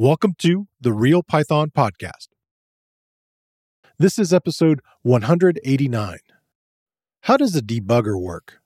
Welcome 0.00 0.34
to 0.38 0.68
the 0.80 0.92
Real 0.92 1.24
Python 1.24 1.72
Podcast. 1.76 2.28
This 3.98 4.16
is 4.16 4.32
episode 4.32 4.80
189. 5.02 6.18
How 7.22 7.36
does 7.36 7.56
a 7.56 7.60
debugger 7.60 8.16
work? 8.16 8.60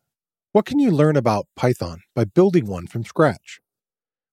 What 0.53 0.67
can 0.67 0.79
you 0.79 0.91
learn 0.91 1.17
about 1.17 1.47
Python 1.57 2.03
by 2.15 2.27
building 2.27 2.67
one 2.67 2.87
from 2.87 3.03
scratch? 3.07 3.61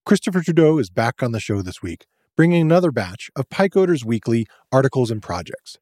Christopher 0.05 0.41
Trudeau 0.41 0.77
is 0.77 0.89
back 0.89 1.23
on 1.23 1.31
the 1.31 1.39
show 1.39 1.61
this 1.61 1.81
week, 1.81 2.05
bringing 2.35 2.61
another 2.61 2.91
batch 2.91 3.31
of 3.33 3.47
PyCoders 3.47 4.03
Weekly 4.03 4.45
articles 4.69 5.09
and 5.09 5.21
projects. 5.21 5.77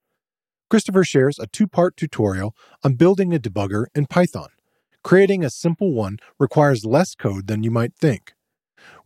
Christopher 0.69 1.03
shares 1.03 1.39
a 1.39 1.47
two 1.47 1.65
part 1.65 1.97
tutorial 1.97 2.53
on 2.83 2.93
building 2.93 3.33
a 3.33 3.39
debugger 3.39 3.85
in 3.95 4.05
Python. 4.05 4.49
Creating 5.03 5.43
a 5.43 5.49
simple 5.49 5.93
one 5.93 6.19
requires 6.39 6.85
less 6.85 7.15
code 7.15 7.47
than 7.47 7.63
you 7.63 7.71
might 7.71 7.95
think. 7.95 8.33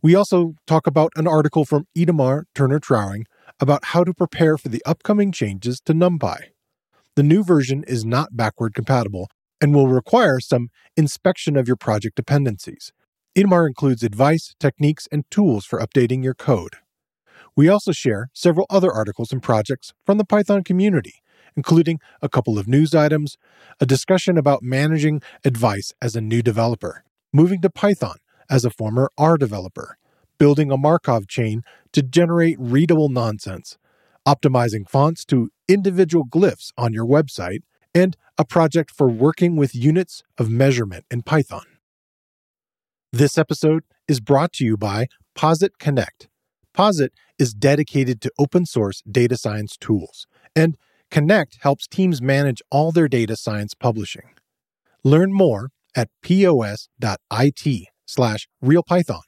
We 0.02 0.14
also 0.14 0.54
talk 0.66 0.86
about 0.86 1.12
an 1.16 1.28
article 1.28 1.64
from 1.64 1.86
Itamar 1.96 2.44
Turner 2.54 2.80
Trauring 2.80 3.24
about 3.60 3.86
how 3.86 4.02
to 4.04 4.12
prepare 4.12 4.58
for 4.58 4.68
the 4.68 4.82
upcoming 4.84 5.30
changes 5.30 5.80
to 5.82 5.94
NumPy. 5.94 6.38
The 7.14 7.22
new 7.22 7.44
version 7.44 7.84
is 7.86 8.04
not 8.04 8.36
backward 8.36 8.74
compatible 8.74 9.28
and 9.60 9.74
will 9.74 9.88
require 9.88 10.40
some 10.40 10.70
inspection 10.96 11.56
of 11.56 11.68
your 11.68 11.76
project 11.76 12.16
dependencies. 12.16 12.92
Itamar 13.36 13.66
includes 13.66 14.02
advice, 14.02 14.54
techniques, 14.58 15.06
and 15.12 15.24
tools 15.30 15.64
for 15.64 15.78
updating 15.78 16.24
your 16.24 16.34
code. 16.34 16.76
We 17.54 17.68
also 17.68 17.92
share 17.92 18.28
several 18.32 18.66
other 18.68 18.90
articles 18.92 19.30
and 19.30 19.42
projects 19.42 19.92
from 20.04 20.18
the 20.18 20.24
Python 20.24 20.64
community, 20.64 21.14
including 21.56 22.00
a 22.20 22.28
couple 22.28 22.58
of 22.58 22.66
news 22.66 22.94
items, 22.94 23.36
a 23.80 23.86
discussion 23.86 24.36
about 24.36 24.62
managing 24.62 25.22
advice 25.44 25.92
as 26.02 26.16
a 26.16 26.20
new 26.20 26.42
developer, 26.42 27.04
moving 27.32 27.60
to 27.60 27.70
Python, 27.70 28.16
as 28.52 28.66
a 28.66 28.70
former 28.70 29.10
R 29.16 29.38
developer, 29.38 29.96
building 30.38 30.70
a 30.70 30.76
Markov 30.76 31.26
chain 31.26 31.62
to 31.92 32.02
generate 32.02 32.56
readable 32.60 33.08
nonsense, 33.08 33.78
optimizing 34.28 34.86
fonts 34.86 35.24
to 35.24 35.50
individual 35.66 36.26
glyphs 36.26 36.70
on 36.76 36.92
your 36.92 37.06
website, 37.06 37.62
and 37.94 38.14
a 38.36 38.44
project 38.44 38.90
for 38.90 39.08
working 39.08 39.56
with 39.56 39.74
units 39.74 40.22
of 40.36 40.50
measurement 40.50 41.06
in 41.10 41.22
Python. 41.22 41.64
This 43.10 43.38
episode 43.38 43.84
is 44.06 44.20
brought 44.20 44.52
to 44.54 44.64
you 44.64 44.76
by 44.76 45.06
Posit 45.34 45.78
Connect. 45.78 46.28
Posit 46.74 47.12
is 47.38 47.54
dedicated 47.54 48.20
to 48.20 48.32
open 48.38 48.66
source 48.66 49.02
data 49.10 49.38
science 49.38 49.78
tools, 49.78 50.26
and 50.54 50.76
Connect 51.10 51.58
helps 51.62 51.86
teams 51.86 52.20
manage 52.20 52.62
all 52.70 52.92
their 52.92 53.08
data 53.08 53.36
science 53.36 53.74
publishing. 53.74 54.30
Learn 55.04 55.32
more 55.32 55.70
at 55.94 56.08
pos.it 56.22 57.91
slash 58.06 58.48
realpython. 58.62 59.22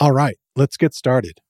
All 0.00 0.12
right, 0.12 0.36
let's 0.54 0.76
get 0.76 0.94
started. 0.94 1.40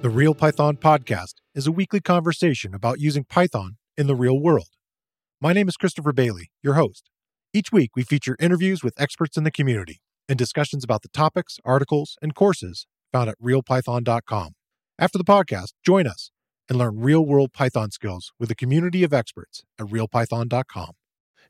The 0.00 0.14
Real 0.14 0.34
Python 0.34 0.76
podcast 0.78 1.34
is 1.54 1.66
a 1.66 1.72
weekly 1.72 2.00
conversation 2.00 2.72
about 2.72 2.98
using 2.98 3.24
Python 3.24 3.76
in 3.96 4.06
the 4.06 4.14
real 4.14 4.40
world. 4.40 4.68
My 5.38 5.52
name 5.52 5.68
is 5.68 5.76
Christopher 5.76 6.12
Bailey, 6.14 6.50
your 6.62 6.74
host. 6.74 7.10
Each 7.54 7.72
week, 7.72 7.92
we 7.96 8.02
feature 8.02 8.36
interviews 8.38 8.84
with 8.84 9.00
experts 9.00 9.38
in 9.38 9.44
the 9.44 9.50
community 9.50 10.02
and 10.28 10.38
discussions 10.38 10.84
about 10.84 11.00
the 11.00 11.08
topics, 11.08 11.56
articles, 11.64 12.18
and 12.20 12.34
courses 12.34 12.86
found 13.10 13.30
at 13.30 13.40
realpython.com. 13.40 14.52
After 14.98 15.16
the 15.16 15.24
podcast, 15.24 15.72
join 15.82 16.06
us 16.06 16.30
and 16.68 16.76
learn 16.76 17.00
real 17.00 17.24
world 17.24 17.54
Python 17.54 17.90
skills 17.90 18.32
with 18.38 18.50
a 18.50 18.54
community 18.54 19.02
of 19.02 19.14
experts 19.14 19.62
at 19.78 19.86
realpython.com. 19.86 20.90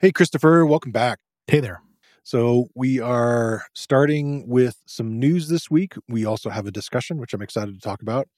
Hey, 0.00 0.12
Christopher, 0.12 0.64
welcome 0.64 0.92
back. 0.92 1.19
Hey 1.48 1.58
there. 1.58 1.82
So, 2.22 2.69
we 2.76 3.00
are 3.00 3.64
starting 3.75 4.47
with 4.47 4.76
some 4.87 5.19
news 5.19 5.48
this 5.48 5.69
week. 5.69 5.94
We 6.08 6.25
also 6.25 6.50
have 6.50 6.66
a 6.66 6.70
discussion, 6.70 7.19
which 7.19 7.34
I'm 7.34 7.42
excited 7.42 7.75
to 7.75 7.81
talk 7.81 8.03
about. 8.03 8.28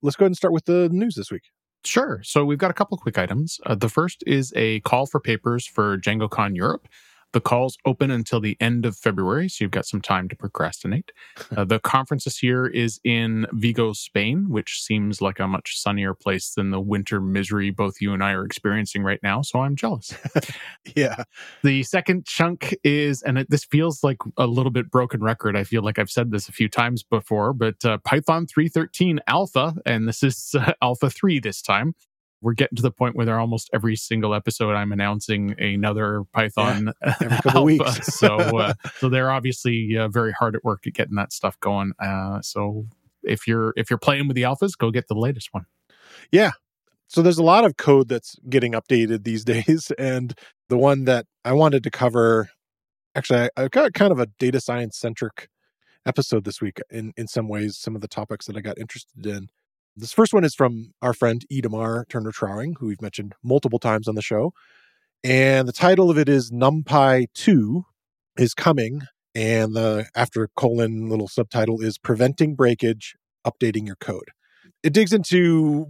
Let's 0.00 0.14
go 0.14 0.24
ahead 0.24 0.30
and 0.30 0.36
start 0.36 0.52
with 0.52 0.66
the 0.66 0.88
news 0.90 1.16
this 1.16 1.32
week. 1.32 1.44
Sure. 1.84 2.20
So 2.22 2.44
we've 2.44 2.58
got 2.58 2.70
a 2.70 2.74
couple 2.74 2.96
quick 2.98 3.16
items. 3.16 3.58
Uh, 3.64 3.74
the 3.74 3.88
first 3.88 4.22
is 4.26 4.52
a 4.54 4.80
call 4.80 5.06
for 5.06 5.18
papers 5.18 5.66
for 5.66 5.96
DjangoCon 5.98 6.54
Europe. 6.54 6.86
The 7.32 7.40
call's 7.40 7.76
open 7.84 8.10
until 8.10 8.40
the 8.40 8.56
end 8.60 8.84
of 8.84 8.96
February, 8.96 9.48
so 9.48 9.64
you've 9.64 9.70
got 9.70 9.86
some 9.86 10.00
time 10.00 10.28
to 10.28 10.36
procrastinate. 10.36 11.12
Uh, 11.56 11.64
the 11.64 11.80
conference 11.80 12.24
this 12.24 12.44
year 12.44 12.66
is 12.66 13.00
in 13.02 13.44
Vigo, 13.52 13.92
Spain, 13.92 14.48
which 14.48 14.80
seems 14.82 15.20
like 15.20 15.40
a 15.40 15.48
much 15.48 15.80
sunnier 15.80 16.14
place 16.14 16.52
than 16.54 16.70
the 16.70 16.80
winter 16.80 17.20
misery 17.20 17.70
both 17.70 18.00
you 18.00 18.12
and 18.12 18.22
I 18.22 18.32
are 18.32 18.44
experiencing 18.44 19.02
right 19.02 19.18
now. 19.22 19.42
So 19.42 19.60
I'm 19.60 19.74
jealous. 19.74 20.14
yeah. 20.94 21.24
The 21.64 21.82
second 21.82 22.24
chunk 22.26 22.76
is, 22.84 23.22
and 23.22 23.38
it, 23.38 23.50
this 23.50 23.64
feels 23.64 24.04
like 24.04 24.18
a 24.36 24.46
little 24.46 24.70
bit 24.70 24.90
broken 24.90 25.22
record. 25.22 25.56
I 25.56 25.64
feel 25.64 25.82
like 25.82 25.98
I've 25.98 26.10
said 26.10 26.30
this 26.30 26.48
a 26.48 26.52
few 26.52 26.68
times 26.68 27.02
before, 27.02 27.52
but 27.52 27.84
uh, 27.84 27.98
Python 27.98 28.46
3.13 28.46 29.18
Alpha, 29.26 29.74
and 29.84 30.06
this 30.06 30.22
is 30.22 30.54
uh, 30.56 30.72
Alpha 30.82 31.10
3 31.10 31.40
this 31.40 31.62
time, 31.62 31.94
we're 32.42 32.54
getting 32.54 32.76
to 32.76 32.82
the 32.82 32.90
point 32.90 33.16
where 33.16 33.26
they're 33.26 33.40
almost 33.40 33.68
every 33.72 33.96
single 33.96 34.34
episode 34.34 34.74
I'm 34.74 34.92
announcing 34.92 35.54
another 35.60 36.24
Python 36.32 36.92
yeah, 37.04 37.14
every 37.20 37.38
couple 37.42 37.64
weeks. 37.64 38.18
so 38.18 38.36
uh, 38.58 38.74
so 38.98 39.08
they're 39.08 39.30
obviously 39.30 39.96
uh, 39.96 40.08
very 40.08 40.32
hard 40.32 40.56
at 40.56 40.64
work 40.64 40.86
at 40.86 40.94
getting 40.94 41.16
that 41.16 41.32
stuff 41.32 41.58
going. 41.60 41.92
Uh, 42.00 42.40
so 42.40 42.86
if 43.22 43.46
you're 43.46 43.72
if 43.76 43.90
you're 43.90 43.98
playing 43.98 44.26
with 44.28 44.34
the 44.34 44.42
alphas, 44.42 44.76
go 44.76 44.90
get 44.90 45.08
the 45.08 45.14
latest 45.14 45.48
one. 45.52 45.66
Yeah. 46.30 46.52
So 47.08 47.22
there's 47.22 47.38
a 47.38 47.42
lot 47.42 47.64
of 47.64 47.76
code 47.76 48.08
that's 48.08 48.36
getting 48.48 48.72
updated 48.72 49.24
these 49.24 49.44
days, 49.44 49.92
and 49.98 50.34
the 50.68 50.78
one 50.78 51.04
that 51.04 51.26
I 51.44 51.52
wanted 51.52 51.82
to 51.84 51.90
cover, 51.90 52.50
actually, 53.14 53.50
I, 53.56 53.64
I 53.64 53.68
got 53.68 53.94
kind 53.94 54.12
of 54.12 54.20
a 54.20 54.26
data 54.38 54.60
science 54.60 54.96
centric 54.96 55.48
episode 56.06 56.44
this 56.44 56.60
week 56.60 56.78
in 56.88 57.12
in 57.16 57.26
some 57.26 57.48
ways. 57.48 57.76
Some 57.76 57.94
of 57.94 58.00
the 58.00 58.08
topics 58.08 58.46
that 58.46 58.56
I 58.56 58.60
got 58.60 58.78
interested 58.78 59.26
in 59.26 59.48
this 60.00 60.12
first 60.12 60.32
one 60.32 60.44
is 60.44 60.54
from 60.54 60.92
our 61.02 61.12
friend 61.12 61.44
Itamar 61.52 62.08
Turner 62.08 62.32
Trauring, 62.32 62.76
who 62.78 62.86
we've 62.86 63.02
mentioned 63.02 63.34
multiple 63.42 63.78
times 63.78 64.08
on 64.08 64.14
the 64.14 64.22
show. 64.22 64.52
And 65.22 65.68
the 65.68 65.72
title 65.72 66.10
of 66.10 66.16
it 66.16 66.28
is 66.28 66.50
NumPy 66.50 67.26
2 67.34 67.84
is 68.38 68.54
coming. 68.54 69.02
And 69.34 69.74
the 69.74 70.06
after 70.16 70.48
colon 70.56 71.08
little 71.08 71.28
subtitle 71.28 71.80
is 71.80 71.98
Preventing 71.98 72.56
Breakage, 72.56 73.14
Updating 73.46 73.86
Your 73.86 73.96
Code. 73.96 74.30
It 74.82 74.92
digs 74.92 75.12
into 75.12 75.86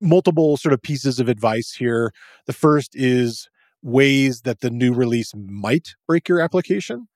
multiple 0.00 0.56
sort 0.56 0.72
of 0.72 0.82
pieces 0.82 1.20
of 1.20 1.28
advice 1.28 1.74
here. 1.78 2.12
The 2.46 2.52
first 2.52 2.90
is 2.94 3.48
ways 3.82 4.42
that 4.42 4.60
the 4.60 4.70
new 4.70 4.92
release 4.92 5.32
might 5.36 5.94
break 6.08 6.28
your 6.28 6.40
application. 6.40 7.06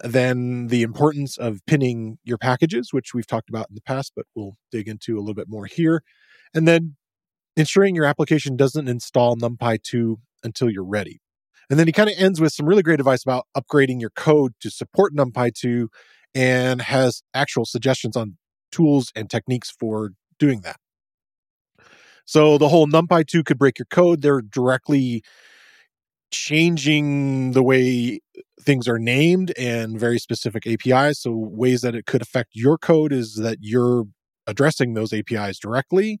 Then 0.00 0.66
the 0.68 0.82
importance 0.82 1.36
of 1.36 1.60
pinning 1.66 2.18
your 2.24 2.38
packages, 2.38 2.92
which 2.92 3.14
we've 3.14 3.26
talked 3.26 3.48
about 3.48 3.68
in 3.68 3.74
the 3.74 3.80
past, 3.82 4.12
but 4.16 4.26
we'll 4.34 4.56
dig 4.70 4.88
into 4.88 5.16
a 5.16 5.20
little 5.20 5.34
bit 5.34 5.48
more 5.48 5.66
here. 5.66 6.02
And 6.52 6.66
then 6.66 6.96
ensuring 7.56 7.94
your 7.94 8.04
application 8.04 8.56
doesn't 8.56 8.88
install 8.88 9.36
NumPy 9.36 9.82
2 9.82 10.18
until 10.42 10.68
you're 10.68 10.84
ready. 10.84 11.20
And 11.70 11.78
then 11.78 11.86
he 11.86 11.92
kind 11.92 12.10
of 12.10 12.16
ends 12.18 12.40
with 12.40 12.52
some 12.52 12.66
really 12.66 12.82
great 12.82 13.00
advice 13.00 13.22
about 13.22 13.46
upgrading 13.56 14.00
your 14.00 14.10
code 14.10 14.54
to 14.60 14.70
support 14.70 15.14
NumPy 15.14 15.54
2 15.54 15.88
and 16.34 16.82
has 16.82 17.22
actual 17.32 17.64
suggestions 17.64 18.16
on 18.16 18.36
tools 18.72 19.12
and 19.14 19.30
techniques 19.30 19.70
for 19.70 20.10
doing 20.38 20.60
that. 20.62 20.76
So 22.26 22.58
the 22.58 22.68
whole 22.68 22.86
NumPy 22.86 23.26
2 23.26 23.44
could 23.44 23.58
break 23.58 23.78
your 23.78 23.86
code. 23.86 24.22
They're 24.22 24.42
directly 24.42 25.22
changing 26.34 27.52
the 27.52 27.62
way 27.62 28.20
things 28.60 28.88
are 28.88 28.98
named 28.98 29.52
and 29.58 29.98
very 29.98 30.18
specific 30.18 30.66
APIs. 30.66 31.20
So, 31.20 31.32
ways 31.34 31.82
that 31.82 31.94
it 31.94 32.06
could 32.06 32.22
affect 32.22 32.50
your 32.54 32.78
code 32.78 33.12
is 33.12 33.36
that 33.36 33.58
you're 33.60 34.04
addressing 34.46 34.94
those 34.94 35.12
APIs 35.12 35.58
directly. 35.58 36.18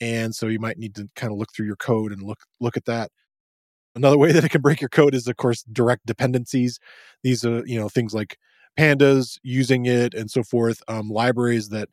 And 0.00 0.34
so 0.34 0.46
you 0.46 0.58
might 0.58 0.78
need 0.78 0.94
to 0.96 1.08
kind 1.16 1.32
of 1.32 1.38
look 1.38 1.52
through 1.54 1.66
your 1.66 1.76
code 1.76 2.12
and 2.12 2.22
look 2.22 2.40
look 2.60 2.76
at 2.76 2.84
that. 2.86 3.10
Another 3.94 4.18
way 4.18 4.32
that 4.34 4.44
it 4.44 4.50
can 4.50 4.60
break 4.62 4.80
your 4.80 4.88
code 4.88 5.14
is 5.14 5.26
of 5.26 5.36
course 5.36 5.62
direct 5.72 6.06
dependencies. 6.06 6.78
These 7.22 7.44
are, 7.44 7.62
you 7.66 7.78
know, 7.78 7.88
things 7.88 8.14
like 8.14 8.36
pandas 8.78 9.38
using 9.42 9.86
it 9.86 10.14
and 10.14 10.30
so 10.30 10.42
forth, 10.42 10.82
um, 10.88 11.10
libraries 11.10 11.68
that 11.70 11.88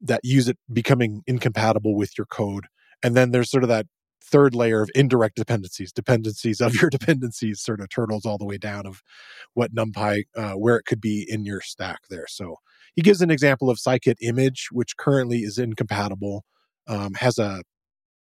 that 0.00 0.20
use 0.24 0.48
it 0.48 0.58
becoming 0.72 1.22
incompatible 1.26 1.96
with 1.96 2.18
your 2.18 2.26
code. 2.26 2.66
And 3.02 3.16
then 3.16 3.30
there's 3.30 3.50
sort 3.50 3.64
of 3.64 3.68
that 3.68 3.86
third 4.34 4.52
layer 4.52 4.82
of 4.82 4.90
indirect 4.96 5.36
dependencies, 5.36 5.92
dependencies 5.92 6.60
of 6.60 6.74
your 6.74 6.90
dependencies, 6.98 7.62
sort 7.62 7.80
of 7.80 7.88
turtles 7.88 8.26
all 8.26 8.36
the 8.36 8.44
way 8.44 8.58
down 8.58 8.84
of 8.84 9.00
what 9.52 9.72
NumPy, 9.72 10.24
uh, 10.36 10.54
where 10.54 10.76
it 10.76 10.86
could 10.86 11.00
be 11.00 11.24
in 11.28 11.44
your 11.44 11.60
stack 11.60 12.00
there. 12.10 12.26
So 12.26 12.56
he 12.96 13.02
gives 13.02 13.20
an 13.20 13.30
example 13.30 13.70
of 13.70 13.78
scikit 13.78 14.16
image, 14.20 14.70
which 14.72 14.96
currently 14.96 15.38
is 15.40 15.56
incompatible, 15.56 16.44
um, 16.88 17.14
has 17.14 17.38
a 17.38 17.62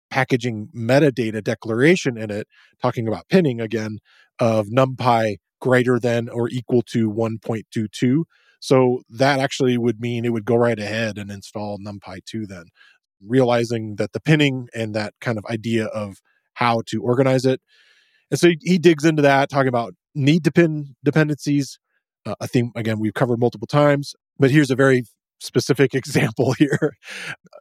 packaging 0.08 0.68
metadata 0.72 1.42
declaration 1.42 2.16
in 2.16 2.30
it, 2.30 2.46
talking 2.80 3.08
about 3.08 3.28
pinning 3.28 3.60
again, 3.60 3.98
of 4.38 4.68
NumPy 4.68 5.38
greater 5.60 5.98
than 5.98 6.28
or 6.28 6.48
equal 6.48 6.82
to 6.82 7.10
1.22. 7.10 8.22
So 8.60 9.02
that 9.08 9.40
actually 9.40 9.76
would 9.76 10.00
mean 10.00 10.24
it 10.24 10.32
would 10.32 10.44
go 10.44 10.56
right 10.56 10.78
ahead 10.78 11.18
and 11.18 11.32
install 11.32 11.78
NumPy 11.78 12.24
2 12.24 12.46
then, 12.46 12.66
realizing 13.24 13.96
that 13.96 14.12
the 14.12 14.20
pinning 14.20 14.68
and 14.74 14.94
that 14.94 15.14
kind 15.20 15.38
of 15.38 15.44
idea 15.46 15.86
of 15.86 16.20
how 16.54 16.82
to 16.86 17.02
organize 17.02 17.44
it. 17.44 17.60
And 18.30 18.40
so 18.40 18.48
he, 18.48 18.58
he 18.62 18.78
digs 18.78 19.04
into 19.04 19.22
that, 19.22 19.50
talking 19.50 19.68
about 19.68 19.94
need 20.14 20.44
to 20.44 20.52
pin 20.52 20.96
dependencies, 21.04 21.78
uh, 22.24 22.34
a 22.40 22.48
theme, 22.48 22.72
again, 22.74 22.98
we've 22.98 23.14
covered 23.14 23.38
multiple 23.38 23.66
times, 23.66 24.14
but 24.38 24.50
here's 24.50 24.70
a 24.70 24.76
very 24.76 25.04
specific 25.38 25.94
example 25.94 26.52
here. 26.52 26.96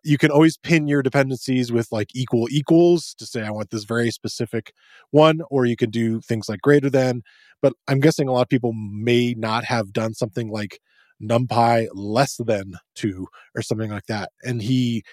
You 0.03 0.17
can 0.17 0.31
always 0.31 0.57
pin 0.57 0.87
your 0.87 1.03
dependencies 1.03 1.71
with 1.71 1.87
like 1.91 2.09
equal 2.15 2.47
equals 2.49 3.13
to 3.19 3.25
say, 3.25 3.43
I 3.43 3.51
want 3.51 3.69
this 3.69 3.83
very 3.83 4.11
specific 4.11 4.73
one, 5.11 5.41
or 5.49 5.65
you 5.65 5.75
can 5.75 5.89
do 5.89 6.21
things 6.21 6.49
like 6.49 6.61
greater 6.61 6.89
than. 6.89 7.21
But 7.61 7.73
I'm 7.87 7.99
guessing 7.99 8.27
a 8.27 8.31
lot 8.31 8.43
of 8.43 8.49
people 8.49 8.73
may 8.73 9.33
not 9.37 9.65
have 9.65 9.93
done 9.93 10.13
something 10.13 10.49
like 10.49 10.79
numpy 11.21 11.87
less 11.93 12.35
than 12.37 12.75
two 12.95 13.27
or 13.55 13.61
something 13.61 13.89
like 13.89 14.05
that. 14.07 14.31
And 14.43 14.61
he 14.61 15.03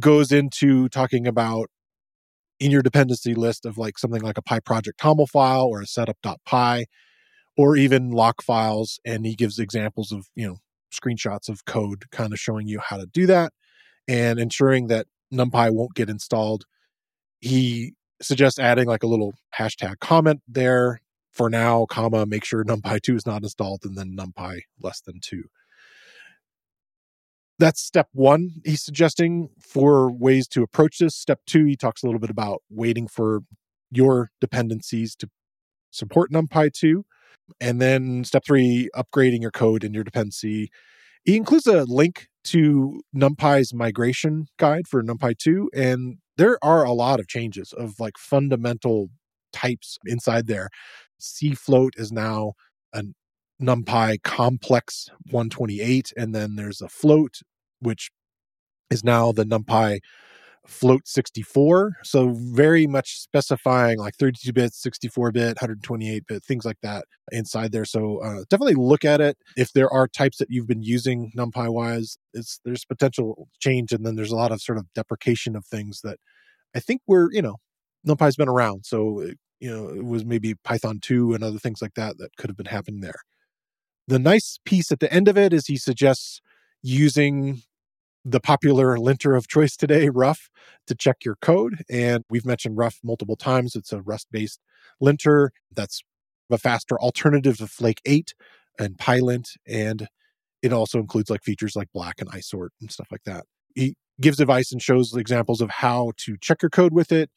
goes 0.00 0.32
into 0.32 0.88
talking 0.88 1.26
about 1.26 1.68
in 2.58 2.70
your 2.70 2.82
dependency 2.82 3.34
list 3.34 3.64
of 3.64 3.78
like 3.78 3.98
something 3.98 4.22
like 4.22 4.38
a 4.38 4.42
PyProject 4.42 4.96
TOML 5.00 5.28
file 5.28 5.66
or 5.66 5.80
a 5.80 5.86
setup.py 5.86 6.86
or 7.56 7.76
even 7.76 8.10
lock 8.10 8.42
files. 8.42 9.00
And 9.04 9.24
he 9.24 9.34
gives 9.34 9.58
examples 9.58 10.12
of, 10.12 10.26
you 10.34 10.46
know, 10.46 10.56
screenshots 10.92 11.48
of 11.48 11.64
code 11.64 12.04
kind 12.10 12.32
of 12.32 12.38
showing 12.38 12.68
you 12.68 12.80
how 12.80 12.96
to 12.98 13.06
do 13.06 13.26
that 13.26 13.52
and 14.08 14.38
ensuring 14.38 14.88
that 14.88 15.06
NumPy 15.32 15.72
won't 15.72 15.94
get 15.94 16.10
installed. 16.10 16.64
He 17.40 17.94
suggests 18.20 18.58
adding 18.58 18.86
like 18.86 19.02
a 19.02 19.06
little 19.06 19.34
hashtag 19.58 20.00
comment 20.00 20.42
there 20.46 21.00
for 21.32 21.48
now, 21.48 21.86
comma, 21.86 22.26
make 22.26 22.44
sure 22.44 22.64
NumPy 22.64 23.00
2 23.00 23.16
is 23.16 23.26
not 23.26 23.42
installed 23.42 23.80
and 23.84 23.96
then 23.96 24.16
NumPy 24.16 24.62
less 24.80 25.00
than 25.00 25.20
2. 25.22 25.44
That's 27.60 27.82
step 27.82 28.08
one, 28.12 28.62
he's 28.64 28.82
suggesting 28.82 29.50
for 29.60 30.10
ways 30.10 30.48
to 30.48 30.62
approach 30.62 30.96
this. 30.98 31.14
Step 31.14 31.40
two, 31.46 31.66
he 31.66 31.76
talks 31.76 32.02
a 32.02 32.06
little 32.06 32.18
bit 32.18 32.30
about 32.30 32.62
waiting 32.70 33.06
for 33.06 33.40
your 33.90 34.30
dependencies 34.40 35.14
to 35.16 35.28
support 35.90 36.32
NumPy 36.32 36.72
2. 36.72 37.04
And 37.60 37.78
then 37.78 38.24
step 38.24 38.44
three, 38.46 38.88
upgrading 38.96 39.42
your 39.42 39.50
code 39.50 39.84
and 39.84 39.94
your 39.94 40.04
dependency. 40.04 40.70
He 41.22 41.36
includes 41.36 41.66
a 41.66 41.84
link 41.84 42.28
to 42.44 43.02
NumPy's 43.14 43.74
migration 43.74 44.46
guide 44.58 44.88
for 44.88 45.02
NumPy 45.02 45.36
2. 45.36 45.68
And 45.74 46.16
there 46.38 46.56
are 46.64 46.82
a 46.82 46.92
lot 46.92 47.20
of 47.20 47.28
changes 47.28 47.74
of 47.74 48.00
like 48.00 48.16
fundamental 48.16 49.10
types 49.52 49.98
inside 50.06 50.46
there. 50.46 50.70
CFloat 51.20 51.90
is 51.96 52.10
now 52.10 52.54
a 52.94 53.02
NumPy 53.60 54.22
complex 54.22 55.08
128. 55.30 56.14
And 56.16 56.34
then 56.34 56.56
there's 56.56 56.80
a 56.80 56.88
float, 56.88 57.40
which 57.80 58.10
is 58.90 59.04
now 59.04 59.32
the 59.32 59.44
NumPy 59.44 60.00
float 60.66 61.08
64 61.08 61.96
so 62.04 62.28
very 62.36 62.86
much 62.86 63.18
specifying 63.18 63.98
like 63.98 64.14
32 64.16 64.52
bit 64.52 64.74
64 64.74 65.32
bit 65.32 65.46
128 65.48 66.26
bit 66.28 66.44
things 66.44 66.64
like 66.64 66.76
that 66.82 67.04
inside 67.32 67.72
there. 67.72 67.84
So 67.86 68.18
uh, 68.18 68.44
definitely 68.50 68.74
look 68.74 69.04
at 69.04 69.20
it. 69.20 69.36
If 69.56 69.72
there 69.72 69.90
are 69.92 70.06
types 70.06 70.36
that 70.38 70.48
you've 70.50 70.68
been 70.68 70.82
using 70.82 71.32
numpy 71.36 71.72
wise 71.72 72.18
it's 72.34 72.60
there's 72.64 72.84
potential 72.84 73.48
change 73.60 73.92
and 73.92 74.04
then 74.04 74.16
there's 74.16 74.32
a 74.32 74.36
lot 74.36 74.52
of 74.52 74.60
sort 74.60 74.78
of 74.78 74.86
deprecation 74.94 75.56
of 75.56 75.64
things 75.66 76.00
that 76.04 76.18
i 76.76 76.80
think 76.80 77.00
we're 77.08 77.32
you 77.32 77.42
know 77.42 77.56
numpy's 78.06 78.36
been 78.36 78.48
around. 78.48 78.86
So 78.86 79.20
it, 79.20 79.38
you 79.60 79.70
know 79.70 79.88
it 79.88 80.04
was 80.04 80.24
maybe 80.24 80.54
python 80.64 81.00
2 81.02 81.34
and 81.34 81.44
other 81.44 81.58
things 81.58 81.82
like 81.82 81.94
that 81.94 82.18
that 82.18 82.36
could 82.36 82.50
have 82.50 82.56
been 82.56 82.66
happening 82.66 83.00
there. 83.00 83.20
The 84.08 84.18
nice 84.18 84.58
piece 84.64 84.90
at 84.90 85.00
the 85.00 85.12
end 85.12 85.28
of 85.28 85.38
it 85.38 85.52
is 85.52 85.66
he 85.66 85.76
suggests 85.76 86.40
using 86.82 87.62
the 88.24 88.40
popular 88.40 88.98
linter 88.98 89.34
of 89.34 89.48
choice 89.48 89.76
today, 89.76 90.08
Ruff, 90.08 90.50
to 90.86 90.94
check 90.94 91.24
your 91.24 91.36
code. 91.36 91.82
And 91.88 92.24
we've 92.28 92.46
mentioned 92.46 92.76
Ruff 92.76 92.98
multiple 93.02 93.36
times. 93.36 93.74
It's 93.74 93.92
a 93.92 94.02
Rust 94.02 94.28
based 94.30 94.60
linter 95.00 95.52
that's 95.72 96.02
a 96.50 96.58
faster 96.58 96.98
alternative 97.00 97.58
to 97.58 97.66
Flake 97.66 98.00
8 98.04 98.34
and 98.78 98.98
Pylint. 98.98 99.50
And 99.66 100.08
it 100.62 100.72
also 100.72 100.98
includes 100.98 101.30
like 101.30 101.42
features 101.42 101.76
like 101.76 101.88
Black 101.92 102.16
and 102.20 102.30
ISORT 102.30 102.70
and 102.80 102.90
stuff 102.90 103.08
like 103.10 103.24
that. 103.24 103.44
He 103.74 103.94
gives 104.20 104.40
advice 104.40 104.72
and 104.72 104.82
shows 104.82 105.14
examples 105.16 105.60
of 105.60 105.70
how 105.70 106.12
to 106.18 106.36
check 106.40 106.62
your 106.62 106.70
code 106.70 106.92
with 106.92 107.12
it. 107.12 107.30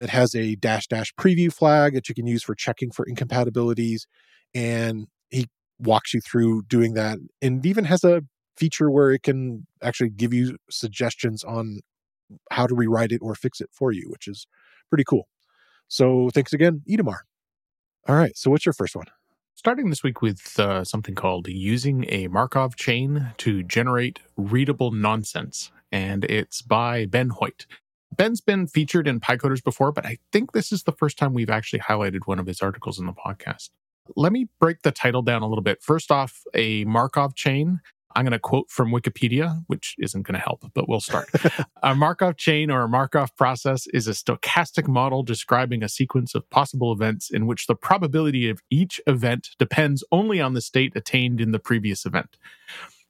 It 0.00 0.10
has 0.10 0.34
a 0.34 0.56
dash 0.56 0.88
dash 0.88 1.14
preview 1.14 1.52
flag 1.52 1.94
that 1.94 2.08
you 2.08 2.14
can 2.14 2.26
use 2.26 2.42
for 2.42 2.54
checking 2.54 2.90
for 2.90 3.06
incompatibilities. 3.06 4.06
And 4.54 5.06
he 5.30 5.46
walks 5.78 6.12
you 6.12 6.20
through 6.20 6.62
doing 6.62 6.94
that 6.94 7.18
and 7.40 7.64
even 7.64 7.84
has 7.84 8.02
a 8.04 8.22
feature 8.56 8.90
where 8.90 9.12
it 9.12 9.22
can 9.22 9.66
actually 9.82 10.10
give 10.10 10.32
you 10.32 10.56
suggestions 10.70 11.44
on 11.44 11.80
how 12.50 12.66
to 12.66 12.74
rewrite 12.74 13.12
it 13.12 13.20
or 13.22 13.34
fix 13.34 13.60
it 13.60 13.70
for 13.72 13.92
you, 13.92 14.04
which 14.08 14.26
is 14.26 14.46
pretty 14.88 15.04
cool. 15.04 15.28
So 15.88 16.30
thanks 16.34 16.52
again, 16.52 16.82
Itamar. 16.88 17.18
All 18.08 18.16
right. 18.16 18.36
So 18.36 18.50
what's 18.50 18.66
your 18.66 18.72
first 18.72 18.96
one? 18.96 19.06
Starting 19.54 19.90
this 19.90 20.02
week 20.02 20.20
with 20.20 20.58
uh, 20.60 20.84
something 20.84 21.14
called 21.14 21.48
using 21.48 22.04
a 22.08 22.28
Markov 22.28 22.76
chain 22.76 23.32
to 23.38 23.62
generate 23.62 24.18
readable 24.36 24.90
nonsense. 24.90 25.70
And 25.90 26.24
it's 26.24 26.62
by 26.62 27.06
Ben 27.06 27.30
Hoyt. 27.30 27.66
Ben's 28.16 28.40
been 28.40 28.66
featured 28.66 29.08
in 29.08 29.20
PyCoders 29.20 29.64
before, 29.64 29.92
but 29.92 30.06
I 30.06 30.18
think 30.32 30.52
this 30.52 30.72
is 30.72 30.84
the 30.84 30.92
first 30.92 31.18
time 31.18 31.34
we've 31.34 31.50
actually 31.50 31.80
highlighted 31.80 32.20
one 32.26 32.38
of 32.38 32.46
his 32.46 32.60
articles 32.60 32.98
in 32.98 33.06
the 33.06 33.12
podcast. 33.12 33.70
Let 34.14 34.32
me 34.32 34.48
break 34.60 34.82
the 34.82 34.92
title 34.92 35.22
down 35.22 35.42
a 35.42 35.48
little 35.48 35.64
bit. 35.64 35.82
First 35.82 36.12
off, 36.12 36.42
a 36.54 36.84
Markov 36.84 37.34
chain 37.34 37.80
I'm 38.14 38.24
going 38.24 38.32
to 38.32 38.38
quote 38.38 38.70
from 38.70 38.92
Wikipedia, 38.92 39.62
which 39.66 39.94
isn't 39.98 40.22
going 40.22 40.38
to 40.38 40.40
help, 40.40 40.70
but 40.74 40.88
we'll 40.88 41.00
start. 41.00 41.28
a 41.82 41.94
Markov 41.94 42.36
chain 42.36 42.70
or 42.70 42.82
a 42.82 42.88
Markov 42.88 43.34
process 43.36 43.86
is 43.88 44.08
a 44.08 44.12
stochastic 44.12 44.88
model 44.88 45.22
describing 45.22 45.82
a 45.82 45.88
sequence 45.88 46.34
of 46.34 46.48
possible 46.50 46.92
events 46.92 47.30
in 47.30 47.46
which 47.46 47.66
the 47.66 47.74
probability 47.74 48.48
of 48.48 48.62
each 48.70 49.00
event 49.06 49.50
depends 49.58 50.02
only 50.12 50.40
on 50.40 50.54
the 50.54 50.60
state 50.60 50.92
attained 50.96 51.40
in 51.40 51.52
the 51.52 51.58
previous 51.58 52.06
event. 52.06 52.36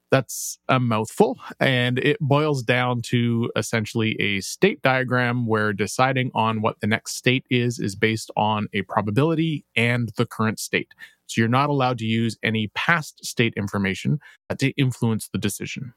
That's 0.09 0.57
a 0.69 0.79
mouthful, 0.79 1.37
and 1.59 1.99
it 1.99 2.17
boils 2.21 2.63
down 2.63 3.01
to 3.03 3.51
essentially 3.57 4.15
a 4.21 4.39
state 4.39 4.81
diagram 4.81 5.45
where 5.45 5.73
deciding 5.73 6.31
on 6.33 6.61
what 6.61 6.79
the 6.79 6.87
next 6.87 7.17
state 7.17 7.45
is 7.49 7.77
is 7.77 7.95
based 7.95 8.31
on 8.37 8.67
a 8.71 8.83
probability 8.83 9.65
and 9.75 10.09
the 10.15 10.25
current 10.25 10.59
state. 10.59 10.93
So 11.27 11.41
you're 11.41 11.47
not 11.47 11.69
allowed 11.69 11.97
to 11.99 12.05
use 12.05 12.37
any 12.43 12.67
past 12.69 13.23
state 13.25 13.53
information 13.55 14.19
to 14.57 14.69
influence 14.71 15.29
the 15.31 15.37
decision. 15.37 15.93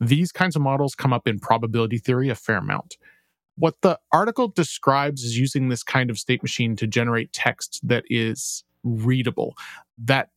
These 0.00 0.32
kinds 0.32 0.56
of 0.56 0.62
models 0.62 0.94
come 0.94 1.12
up 1.12 1.28
in 1.28 1.38
probability 1.38 1.98
theory 1.98 2.28
a 2.28 2.34
fair 2.34 2.56
amount. 2.56 2.96
What 3.56 3.76
the 3.82 3.98
article 4.12 4.48
describes 4.48 5.22
is 5.22 5.38
using 5.38 5.68
this 5.68 5.82
kind 5.82 6.10
of 6.10 6.18
state 6.18 6.42
machine 6.42 6.74
to 6.76 6.86
generate 6.86 7.32
text 7.32 7.80
that 7.84 8.04
is 8.08 8.64
readable. 8.82 9.54
That 9.98 10.30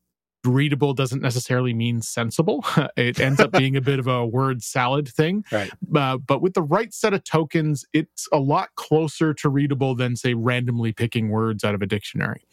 readable 0.46 0.94
doesn't 0.94 1.22
necessarily 1.22 1.74
mean 1.74 2.01
sensible. 2.01 2.63
it 2.98 3.20
ends 3.20 3.39
up 3.39 3.51
being 3.51 3.75
a 3.75 3.82
bit 3.82 4.00
of 4.00 4.08
a 4.08 4.25
word 4.25 4.63
salad 4.63 5.08
thing. 5.08 5.44
Right. 5.56 5.72
Uh, 5.96 6.18
but 6.18 6.42
with 6.42 6.54
the 6.54 6.62
right 6.62 6.94
set 6.94 7.13
of 7.13 7.24
tokens, 7.24 7.86
it's 7.94 8.27
a 8.34 8.39
lot 8.39 8.75
closer 8.75 9.34
to 9.36 9.48
readable 9.48 9.96
than, 9.96 10.18
say, 10.18 10.34
randomly 10.34 10.92
picking 10.92 11.30
words 11.30 11.63
out 11.63 11.74
of 11.75 11.82
a 11.82 11.86
dictionary. 11.86 12.44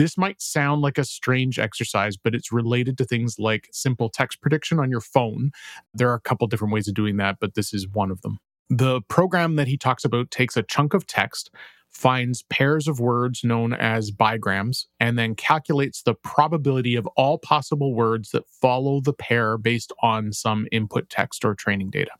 This 0.00 0.16
might 0.16 0.40
sound 0.40 0.80
like 0.80 0.96
a 0.96 1.04
strange 1.04 1.58
exercise, 1.58 2.16
but 2.16 2.34
it's 2.34 2.50
related 2.50 2.96
to 2.96 3.04
things 3.04 3.38
like 3.38 3.68
simple 3.70 4.08
text 4.08 4.40
prediction 4.40 4.80
on 4.80 4.90
your 4.90 5.02
phone. 5.02 5.50
There 5.92 6.08
are 6.08 6.14
a 6.14 6.20
couple 6.20 6.46
different 6.46 6.72
ways 6.72 6.88
of 6.88 6.94
doing 6.94 7.18
that, 7.18 7.36
but 7.38 7.52
this 7.52 7.74
is 7.74 7.86
one 7.86 8.10
of 8.10 8.22
them. 8.22 8.38
The 8.70 9.02
program 9.02 9.56
that 9.56 9.68
he 9.68 9.76
talks 9.76 10.02
about 10.02 10.30
takes 10.30 10.56
a 10.56 10.62
chunk 10.62 10.94
of 10.94 11.06
text, 11.06 11.50
finds 11.90 12.44
pairs 12.44 12.88
of 12.88 12.98
words 12.98 13.44
known 13.44 13.74
as 13.74 14.10
bigrams, 14.10 14.86
and 14.98 15.18
then 15.18 15.34
calculates 15.34 16.00
the 16.00 16.14
probability 16.14 16.96
of 16.96 17.06
all 17.08 17.36
possible 17.36 17.94
words 17.94 18.30
that 18.30 18.48
follow 18.48 19.02
the 19.02 19.12
pair 19.12 19.58
based 19.58 19.92
on 20.02 20.32
some 20.32 20.66
input 20.72 21.10
text 21.10 21.44
or 21.44 21.54
training 21.54 21.90
data. 21.90 22.12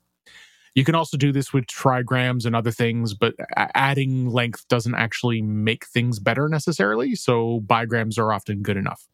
You 0.74 0.84
can 0.84 0.94
also 0.94 1.16
do 1.16 1.32
this 1.32 1.52
with 1.52 1.66
trigrams 1.66 2.44
and 2.44 2.54
other 2.54 2.70
things, 2.70 3.14
but 3.14 3.34
adding 3.56 4.30
length 4.30 4.68
doesn't 4.68 4.94
actually 4.94 5.42
make 5.42 5.86
things 5.86 6.18
better 6.18 6.48
necessarily. 6.48 7.14
So 7.14 7.60
bigrams 7.60 8.18
are 8.18 8.32
often 8.32 8.62
good 8.62 8.76
enough. 8.76 9.06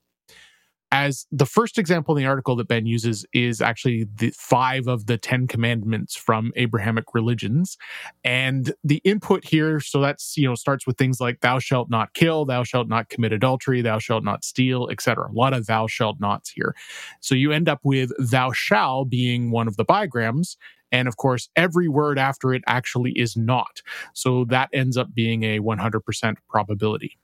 As 0.93 1.27
the 1.33 1.47
first 1.47 1.79
example 1.79 2.17
in 2.17 2.23
the 2.23 2.29
article 2.29 2.55
that 2.57 2.69
Ben 2.69 2.87
uses 2.87 3.27
is 3.33 3.61
actually 3.61 4.07
the 4.19 4.31
five 4.31 4.87
of 4.87 5.07
the 5.07 5.19
10 5.19 5.49
commandments 5.49 6.15
from 6.15 6.53
Abrahamic 6.55 7.13
religions. 7.13 7.77
And 8.23 8.73
the 8.85 9.01
input 9.03 9.45
here, 9.45 9.81
so 9.81 10.01
that's, 10.01 10.37
you 10.37 10.47
know, 10.47 10.55
starts 10.55 10.87
with 10.87 10.97
things 10.97 11.21
like 11.21 11.41
thou 11.41 11.59
shalt 11.59 11.91
not 11.91 12.15
kill, 12.15 12.45
thou 12.45 12.63
shalt 12.63 12.89
not 12.89 13.09
commit 13.09 13.33
adultery, 13.33 13.83
thou 13.83 13.99
shalt 13.99 14.23
not 14.23 14.45
steal, 14.45 14.89
etc. 14.89 15.29
A 15.29 15.33
lot 15.33 15.53
of 15.55 15.67
thou 15.67 15.89
shalt 15.89 16.21
nots 16.21 16.51
here. 16.51 16.75
So 17.21 17.35
you 17.35 17.51
end 17.51 17.69
up 17.69 17.81
with 17.83 18.13
thou 18.19 18.53
shall 18.53 19.05
being 19.05 19.51
one 19.51 19.67
of 19.67 19.77
the 19.77 19.85
bigrams 19.85 20.57
and 20.93 21.09
of 21.09 21.17
course, 21.17 21.49
every 21.57 21.89
word 21.89 22.19
after 22.19 22.55
it 22.55 22.63
actually 22.67 23.13
is 23.13 23.37
not. 23.37 23.83
So 24.15 24.45
that 24.47 24.69
ends 24.73 24.97
up 24.97 25.15
being 25.15 25.43
a 25.43 25.61
100% 25.61 26.37
probability. 26.49 27.19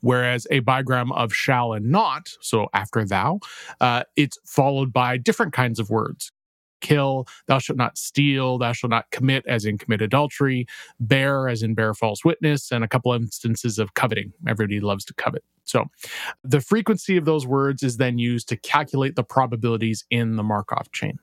Whereas 0.00 0.46
a 0.50 0.60
bigram 0.60 1.14
of 1.16 1.32
shall 1.32 1.72
and 1.72 1.90
not, 1.90 2.28
so 2.40 2.68
after 2.74 3.04
thou, 3.04 3.40
uh, 3.80 4.04
it's 4.14 4.38
followed 4.44 4.92
by 4.92 5.16
different 5.16 5.52
kinds 5.52 5.80
of 5.80 5.90
words 5.90 6.32
kill, 6.80 7.26
thou 7.46 7.58
shalt 7.58 7.78
not 7.78 7.98
steal, 7.98 8.58
thou 8.58 8.72
shalt 8.72 8.90
not 8.90 9.10
commit, 9.10 9.44
as 9.46 9.64
in 9.64 9.78
commit 9.78 10.02
adultery, 10.02 10.66
bear, 11.00 11.48
as 11.48 11.62
in 11.62 11.74
bear 11.74 11.94
false 11.94 12.24
witness, 12.24 12.70
and 12.70 12.84
a 12.84 12.88
couple 12.88 13.12
instances 13.12 13.78
of 13.78 13.94
coveting. 13.94 14.32
Everybody 14.46 14.80
loves 14.80 15.04
to 15.06 15.14
covet. 15.14 15.42
So 15.64 15.86
the 16.44 16.60
frequency 16.60 17.16
of 17.16 17.24
those 17.24 17.46
words 17.46 17.82
is 17.82 17.96
then 17.96 18.18
used 18.18 18.48
to 18.50 18.56
calculate 18.56 19.16
the 19.16 19.24
probabilities 19.24 20.04
in 20.10 20.36
the 20.36 20.42
Markov 20.42 20.92
chain. 20.92 21.18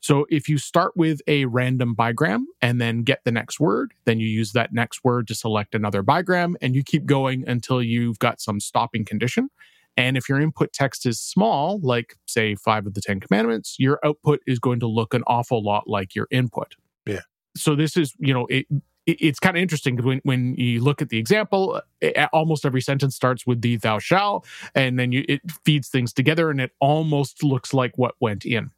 So 0.00 0.26
if 0.30 0.48
you 0.48 0.56
start 0.58 0.96
with 0.96 1.20
a 1.26 1.44
random 1.44 1.94
bigram 1.94 2.44
and 2.62 2.80
then 2.80 3.02
get 3.02 3.20
the 3.24 3.30
next 3.30 3.60
word, 3.60 3.92
then 4.06 4.18
you 4.18 4.26
use 4.26 4.52
that 4.52 4.72
next 4.72 5.04
word 5.04 5.28
to 5.28 5.34
select 5.34 5.74
another 5.74 6.02
bigram 6.02 6.54
and 6.62 6.74
you 6.74 6.82
keep 6.82 7.04
going 7.04 7.46
until 7.46 7.82
you've 7.82 8.18
got 8.18 8.40
some 8.40 8.60
stopping 8.60 9.04
condition. 9.04 9.50
And 9.96 10.16
if 10.16 10.28
your 10.28 10.40
input 10.40 10.72
text 10.72 11.04
is 11.04 11.20
small, 11.20 11.78
like 11.82 12.16
say 12.26 12.54
five 12.54 12.86
of 12.86 12.94
the 12.94 13.02
10 13.02 13.20
commandments, 13.20 13.76
your 13.78 14.00
output 14.02 14.40
is 14.46 14.58
going 14.58 14.80
to 14.80 14.86
look 14.86 15.12
an 15.12 15.22
awful 15.26 15.62
lot 15.62 15.86
like 15.86 16.14
your 16.14 16.26
input. 16.30 16.76
Yeah. 17.06 17.20
So 17.54 17.74
this 17.74 17.96
is, 17.96 18.14
you 18.18 18.32
know, 18.32 18.46
it, 18.46 18.66
it's 19.06 19.40
kind 19.40 19.56
of 19.56 19.62
interesting 19.62 19.96
because 19.96 20.06
when, 20.06 20.20
when 20.22 20.54
you 20.54 20.82
look 20.82 21.02
at 21.02 21.10
the 21.10 21.18
example, 21.18 21.82
it, 22.00 22.16
almost 22.32 22.64
every 22.64 22.80
sentence 22.80 23.16
starts 23.16 23.46
with 23.46 23.60
the 23.60 23.76
thou 23.76 23.98
shall, 23.98 24.44
and 24.74 24.98
then 24.98 25.12
you, 25.12 25.24
it 25.28 25.40
feeds 25.64 25.88
things 25.88 26.12
together 26.12 26.50
and 26.50 26.60
it 26.60 26.72
almost 26.80 27.42
looks 27.42 27.74
like 27.74 27.98
what 27.98 28.14
went 28.20 28.44
in. 28.44 28.70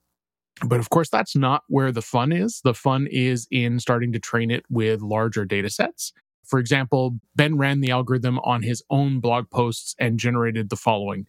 But 0.64 0.80
of 0.80 0.90
course, 0.90 1.08
that's 1.08 1.34
not 1.34 1.64
where 1.68 1.92
the 1.92 2.02
fun 2.02 2.32
is. 2.32 2.60
The 2.62 2.74
fun 2.74 3.08
is 3.10 3.48
in 3.50 3.80
starting 3.80 4.12
to 4.12 4.18
train 4.18 4.50
it 4.50 4.64
with 4.70 5.00
larger 5.00 5.44
data 5.44 5.70
sets. 5.70 6.12
For 6.44 6.58
example, 6.58 7.18
Ben 7.34 7.56
ran 7.56 7.80
the 7.80 7.90
algorithm 7.90 8.38
on 8.40 8.62
his 8.62 8.82
own 8.90 9.20
blog 9.20 9.50
posts 9.50 9.94
and 9.98 10.18
generated 10.18 10.70
the 10.70 10.76
following. 10.76 11.26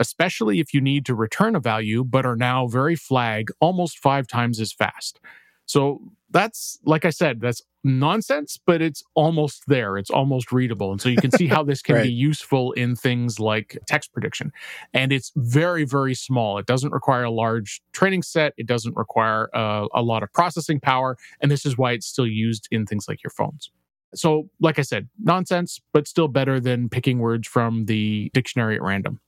Especially 0.00 0.60
if 0.60 0.74
you 0.74 0.80
need 0.80 1.06
to 1.06 1.14
return 1.14 1.54
a 1.54 1.60
value, 1.60 2.04
but 2.04 2.26
are 2.26 2.36
now 2.36 2.66
very 2.66 2.96
flag 2.96 3.50
almost 3.60 3.98
five 3.98 4.26
times 4.26 4.60
as 4.60 4.72
fast. 4.72 5.20
So 5.66 6.00
that's, 6.30 6.78
like 6.84 7.04
I 7.04 7.10
said, 7.10 7.40
that's 7.40 7.62
nonsense, 7.84 8.58
but 8.66 8.82
it's 8.82 9.02
almost 9.14 9.64
there. 9.66 9.96
It's 9.96 10.10
almost 10.10 10.52
readable. 10.52 10.90
And 10.90 11.00
so 11.00 11.08
you 11.08 11.16
can 11.16 11.30
see 11.30 11.46
how 11.46 11.62
this 11.62 11.82
can 11.82 11.96
right. 11.96 12.04
be 12.04 12.12
useful 12.12 12.72
in 12.72 12.96
things 12.96 13.38
like 13.38 13.78
text 13.86 14.12
prediction. 14.12 14.52
And 14.92 15.12
it's 15.12 15.32
very, 15.36 15.84
very 15.84 16.14
small. 16.14 16.58
It 16.58 16.66
doesn't 16.66 16.92
require 16.92 17.24
a 17.24 17.30
large 17.30 17.82
training 17.92 18.22
set, 18.22 18.54
it 18.56 18.66
doesn't 18.66 18.96
require 18.96 19.48
uh, 19.54 19.86
a 19.94 20.02
lot 20.02 20.22
of 20.22 20.32
processing 20.32 20.80
power. 20.80 21.16
And 21.40 21.50
this 21.50 21.64
is 21.64 21.78
why 21.78 21.92
it's 21.92 22.06
still 22.06 22.26
used 22.26 22.68
in 22.70 22.86
things 22.86 23.06
like 23.08 23.22
your 23.22 23.30
phones. 23.30 23.70
So, 24.14 24.48
like 24.60 24.78
I 24.78 24.82
said, 24.82 25.08
nonsense, 25.20 25.80
but 25.92 26.06
still 26.06 26.28
better 26.28 26.60
than 26.60 26.88
picking 26.88 27.18
words 27.18 27.48
from 27.48 27.86
the 27.86 28.30
dictionary 28.32 28.76
at 28.76 28.82
random. 28.82 29.20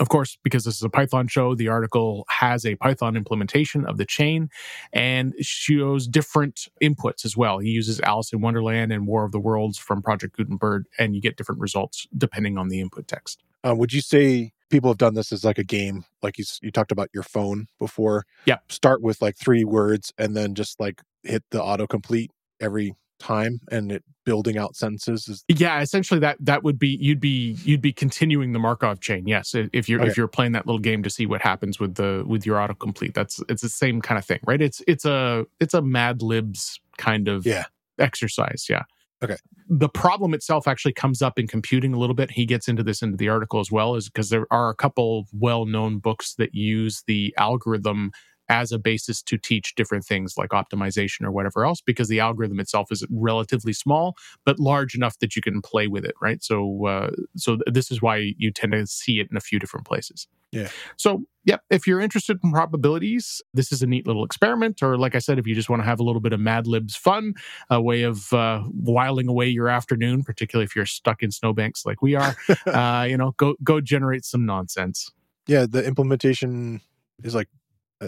Of 0.00 0.08
course, 0.08 0.36
because 0.42 0.64
this 0.64 0.74
is 0.76 0.82
a 0.82 0.88
Python 0.88 1.28
show, 1.28 1.54
the 1.54 1.68
article 1.68 2.26
has 2.28 2.66
a 2.66 2.74
Python 2.74 3.16
implementation 3.16 3.86
of 3.86 3.96
the 3.96 4.04
chain 4.04 4.50
and 4.92 5.34
shows 5.40 6.08
different 6.08 6.66
inputs 6.82 7.24
as 7.24 7.36
well. 7.36 7.58
He 7.58 7.70
uses 7.70 8.00
Alice 8.00 8.32
in 8.32 8.40
Wonderland 8.40 8.92
and 8.92 9.06
War 9.06 9.24
of 9.24 9.30
the 9.30 9.38
Worlds 9.38 9.78
from 9.78 10.02
Project 10.02 10.36
Gutenberg, 10.36 10.86
and 10.98 11.14
you 11.14 11.20
get 11.20 11.36
different 11.36 11.60
results 11.60 12.08
depending 12.16 12.58
on 12.58 12.68
the 12.68 12.80
input 12.80 13.06
text. 13.06 13.44
Uh, 13.66 13.74
would 13.74 13.92
you 13.92 14.00
say 14.00 14.52
people 14.68 14.90
have 14.90 14.98
done 14.98 15.14
this 15.14 15.30
as 15.30 15.44
like 15.44 15.58
a 15.58 15.64
game? 15.64 16.04
Like 16.22 16.38
you, 16.38 16.44
you 16.60 16.72
talked 16.72 16.92
about 16.92 17.08
your 17.14 17.22
phone 17.22 17.68
before. 17.78 18.26
Yeah. 18.46 18.58
Start 18.68 19.00
with 19.00 19.22
like 19.22 19.36
three 19.36 19.64
words 19.64 20.12
and 20.18 20.36
then 20.36 20.54
just 20.54 20.80
like 20.80 21.02
hit 21.22 21.44
the 21.50 21.60
autocomplete 21.60 22.30
every 22.60 22.94
time 23.18 23.60
and 23.70 23.92
it 23.92 24.04
building 24.24 24.56
out 24.56 24.74
sentences 24.74 25.28
is 25.28 25.44
yeah 25.48 25.80
essentially 25.80 26.18
that 26.18 26.36
that 26.40 26.62
would 26.62 26.78
be 26.78 26.96
you'd 27.00 27.20
be 27.20 27.56
you'd 27.62 27.82
be 27.82 27.92
continuing 27.92 28.52
the 28.52 28.58
markov 28.58 28.98
chain 29.00 29.26
yes 29.26 29.54
if 29.54 29.86
you're 29.86 30.00
okay. 30.00 30.10
if 30.10 30.16
you're 30.16 30.26
playing 30.26 30.52
that 30.52 30.66
little 30.66 30.78
game 30.78 31.02
to 31.02 31.10
see 31.10 31.26
what 31.26 31.42
happens 31.42 31.78
with 31.78 31.94
the 31.96 32.24
with 32.26 32.46
your 32.46 32.56
autocomplete 32.56 33.12
that's 33.12 33.42
it's 33.48 33.60
the 33.62 33.68
same 33.68 34.00
kind 34.00 34.18
of 34.18 34.24
thing 34.24 34.40
right? 34.46 34.60
It's 34.60 34.82
it's 34.86 35.04
a 35.04 35.46
it's 35.60 35.74
a 35.74 35.82
mad 35.82 36.22
libs 36.22 36.80
kind 36.96 37.28
of 37.28 37.46
yeah. 37.46 37.64
exercise 37.98 38.66
yeah. 38.68 38.82
Okay. 39.22 39.36
The 39.68 39.88
problem 39.88 40.34
itself 40.34 40.68
actually 40.68 40.92
comes 40.92 41.22
up 41.22 41.38
in 41.38 41.46
computing 41.46 41.94
a 41.94 41.98
little 41.98 42.14
bit 42.14 42.30
he 42.30 42.44
gets 42.44 42.68
into 42.68 42.82
this 42.82 43.02
into 43.02 43.16
the 43.16 43.28
article 43.28 43.60
as 43.60 43.70
well 43.70 43.94
is 43.94 44.08
because 44.08 44.28
there 44.28 44.46
are 44.50 44.68
a 44.68 44.74
couple 44.74 45.26
well-known 45.32 45.98
books 45.98 46.34
that 46.34 46.54
use 46.54 47.02
the 47.06 47.34
algorithm 47.38 48.12
as 48.48 48.72
a 48.72 48.78
basis 48.78 49.22
to 49.22 49.38
teach 49.38 49.74
different 49.74 50.04
things 50.04 50.34
like 50.36 50.50
optimization 50.50 51.22
or 51.22 51.30
whatever 51.30 51.64
else 51.64 51.80
because 51.80 52.08
the 52.08 52.20
algorithm 52.20 52.60
itself 52.60 52.90
is 52.90 53.04
relatively 53.10 53.72
small 53.72 54.14
but 54.44 54.58
large 54.58 54.94
enough 54.94 55.18
that 55.18 55.36
you 55.36 55.42
can 55.42 55.60
play 55.60 55.86
with 55.86 56.04
it 56.04 56.14
right? 56.20 56.42
So 56.42 56.86
uh, 56.86 57.10
so 57.36 57.58
this 57.66 57.90
is 57.90 58.02
why 58.02 58.34
you 58.36 58.50
tend 58.50 58.72
to 58.72 58.86
see 58.86 59.20
it 59.20 59.28
in 59.30 59.36
a 59.36 59.40
few 59.40 59.58
different 59.58 59.86
places. 59.86 60.26
Yeah. 60.52 60.68
So 60.96 61.24
yeah 61.44 61.58
if 61.70 61.86
you're 61.86 62.00
interested 62.00 62.38
in 62.42 62.50
probabilities 62.50 63.42
this 63.52 63.70
is 63.70 63.82
a 63.82 63.86
neat 63.86 64.06
little 64.06 64.24
experiment 64.24 64.82
or 64.82 64.96
like 64.96 65.14
i 65.14 65.18
said 65.18 65.38
if 65.38 65.46
you 65.46 65.54
just 65.54 65.68
want 65.68 65.80
to 65.80 65.86
have 65.86 66.00
a 66.00 66.02
little 66.02 66.20
bit 66.20 66.32
of 66.32 66.40
mad 66.40 66.66
libs 66.66 66.96
fun 66.96 67.34
a 67.70 67.80
way 67.80 68.02
of 68.02 68.32
uh, 68.32 68.60
whiling 68.60 69.28
away 69.28 69.46
your 69.46 69.68
afternoon 69.68 70.22
particularly 70.22 70.64
if 70.64 70.74
you're 70.74 70.86
stuck 70.86 71.22
in 71.22 71.30
snowbanks 71.30 71.84
like 71.86 72.02
we 72.02 72.14
are 72.14 72.34
uh, 72.66 73.04
you 73.08 73.16
know 73.16 73.32
go 73.36 73.54
go 73.62 73.80
generate 73.80 74.24
some 74.24 74.44
nonsense. 74.44 75.10
Yeah 75.46 75.66
the 75.68 75.84
implementation 75.84 76.80
is 77.22 77.34
like 77.34 77.48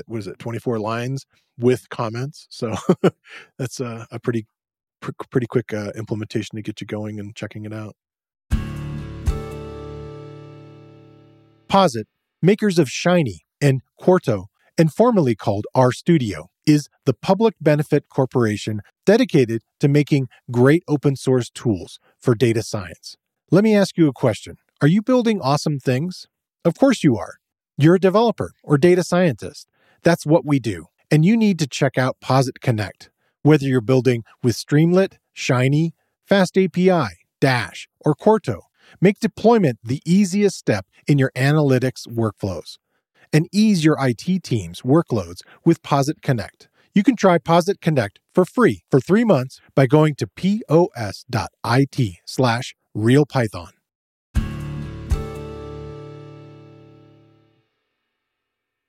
what 0.07 0.19
is 0.19 0.27
it 0.27 0.39
24 0.39 0.79
lines 0.79 1.27
with 1.59 1.89
comments 1.89 2.47
so 2.51 2.75
that's 3.59 3.81
a, 3.81 4.07
a 4.11 4.19
pretty 4.19 4.47
pr- 5.01 5.13
pretty 5.31 5.47
quick 5.47 5.73
uh, 5.73 5.91
implementation 5.97 6.57
to 6.57 6.63
get 6.63 6.81
you 6.81 6.87
going 6.87 7.19
and 7.19 7.35
checking 7.35 7.65
it 7.65 7.73
out 7.73 7.97
posit 11.69 12.07
makers 12.43 12.79
of 12.79 12.89
shiny 12.89 13.45
and 13.61 13.83
quarto 13.99 14.47
and 14.79 14.93
formerly 14.93 15.35
called 15.35 15.67
RStudio, 15.75 16.47
is 16.67 16.89
the 17.05 17.15
public 17.15 17.55
benefit 17.61 18.09
corporation 18.09 18.81
dedicated 19.05 19.63
to 19.81 19.89
making 19.89 20.29
great 20.51 20.83
open 20.89 21.17
source 21.17 21.49
tools 21.51 21.99
for 22.19 22.35
data 22.35 22.63
science. 22.63 23.17
Let 23.51 23.63
me 23.63 23.75
ask 23.75 23.97
you 23.97 24.09
a 24.09 24.13
question 24.13 24.57
Are 24.81 24.89
you 24.89 25.03
building 25.03 25.41
awesome 25.41 25.79
things? 25.79 26.27
Of 26.65 26.75
course 26.77 27.05
you 27.05 27.17
are. 27.17 27.35
You're 27.79 27.95
a 27.95 28.01
developer 28.01 28.53
or 28.65 28.79
data 28.79 29.05
scientist. 29.05 29.69
That's 30.03 30.27
what 30.27 30.45
we 30.45 30.59
do. 30.59 30.87
And 31.11 31.25
you 31.25 31.37
need 31.37 31.59
to 31.61 31.67
check 31.67 31.97
out 31.99 32.21
Posit 32.21 32.61
Connect, 32.61 33.11
whether 33.43 33.65
you're 33.65 33.81
building 33.81 34.25
with 34.43 34.57
Streamlit, 34.57 35.15
Shiny, 35.33 35.95
FastAPI, 36.29 37.11
Dash, 37.41 37.89
or 38.05 38.15
Quarto. 38.15 38.63
Make 39.01 39.21
deployment 39.21 39.79
the 39.83 40.03
easiest 40.05 40.57
step 40.57 40.87
in 41.07 41.19
your 41.19 41.33
analytics 41.37 42.09
workflows. 42.09 42.79
And 43.33 43.49
ease 43.53 43.85
your 43.85 43.97
IT 44.01 44.43
team's 44.43 44.83
workloads 44.83 45.43
with 45.65 45.83
Posit 45.83 46.23
Connect. 46.23 46.69
You 46.95 47.03
can 47.03 47.17
try 47.17 47.39
Posit 47.39 47.81
Connect 47.81 48.21
for 48.35 48.45
free 48.45 48.83
for 48.91 49.01
three 49.01 49.25
months 49.25 49.61
by 49.75 49.87
going 49.87 50.15
to 50.17 50.27
pos.it 50.27 52.17
slash 52.25 52.75
realpython. 52.97 53.76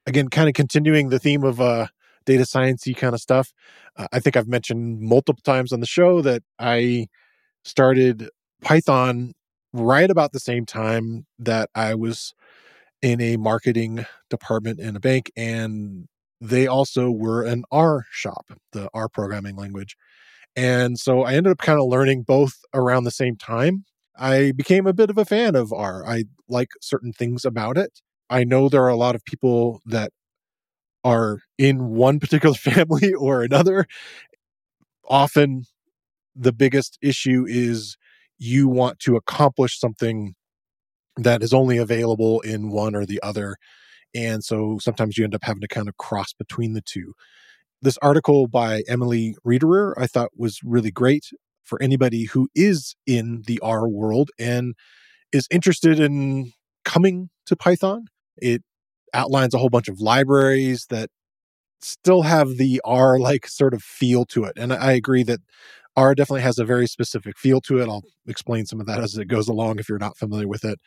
Again, 0.07 0.29
kind 0.29 0.49
of 0.49 0.55
continuing 0.55 1.09
the 1.09 1.19
theme 1.19 1.43
of 1.45 1.61
uh, 1.61 1.87
data 2.25 2.45
sciencey 2.45 2.97
kind 2.97 3.15
of 3.15 3.21
stuff. 3.21 3.53
Uh, 3.97 4.07
I 4.13 4.21
think 4.21 4.37
I've 4.37 4.49
mentioned 4.49 5.01
multiple 5.01 5.43
times 5.45 5.73
on 5.73 5.81
the 5.81 5.87
show 5.87 6.21
that 6.23 6.43
I 6.59 7.07
started 7.65 8.29
Python 8.63 9.33
right 9.73 10.09
about 10.09 10.31
the 10.33 10.39
same 10.39 10.65
time 10.65 11.25
that 11.39 11.69
I 11.75 11.95
was 11.95 12.33
in 13.01 13.21
a 13.21 13.37
marketing 13.37 14.05
department 14.29 14.79
in 14.79 14.95
a 14.95 14.99
bank, 14.99 15.31
and 15.37 16.07
they 16.41 16.67
also 16.67 17.11
were 17.11 17.43
an 17.43 17.63
R 17.71 18.05
shop, 18.11 18.47
the 18.73 18.89
R 18.93 19.09
programming 19.09 19.55
language. 19.55 19.97
And 20.55 20.99
so 20.99 21.23
I 21.23 21.33
ended 21.35 21.51
up 21.51 21.59
kind 21.59 21.79
of 21.79 21.87
learning 21.87 22.23
both 22.23 22.53
around 22.73 23.03
the 23.05 23.11
same 23.11 23.35
time. 23.37 23.85
I 24.17 24.51
became 24.53 24.87
a 24.87 24.93
bit 24.93 25.09
of 25.09 25.17
a 25.17 25.25
fan 25.25 25.55
of 25.55 25.73
R. 25.73 26.05
I 26.07 26.25
like 26.49 26.69
certain 26.81 27.13
things 27.13 27.45
about 27.45 27.77
it. 27.77 28.01
I 28.29 28.43
know 28.43 28.69
there 28.69 28.83
are 28.83 28.89
a 28.89 28.95
lot 28.95 29.15
of 29.15 29.23
people 29.23 29.81
that 29.85 30.11
are 31.03 31.39
in 31.57 31.89
one 31.89 32.19
particular 32.19 32.55
family 32.71 33.13
or 33.13 33.41
another. 33.41 33.85
Often 35.09 35.63
the 36.35 36.53
biggest 36.53 36.97
issue 37.01 37.45
is 37.47 37.97
you 38.37 38.67
want 38.67 38.99
to 38.99 39.15
accomplish 39.15 39.79
something 39.79 40.35
that 41.15 41.41
is 41.41 41.53
only 41.53 41.77
available 41.77 42.41
in 42.41 42.69
one 42.69 42.95
or 42.95 43.05
the 43.05 43.19
other. 43.23 43.55
And 44.13 44.43
so 44.43 44.77
sometimes 44.79 45.17
you 45.17 45.23
end 45.23 45.35
up 45.35 45.43
having 45.43 45.61
to 45.61 45.67
kind 45.67 45.87
of 45.87 45.97
cross 45.97 46.33
between 46.33 46.73
the 46.73 46.81
two. 46.81 47.13
This 47.81 47.97
article 48.01 48.47
by 48.47 48.83
Emily 48.87 49.35
Riederer 49.45 49.93
I 49.97 50.07
thought 50.07 50.29
was 50.35 50.59
really 50.63 50.91
great 50.91 51.25
for 51.63 51.81
anybody 51.81 52.25
who 52.25 52.47
is 52.55 52.95
in 53.05 53.43
the 53.45 53.59
R 53.61 53.87
world 53.87 54.29
and 54.39 54.73
is 55.31 55.47
interested 55.51 55.99
in 55.99 56.53
coming 56.85 57.29
to 57.45 57.55
Python. 57.55 58.05
It 58.41 58.63
outlines 59.13 59.53
a 59.53 59.57
whole 59.57 59.69
bunch 59.69 59.87
of 59.87 59.99
libraries 59.99 60.87
that 60.89 61.09
still 61.81 62.23
have 62.23 62.57
the 62.57 62.81
R 62.83 63.19
like 63.19 63.47
sort 63.47 63.73
of 63.73 63.83
feel 63.83 64.25
to 64.25 64.45
it. 64.45 64.53
And 64.57 64.73
I 64.73 64.93
agree 64.93 65.23
that 65.23 65.39
R 65.95 66.13
definitely 66.15 66.41
has 66.41 66.59
a 66.59 66.65
very 66.65 66.87
specific 66.87 67.37
feel 67.37 67.61
to 67.61 67.79
it. 67.79 67.89
I'll 67.89 68.03
explain 68.27 68.65
some 68.65 68.79
of 68.79 68.87
that 68.87 69.03
as 69.03 69.17
it 69.17 69.27
goes 69.27 69.47
along 69.47 69.79
if 69.79 69.89
you're 69.89 69.97
not 69.97 70.17
familiar 70.17 70.47
with 70.47 70.63
it. 70.63 70.79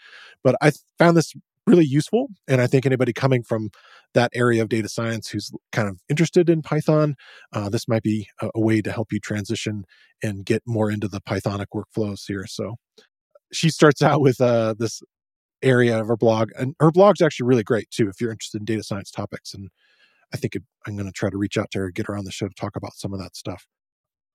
But 0.42 0.56
I 0.60 0.72
found 0.98 1.16
this 1.16 1.34
really 1.66 1.84
useful. 1.84 2.28
And 2.48 2.60
I 2.60 2.66
think 2.66 2.86
anybody 2.86 3.12
coming 3.12 3.42
from 3.42 3.70
that 4.14 4.30
area 4.34 4.62
of 4.62 4.68
data 4.68 4.88
science 4.88 5.28
who's 5.28 5.50
kind 5.72 5.88
of 5.88 6.00
interested 6.08 6.50
in 6.50 6.62
Python, 6.62 7.14
uh, 7.52 7.68
this 7.68 7.86
might 7.86 8.02
be 8.02 8.26
a, 8.40 8.50
a, 8.54 8.60
way 8.60 8.82
to 8.82 8.90
help 8.90 9.12
you 9.12 9.20
transition 9.20 9.84
and 10.22 10.44
get 10.44 10.62
more 10.66 10.90
into 10.90 11.06
the 11.06 11.20
Pythonic 11.20 11.66
workflows 11.74 12.22
here. 12.26 12.46
So 12.46 12.76
she 13.52 13.70
starts 13.70 14.02
out 14.02 14.20
with 14.20 14.40
uh, 14.40 14.74
this 14.78 15.00
area 15.62 15.98
of 16.00 16.08
her 16.08 16.16
blog, 16.16 16.50
and 16.58 16.74
her 16.80 16.90
blog's 16.90 17.20
actually 17.20 17.46
really 17.46 17.62
great 17.62 17.90
too 17.90 18.08
if 18.08 18.20
you're 18.20 18.30
interested 18.30 18.60
in 18.60 18.64
data 18.64 18.82
science 18.82 19.10
topics. 19.10 19.54
And 19.54 19.68
I 20.32 20.36
think 20.36 20.54
it, 20.54 20.62
I'm 20.86 20.94
going 20.94 21.06
to 21.06 21.12
try 21.12 21.30
to 21.30 21.36
reach 21.36 21.58
out 21.58 21.70
to 21.72 21.80
her, 21.80 21.90
get 21.90 22.06
her 22.06 22.16
on 22.16 22.24
the 22.24 22.30
show 22.30 22.48
to 22.48 22.54
talk 22.54 22.76
about 22.76 22.94
some 22.94 23.12
of 23.12 23.20
that 23.20 23.36
stuff. 23.36 23.66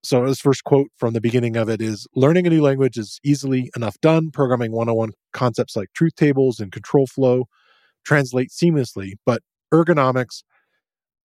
So 0.04 0.26
his 0.26 0.40
first 0.40 0.64
quote 0.64 0.90
from 0.98 1.14
the 1.14 1.22
beginning 1.22 1.58
of 1.58 1.68
it 1.68 1.82
is 1.82 2.08
learning 2.16 2.46
a 2.46 2.52
new 2.52 2.62
language 2.62 2.96
is 2.96 3.20
easily 3.24 3.72
enough 3.76 4.00
done. 4.02 4.30
Programming 4.30 4.72
101 4.72 5.14
concepts 5.34 5.76
like 5.76 5.90
truth 5.94 6.16
tables 6.16 6.60
and 6.60 6.72
control 6.72 7.08
flow 7.08 7.46
translate 8.06 8.52
seamlessly, 8.52 9.14
but 9.26 9.42
ergonomics 9.74 10.44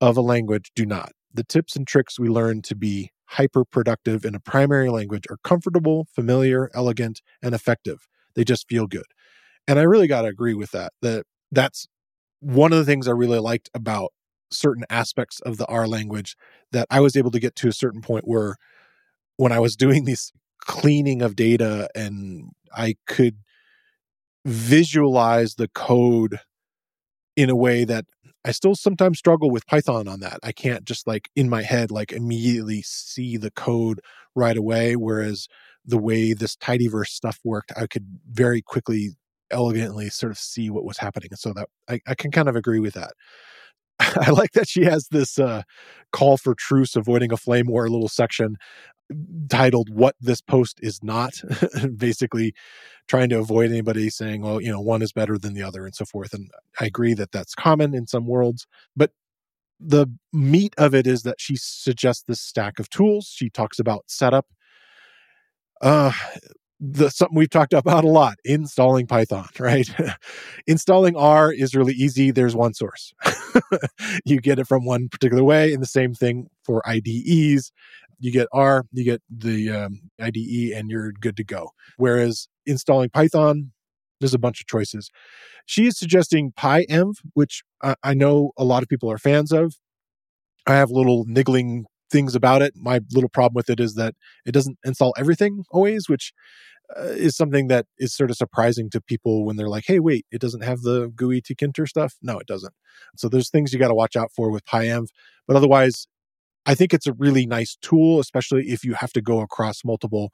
of 0.01 0.17
a 0.17 0.23
language 0.23 0.71
do 0.75 0.87
not. 0.87 1.13
The 1.33 1.45
tips 1.45 1.77
and 1.77 1.87
tricks 1.87 2.19
we 2.19 2.29
learn 2.29 2.63
to 2.63 2.75
be 2.75 3.11
hyper 3.27 3.65
productive 3.65 4.25
in 4.25 4.35
a 4.35 4.41
primary 4.41 4.89
language 4.89 5.25
are 5.31 5.37
comfortable, 5.45 6.07
familiar, 6.15 6.71
elegant, 6.75 7.21
and 7.43 7.55
effective. 7.55 8.09
They 8.35 8.45
just 8.45 8.67
feel 8.67 8.87
good. 8.87 9.05
And 9.69 9.79
I 9.79 9.83
really 9.83 10.07
got 10.07 10.23
to 10.23 10.29
agree 10.29 10.55
with 10.55 10.71
that. 10.73 10.93
That 11.03 11.25
that's 11.53 11.87
one 12.41 12.73
of 12.73 12.79
the 12.79 12.85
things 12.85 13.09
I 13.09 13.13
really 13.13 13.39
liked 13.39 13.71
about 13.75 14.13
certain 14.51 14.85
aspects 14.91 15.41
of 15.43 15.59
the 15.59 15.67
R 15.67 15.89
language 15.89 16.37
that 16.73 16.87
I 16.91 17.01
was 17.01 17.17
able 17.17 17.31
to 17.33 17.41
get 17.41 17.57
to 17.57 17.69
a 17.69 17.73
certain 17.73 18.03
point 18.03 18.29
where 18.29 18.57
when 19.37 19.53
I 19.53 19.61
was 19.61 19.77
doing 19.77 20.05
this 20.05 20.33
cleaning 20.61 21.23
of 21.23 21.37
data 21.37 21.89
and 21.95 22.51
I 22.77 22.97
could 23.07 23.37
visualize 24.45 25.55
the 25.57 25.69
code 25.69 26.39
in 27.37 27.51
a 27.51 27.57
way 27.57 27.85
that 27.85 28.07
I 28.45 28.53
still 28.53 28.75
sometimes 28.75 29.19
struggle 29.19 29.51
with 29.51 29.67
Python 29.67 30.09
on 30.09 30.21
that. 30.21 30.39
I 30.43 30.53
can't 30.53 30.85
just 30.85 31.07
like 31.07 31.29
in 31.37 31.49
my 31.49 31.63
head 31.63 31.91
like 31.91 32.13
immediately 32.13 32.83
see 32.83 33.37
the 33.37 33.51
code 33.51 34.01
right 34.35 34.57
away 34.57 34.97
whereas 34.97 35.49
the 35.85 35.99
way 35.99 36.33
this 36.35 36.57
tidyverse 36.57 37.09
stuff 37.09 37.41
worked 37.45 37.73
I 37.77 37.87
could 37.87 38.07
very 38.31 38.63
quickly 38.63 39.11
elegantly 39.51 40.11
sort 40.11 40.33
of 40.33 40.39
see 40.39 40.71
what 40.71 40.85
was 40.85 40.99
happening. 40.99 41.31
So 41.35 41.53
that 41.55 41.69
I, 41.89 42.01
I 42.07 42.15
can 42.15 42.31
kind 42.31 42.49
of 42.49 42.57
agree 42.57 42.81
with 42.81 42.95
that. 42.95 43.13
I 44.01 44.31
like 44.31 44.53
that 44.53 44.69
she 44.69 44.85
has 44.85 45.09
this 45.11 45.39
uh, 45.39 45.63
call 46.13 46.37
for 46.37 46.55
truce, 46.55 46.97
avoiding 46.97 47.33
a 47.33 47.37
flame 47.37 47.67
war 47.67 47.89
little 47.89 48.09
section 48.09 48.57
titled 49.49 49.91
"What 49.93 50.15
This 50.21 50.41
Post 50.41 50.79
Is 50.83 51.03
Not," 51.03 51.35
basically 51.97 52.55
trying 53.09 53.29
to 53.31 53.39
avoid 53.39 53.71
anybody 53.71 54.11
saying, 54.11 54.43
"Well, 54.43 54.61
you 54.61 54.71
know, 54.71 54.81
one 54.81 55.03
is 55.03 55.13
better 55.13 55.39
than 55.39 55.55
the 55.55 55.63
other," 55.63 55.85
and 55.85 55.95
so 55.95 56.05
forth. 56.05 56.33
And 56.35 56.51
I 56.81 56.87
agree 56.87 57.15
that 57.15 57.33
that's 57.33 57.55
common 57.55 57.95
in 57.95 58.07
some 58.07 58.27
worlds, 58.27 58.67
but 58.97 59.13
the 59.81 60.07
meat 60.33 60.75
of 60.79 60.95
it 60.95 61.07
is 61.07 61.23
that 61.23 61.41
she 61.41 61.57
suggests 61.57 62.25
this 62.27 62.41
stack 62.41 62.79
of 62.79 62.91
tools. 62.91 63.33
She 63.35 63.51
talks 63.51 63.79
about 63.79 64.05
setup. 64.09 64.47
Uh, 65.81 66.13
the 66.81 67.11
something 67.11 67.37
we've 67.37 67.51
talked 67.51 67.75
about 67.75 68.05
a 68.05 68.09
lot 68.09 68.39
installing 68.45 69.07
python 69.07 69.47
right? 69.59 69.89
Installing 70.67 71.15
r 71.17 71.53
is 71.53 71.75
really 71.75 71.93
easy. 71.93 72.31
There's 72.31 72.57
one 72.57 72.75
source. 72.75 73.13
You 74.25 74.41
get 74.41 74.59
it 74.59 74.67
from 74.67 74.85
one 74.85 75.09
particular 75.09 75.45
way 75.45 75.73
and 75.73 75.83
the 75.83 75.87
same 75.87 76.15
thing 76.15 76.49
for 76.65 76.83
ides 76.89 77.73
you 78.19 78.31
get 78.33 78.49
r 78.53 78.85
you 78.93 79.05
get 79.05 79.23
the 79.31 79.71
um, 79.71 80.01
ide 80.21 80.37
and 80.77 80.91
you're 80.91 81.13
good 81.13 81.37
to 81.37 81.45
go. 81.45 81.71
Whereas 81.97 82.49
installing 82.67 83.11
python 83.11 83.73
there's 84.21 84.35
a 84.35 84.39
bunch 84.39 84.61
of 84.61 84.67
choices. 84.67 85.11
She 85.67 85.87
is 85.87 85.99
suggesting 85.99 86.53
pyenv 86.53 87.15
which 87.35 87.63
I, 87.83 87.95
I 88.03 88.15
know 88.15 88.53
a 88.57 88.65
lot 88.65 88.83
of 88.83 88.89
people 88.89 89.11
are 89.11 89.19
fans 89.19 89.53
of. 89.53 89.75
I 90.67 90.75
have 90.75 90.91
little 90.91 91.25
niggling 91.27 91.87
things 92.11 92.35
about 92.35 92.63
it. 92.63 92.75
My 92.77 93.01
little 93.13 93.31
problem 93.31 93.55
with 93.55 93.71
it 93.71 93.81
is 93.81 93.95
that 93.95 94.15
it 94.45 94.53
doesn't 94.53 94.79
install 94.85 95.15
everything 95.17 95.65
always, 95.71 96.09
which 96.09 96.33
uh, 96.99 97.03
is 97.03 97.37
something 97.37 97.69
that 97.69 97.87
is 97.99 98.15
sort 98.15 98.31
of 98.31 98.37
surprising 98.37 98.91
to 98.91 99.01
people 99.01 99.45
when 99.45 99.57
they're 99.57 99.69
like, 99.69 99.85
"Hey, 99.87 100.01
wait, 100.01 100.27
it 100.31 100.41
doesn't 100.41 100.65
have 100.65 100.83
the 100.83 101.09
GUI 101.09 101.43
tkinter 101.43 101.87
stuff." 101.89 102.15
No, 102.23 102.39
it 102.39 102.47
doesn't. 102.47 102.75
So 103.17 103.29
there's 103.29 103.51
things 103.51 103.73
you 103.73 103.79
got 103.79 103.89
to 103.89 103.95
watch 103.95 104.17
out 104.17 104.31
for 104.35 104.51
with 104.51 104.65
PyEnv, 104.65 105.09
but 105.47 105.57
otherwise, 105.57 106.07
I 106.67 106.75
think 106.75 106.93
it's 106.93 107.07
a 107.07 107.13
really 107.15 107.47
nice 107.47 107.77
tool, 107.81 108.21
especially 108.21 108.71
if 108.71 108.85
you 108.85 108.95
have 108.95 109.13
to 109.15 109.23
go 109.23 109.41
across 109.41 109.85
multiple 109.85 110.33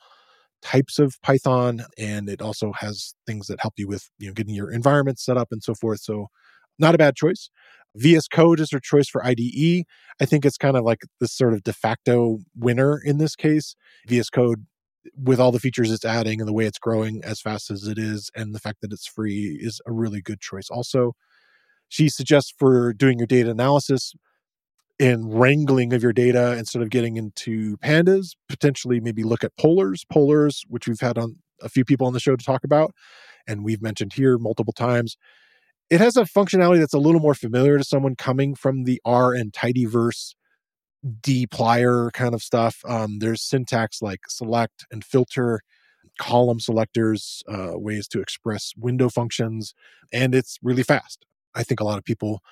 types 0.62 0.99
of 0.99 1.21
Python, 1.23 1.85
and 1.99 2.29
it 2.29 2.42
also 2.42 2.73
has 2.73 3.14
things 3.27 3.47
that 3.49 3.61
help 3.61 3.75
you 3.77 3.88
with 3.88 4.11
you 4.19 4.29
know 4.29 4.35
getting 4.35 4.55
your 4.55 4.71
environment 4.71 5.19
set 5.19 5.37
up 5.37 5.49
and 5.51 5.62
so 5.62 5.75
forth. 5.75 6.01
So, 6.01 6.29
not 6.79 6.95
a 6.95 6.99
bad 6.99 7.16
choice. 7.16 7.51
VS 7.97 8.29
Code 8.29 8.61
is 8.61 8.71
her 8.73 8.81
choice 8.81 9.09
for 9.09 9.25
IDE. 9.25 9.85
I 10.21 10.27
think 10.27 10.45
it's 10.45 10.59
kind 10.59 10.77
of 10.77 10.85
like 10.85 11.03
this 11.21 11.33
sort 11.33 11.55
of 11.55 11.62
de 11.62 11.73
facto 11.73 12.40
winner 12.55 13.01
in 13.03 13.19
this 13.19 13.35
case. 13.35 13.75
VS 14.07 14.31
Code 14.31 14.66
with 15.16 15.40
all 15.40 15.53
the 15.53 15.61
features 15.61 15.90
it's 15.90 16.05
adding 16.05 16.40
and 16.40 16.49
the 16.49 16.53
way 16.53 16.66
it's 16.66 16.79
growing 16.79 17.23
as 17.25 17.40
fast 17.40 17.71
as 17.71 17.87
it 17.87 17.99
is, 17.99 18.31
and 18.35 18.55
the 18.55 18.59
fact 18.59 18.81
that 18.83 18.92
it's 18.92 19.07
free 19.07 19.59
is 19.61 19.81
a 19.87 19.92
really 19.92 20.21
good 20.21 20.40
choice. 20.40 20.69
Also, 20.71 21.12
she 21.88 22.09
suggests 22.09 22.53
for 22.59 22.92
doing 22.92 23.19
your 23.19 23.27
data 23.27 23.51
analysis 23.51 24.12
and 24.99 25.38
wrangling 25.38 25.92
of 25.92 26.03
your 26.03 26.12
data 26.12 26.57
instead 26.57 26.83
of 26.83 26.90
getting 26.90 27.16
into 27.16 27.77
pandas, 27.79 28.35
potentially 28.49 28.99
maybe 28.99 29.23
look 29.23 29.45
at 29.45 29.57
polars, 29.57 30.01
polars, 30.12 30.62
which 30.69 30.88
we've 30.88 31.01
had 31.01 31.19
on 31.19 31.37
a 31.62 31.69
few 31.69 31.85
people 31.85 32.07
on 32.07 32.12
the 32.12 32.21
show 32.21 32.37
to 32.37 32.45
talk 32.45 32.64
about, 32.64 32.92
and 33.47 33.64
we've 33.64 33.83
mentioned 33.83 34.14
here 34.14 34.38
multiple 34.38 34.73
times. 34.73 35.16
It 35.88 36.01
has 36.01 36.16
a 36.16 36.25
functionality 36.25 36.79
that's 36.81 36.95
a 36.95 36.99
little 36.99 37.21
more 37.21 37.35
familiar 37.35 37.79
to 37.79 37.85
someone 37.85 38.16
coming 38.16 38.55
from 38.55 38.85
the 38.85 39.01
R 39.05 39.33
and 39.35 39.53
tidyverse 39.53 40.35
dplyr 41.07 42.12
kind 42.12 42.35
of 42.35 42.42
stuff. 42.42 42.81
Um, 42.87 43.19
there's 43.21 43.42
syntax 43.42 44.03
like 44.03 44.21
select 44.29 44.87
and 44.90 45.05
filter, 45.05 45.61
column 46.19 46.61
selectors, 46.61 47.42
uh, 47.49 47.73
ways 47.75 48.09
to 48.09 48.21
express 48.21 48.73
window 48.77 49.09
functions, 49.09 49.75
and 50.12 50.35
it's 50.35 50.59
really 50.62 50.83
fast. 50.83 51.25
I 51.55 51.62
think 51.62 51.81
a 51.81 51.85
lot 51.85 51.99
of 51.99 52.05
people 52.05 52.42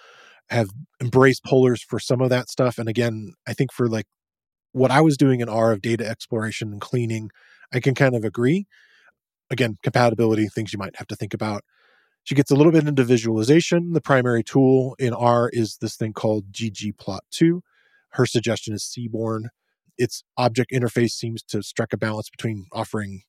have 0.50 0.70
embraced 1.00 1.44
polars 1.44 1.80
for 1.82 1.98
some 1.98 2.20
of 2.20 2.30
that 2.30 2.48
stuff. 2.48 2.78
And 2.78 2.88
again, 2.88 3.32
I 3.46 3.54
think 3.54 3.72
for 3.72 3.88
like 3.88 4.06
what 4.72 4.90
I 4.90 5.00
was 5.00 5.16
doing 5.16 5.40
in 5.40 5.48
R 5.48 5.72
of 5.72 5.80
data 5.80 6.06
exploration 6.06 6.72
and 6.72 6.80
cleaning, 6.80 7.30
I 7.72 7.80
can 7.80 7.94
kind 7.94 8.14
of 8.14 8.24
agree. 8.24 8.66
Again, 9.50 9.76
compatibility, 9.82 10.46
things 10.48 10.72
you 10.72 10.78
might 10.78 10.96
have 10.96 11.06
to 11.08 11.16
think 11.16 11.34
about. 11.34 11.62
She 12.24 12.34
gets 12.34 12.50
a 12.50 12.56
little 12.56 12.72
bit 12.72 12.86
into 12.86 13.04
visualization. 13.04 13.92
The 13.92 14.00
primary 14.00 14.42
tool 14.42 14.96
in 14.98 15.12
R 15.12 15.50
is 15.52 15.76
this 15.80 15.96
thing 15.96 16.14
called 16.14 16.52
ggplot2 16.52 17.60
her 18.14 18.26
suggestion 18.26 18.74
is 18.74 18.84
Seaborn. 18.84 19.50
Its 19.98 20.24
object 20.36 20.72
interface 20.72 21.10
seems 21.10 21.42
to 21.44 21.62
strike 21.62 21.92
a 21.92 21.96
balance 21.96 22.30
between 22.30 22.66
offering 22.72 23.22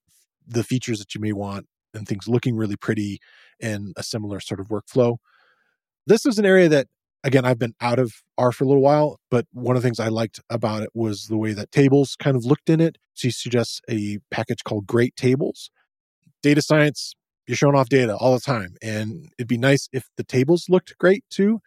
the 0.48 0.64
features 0.64 1.00
that 1.00 1.14
you 1.14 1.22
may 1.22 1.32
want 1.32 1.68
and 1.94 2.08
things 2.08 2.28
looking 2.28 2.56
really 2.56 2.76
pretty 2.76 3.20
and 3.62 3.94
a 3.98 4.04
similar 4.04 4.40
sort 4.40 4.60
of 4.60 4.68
workflow. 4.68 5.18
This 6.08 6.26
is 6.26 6.38
an 6.38 6.46
area 6.46 6.70
that, 6.70 6.88
again, 7.24 7.46
I've 7.46 7.60
been 7.60 7.74
out 7.82 8.00
of 8.00 8.14
R 8.38 8.52
for 8.52 8.64
a 8.64 8.68
little 8.68 8.84
while, 8.84 9.20
but 9.32 9.46
one 9.52 9.76
of 9.76 9.82
the 9.82 9.88
things 9.88 10.00
I 10.00 10.10
liked 10.10 10.40
about 10.50 10.84
it 10.84 10.90
was 10.94 11.28
the 11.28 11.38
way 11.38 11.54
that 11.54 11.72
tables 11.72 12.16
kind 12.18 12.36
of 12.36 12.46
looked 12.46 12.70
in 12.70 12.80
it. 12.80 12.98
She 13.14 13.32
suggests 13.32 13.82
a 13.90 14.20
package 14.30 14.64
called 14.64 14.86
Great 14.86 15.16
Tables. 15.16 15.72
Data 16.44 16.62
science, 16.62 17.14
you're 17.48 17.56
showing 17.56 17.76
off 17.76 17.90
data 17.90 18.16
all 18.16 18.34
the 18.34 18.40
time, 18.42 18.76
and 18.82 19.30
it'd 19.40 19.48
be 19.48 19.58
nice 19.58 19.88
if 19.92 20.10
the 20.18 20.24
tables 20.24 20.66
looked 20.70 20.96
great 21.00 21.24
too. 21.32 21.60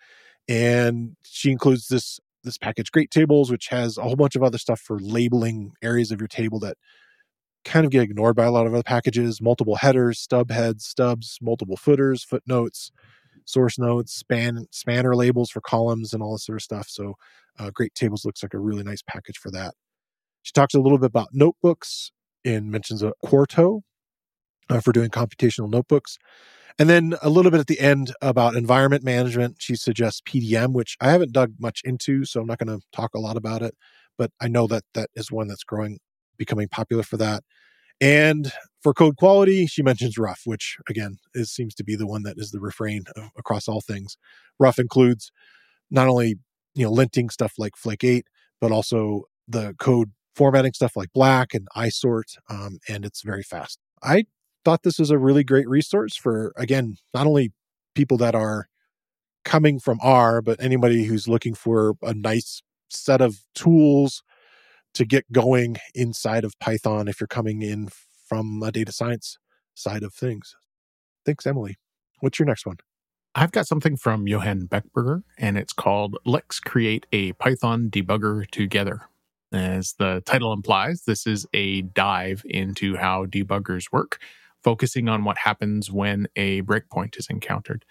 And 0.46 1.16
she 1.24 1.50
includes 1.50 1.88
this 1.88 2.20
this 2.44 2.58
package 2.58 2.90
great 2.90 3.10
tables 3.10 3.50
which 3.50 3.68
has 3.68 3.98
a 3.98 4.02
whole 4.02 4.16
bunch 4.16 4.36
of 4.36 4.42
other 4.42 4.58
stuff 4.58 4.80
for 4.80 4.98
labeling 4.98 5.72
areas 5.82 6.10
of 6.10 6.20
your 6.20 6.28
table 6.28 6.58
that 6.60 6.76
kind 7.64 7.84
of 7.84 7.92
get 7.92 8.02
ignored 8.02 8.36
by 8.36 8.44
a 8.44 8.50
lot 8.50 8.66
of 8.66 8.72
other 8.72 8.82
packages. 8.82 9.40
Multiple 9.40 9.76
headers 9.76 10.18
stub 10.18 10.50
heads 10.50 10.86
stubs 10.86 11.38
multiple 11.42 11.76
footers 11.76 12.24
footnotes 12.24 12.90
source 13.44 13.78
notes 13.78 14.14
span 14.14 14.66
spanner 14.70 15.16
labels 15.16 15.50
for 15.50 15.60
columns 15.60 16.12
and 16.12 16.22
all 16.22 16.32
this 16.32 16.44
sort 16.44 16.56
of 16.56 16.62
stuff. 16.62 16.88
So 16.88 17.14
uh, 17.58 17.70
great 17.70 17.94
tables 17.94 18.24
looks 18.24 18.42
like 18.42 18.54
a 18.54 18.58
really 18.58 18.82
nice 18.82 19.02
package 19.02 19.38
for 19.38 19.50
that. 19.50 19.74
She 20.42 20.52
talks 20.52 20.74
a 20.74 20.80
little 20.80 20.98
bit 20.98 21.06
about 21.06 21.28
notebooks 21.32 22.12
and 22.44 22.70
mentions 22.70 23.02
a 23.02 23.12
quarto 23.24 23.82
uh, 24.70 24.80
for 24.80 24.92
doing 24.92 25.10
computational 25.10 25.70
notebooks 25.70 26.18
and 26.78 26.88
then 26.88 27.14
a 27.22 27.28
little 27.28 27.50
bit 27.50 27.60
at 27.60 27.66
the 27.66 27.80
end 27.80 28.14
about 28.22 28.54
environment 28.54 29.02
management. 29.02 29.56
She 29.58 29.74
suggests 29.74 30.20
PDM, 30.20 30.72
which 30.72 30.96
I 31.00 31.10
haven't 31.10 31.32
dug 31.32 31.54
much 31.58 31.80
into, 31.84 32.24
so 32.24 32.40
I'm 32.40 32.46
not 32.46 32.58
going 32.58 32.78
to 32.78 32.84
talk 32.92 33.14
a 33.14 33.18
lot 33.20 33.36
about 33.36 33.62
it. 33.62 33.74
But 34.16 34.30
I 34.40 34.48
know 34.48 34.66
that 34.68 34.84
that 34.94 35.10
is 35.16 35.32
one 35.32 35.48
that's 35.48 35.64
growing, 35.64 35.98
becoming 36.36 36.68
popular 36.68 37.02
for 37.02 37.16
that. 37.16 37.42
And 38.00 38.52
for 38.80 38.94
code 38.94 39.16
quality, 39.16 39.66
she 39.66 39.82
mentions 39.82 40.18
Ruff, 40.18 40.42
which 40.44 40.76
again 40.88 41.18
is, 41.34 41.50
seems 41.50 41.74
to 41.76 41.84
be 41.84 41.96
the 41.96 42.06
one 42.06 42.22
that 42.22 42.36
is 42.38 42.52
the 42.52 42.60
refrain 42.60 43.04
of, 43.16 43.30
across 43.36 43.66
all 43.66 43.80
things. 43.80 44.16
Ruff 44.60 44.78
includes 44.78 45.32
not 45.90 46.06
only 46.06 46.36
you 46.74 46.84
know 46.84 46.92
linting 46.92 47.30
stuff 47.32 47.54
like 47.58 47.76
Flake 47.76 48.04
8, 48.04 48.24
but 48.60 48.70
also 48.70 49.24
the 49.48 49.74
code 49.80 50.12
formatting 50.36 50.74
stuff 50.74 50.92
like 50.94 51.12
black 51.12 51.54
and 51.54 51.66
isort, 51.76 52.36
um, 52.48 52.78
and 52.88 53.04
it's 53.04 53.22
very 53.22 53.42
fast. 53.42 53.80
I 54.00 54.24
thought 54.64 54.82
this 54.82 54.98
was 54.98 55.10
a 55.10 55.18
really 55.18 55.44
great 55.44 55.68
resource 55.68 56.16
for, 56.16 56.52
again, 56.56 56.96
not 57.14 57.26
only 57.26 57.52
people 57.94 58.16
that 58.18 58.34
are 58.34 58.68
coming 59.44 59.78
from 59.78 59.98
R, 60.02 60.42
but 60.42 60.62
anybody 60.62 61.04
who's 61.04 61.28
looking 61.28 61.54
for 61.54 61.94
a 62.02 62.14
nice 62.14 62.62
set 62.90 63.20
of 63.20 63.40
tools 63.54 64.22
to 64.94 65.04
get 65.04 65.30
going 65.32 65.76
inside 65.94 66.44
of 66.44 66.58
Python 66.58 67.08
if 67.08 67.20
you're 67.20 67.26
coming 67.26 67.62
in 67.62 67.88
from 68.28 68.62
a 68.62 68.72
data 68.72 68.92
science 68.92 69.38
side 69.74 70.02
of 70.02 70.12
things. 70.12 70.56
Thanks, 71.24 71.46
Emily. 71.46 71.76
What's 72.20 72.38
your 72.38 72.46
next 72.46 72.66
one? 72.66 72.78
I've 73.34 73.52
got 73.52 73.68
something 73.68 73.96
from 73.96 74.26
Johan 74.26 74.66
Bechberger, 74.66 75.22
and 75.38 75.56
it's 75.56 75.72
called 75.72 76.16
Let's 76.24 76.58
Create 76.58 77.06
a 77.12 77.32
Python 77.34 77.88
Debugger 77.90 78.50
Together. 78.50 79.02
As 79.52 79.94
the 79.98 80.22
title 80.26 80.52
implies, 80.52 81.02
this 81.02 81.26
is 81.26 81.46
a 81.54 81.82
dive 81.82 82.42
into 82.44 82.96
how 82.96 83.26
debuggers 83.26 83.92
work, 83.92 84.18
focusing 84.68 85.08
on 85.08 85.24
what 85.24 85.38
happens 85.38 85.90
when 85.90 86.28
a 86.36 86.60
breakpoint 86.60 87.18
is 87.18 87.26
encountered. 87.30 87.86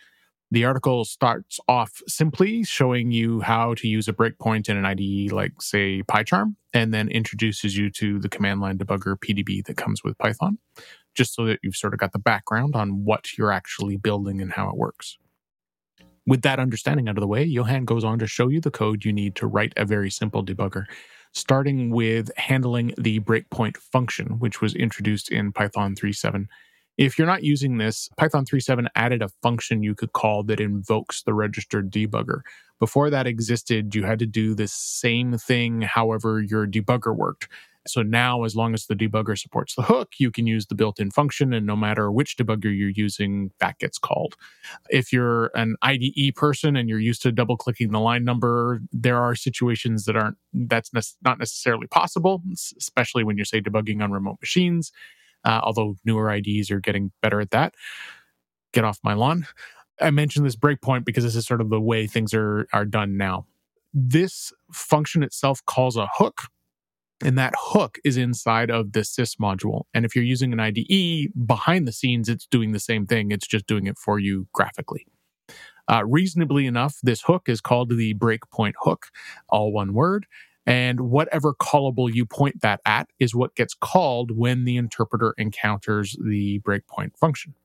The 0.52 0.64
article 0.64 1.06
starts 1.06 1.60
off 1.68 2.04
simply 2.06 2.64
showing 2.64 3.10
you 3.10 3.42
how 3.42 3.74
to 3.74 3.88
use 3.88 4.08
a 4.08 4.14
breakpoint 4.14 4.70
in 4.70 4.78
an 4.78 4.86
IDE 4.86 5.32
like, 5.32 5.60
say, 5.60 6.04
PyCharm, 6.04 6.54
and 6.76 6.94
then 6.94 7.10
introduces 7.10 7.76
you 7.76 7.90
to 7.94 8.20
the 8.20 8.30
command 8.30 8.62
line 8.62 8.78
debugger 8.78 9.16
PDB 9.18 9.66
that 9.66 9.76
comes 9.76 10.04
with 10.04 10.20
Python, 10.20 10.60
just 11.16 11.34
so 11.34 11.46
that 11.46 11.58
you've 11.64 11.76
sort 11.76 11.96
of 11.96 12.00
got 12.00 12.12
the 12.12 12.20
background 12.20 12.76
on 12.76 13.04
what 13.04 13.36
you're 13.40 13.52
actually 13.52 13.98
building 13.98 14.40
and 14.40 14.54
how 14.54 14.70
it 14.70 14.78
works. 14.78 15.18
With 16.28 16.44
that 16.44 16.60
understanding 16.60 17.10
out 17.10 17.18
of 17.18 17.22
the 17.22 17.28
way, 17.28 17.44
Johan 17.44 17.86
goes 17.86 18.04
on 18.04 18.20
to 18.20 18.28
show 18.28 18.50
you 18.50 18.62
the 18.62 18.70
code 18.70 19.04
you 19.04 19.12
need 19.12 19.36
to 19.38 19.48
write 19.48 19.74
a 19.78 19.84
very 19.84 20.12
simple 20.12 20.46
debugger, 20.46 20.86
starting 21.34 21.90
with 21.90 22.30
handling 22.38 22.94
the 23.00 23.20
breakpoint 23.22 23.78
function, 23.78 24.38
which 24.38 24.62
was 24.62 24.76
introduced 24.76 25.32
in 25.32 25.52
Python 25.52 25.96
3.7 25.96 26.46
if 26.98 27.18
you're 27.18 27.28
not 27.28 27.44
using 27.44 27.78
this, 27.78 28.10
Python 28.18 28.46
3.7 28.46 28.88
added 28.96 29.22
a 29.22 29.30
function 29.44 29.84
you 29.84 29.94
could 29.94 30.14
call 30.14 30.44
that 30.44 30.60
invokes 30.60 31.24
the 31.24 31.34
registered 31.34 31.92
debugger. 31.92 32.42
Before 32.80 33.10
that 33.10 33.28
existed, 33.28 33.96
you 33.96 34.04
had 34.04 34.20
to 34.20 34.26
do 34.26 34.56
the 34.56 34.68
same 34.68 35.38
thing, 35.38 35.82
however, 35.82 36.42
your 36.42 36.68
debugger 36.68 37.16
worked. 37.16 37.48
So 37.88 38.02
now, 38.02 38.44
as 38.44 38.56
long 38.56 38.74
as 38.74 38.88
the 38.88 38.96
debugger 38.96 39.40
supports 39.40 39.76
the 39.76 39.82
hook, 39.82 40.14
you 40.18 40.30
can 40.30 40.46
use 40.46 40.66
the 40.66 40.76
built 40.76 41.00
in 41.00 41.10
function, 41.10 41.54
and 41.54 41.66
no 41.66 41.76
matter 41.76 42.12
which 42.12 42.36
debugger 42.36 42.66
you're 42.66 42.90
using, 42.90 43.52
that 43.60 43.80
gets 43.80 43.98
called. 43.98 44.36
If 44.90 45.14
you're 45.14 45.52
an 45.56 45.76
IDE 45.82 46.36
person 46.36 46.76
and 46.76 46.90
you're 46.90 47.00
used 47.00 47.22
to 47.22 47.32
double 47.32 47.58
clicking 47.58 47.92
the 47.92 48.00
line 48.00 48.26
number, 48.26 48.82
there 48.92 49.22
are 49.22 49.36
situations 49.36 50.06
that 50.06 50.18
aren't, 50.18 50.38
that's 50.54 50.94
ne- 50.94 51.02
not 51.24 51.40
necessarily 51.40 51.88
possible, 51.88 52.42
especially 52.78 53.24
when 53.24 53.38
you're, 53.38 53.46
say, 53.46 53.62
debugging 53.62 54.04
on 54.04 54.12
remote 54.12 54.38
machines 54.42 54.92
uh, 55.46 55.62
although 55.64 55.96
newer 56.06 56.32
IDs 56.32 56.72
are 56.72 56.80
getting 56.80 57.12
better 57.22 57.40
at 57.42 57.52
that. 57.52 57.76
Get 58.74 58.84
off 58.84 59.00
my 59.04 59.14
lawn. 59.14 59.48
I 60.00 60.12
mentioned 60.12 60.46
this 60.46 60.56
breakpoint 60.56 61.06
because 61.06 61.24
this 61.24 61.36
is 61.36 61.46
sort 61.46 61.62
of 61.62 61.70
the 61.70 61.82
way 61.82 62.08
things 62.08 62.34
are 62.34 62.68
are 62.74 62.86
done 62.86 63.18
now. 63.18 63.46
This 63.94 64.54
function 64.72 65.24
itself 65.24 65.66
calls 65.66 65.98
a 65.98 66.08
hook, 66.14 66.44
and 67.24 67.38
that 67.38 67.54
hook 67.58 67.98
is 68.04 68.18
inside 68.18 68.70
of 68.70 68.92
the 68.92 69.00
sys 69.00 69.38
module. 69.42 69.84
And 69.94 70.06
if 70.06 70.16
you're 70.16 70.26
using 70.26 70.54
an 70.54 70.60
IDE 70.60 71.30
behind 71.48 71.88
the 71.88 71.92
scenes, 71.92 72.30
it's 72.30 72.46
doing 72.46 72.74
the 72.74 72.80
same 72.80 73.08
thing. 73.08 73.32
It's 73.32 73.48
just 73.48 73.66
doing 73.66 73.88
it 73.88 73.98
for 73.98 74.20
you 74.20 74.48
graphically. 74.54 75.08
Uh, 75.90 76.04
reasonably 76.06 76.66
enough, 76.66 76.98
this 77.02 77.22
hook 77.22 77.44
is 77.48 77.62
called 77.62 77.90
the 77.90 78.14
breakpoint 78.16 78.74
hook, 78.82 79.08
all 79.50 79.72
one 79.72 79.94
word. 79.94 80.26
And 80.68 81.00
whatever 81.00 81.54
callable 81.56 82.14
you 82.14 82.26
point 82.26 82.62
that 82.62 82.82
at 82.86 83.10
is 83.20 83.34
what 83.34 83.56
gets 83.56 83.74
called 83.74 84.32
when 84.32 84.66
the 84.66 84.78
interpreter 84.78 85.34
encounters 85.38 86.16
the 86.24 86.60
breakpoint 86.60 87.18
function. 87.18 87.56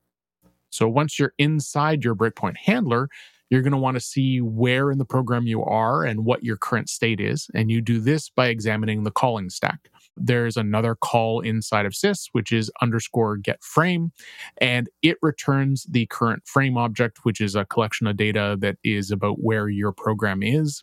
So 0.70 0.88
once 0.88 1.18
you're 1.18 1.34
inside 1.36 2.04
your 2.04 2.14
breakpoint 2.14 2.56
handler, 2.56 3.10
you're 3.50 3.60
going 3.60 3.72
to 3.72 3.78
want 3.78 3.96
to 3.96 4.00
see 4.00 4.40
where 4.40 4.90
in 4.90 4.96
the 4.96 5.04
program 5.04 5.46
you 5.46 5.62
are 5.62 6.04
and 6.04 6.24
what 6.24 6.42
your 6.42 6.56
current 6.56 6.88
state 6.88 7.20
is. 7.20 7.50
And 7.54 7.70
you 7.70 7.82
do 7.82 8.00
this 8.00 8.30
by 8.30 8.46
examining 8.46 9.02
the 9.02 9.10
calling 9.10 9.50
stack. 9.50 9.90
There's 10.16 10.56
another 10.56 10.94
call 10.94 11.40
inside 11.40 11.84
of 11.84 11.92
sys, 11.92 12.28
which 12.32 12.50
is 12.52 12.70
underscore 12.80 13.36
get 13.36 13.62
frame, 13.62 14.12
and 14.58 14.88
it 15.02 15.18
returns 15.20 15.84
the 15.84 16.06
current 16.06 16.46
frame 16.46 16.78
object, 16.78 17.24
which 17.24 17.42
is 17.42 17.54
a 17.54 17.66
collection 17.66 18.06
of 18.06 18.16
data 18.16 18.56
that 18.60 18.76
is 18.84 19.10
about 19.10 19.42
where 19.42 19.68
your 19.68 19.92
program 19.92 20.42
is. 20.42 20.82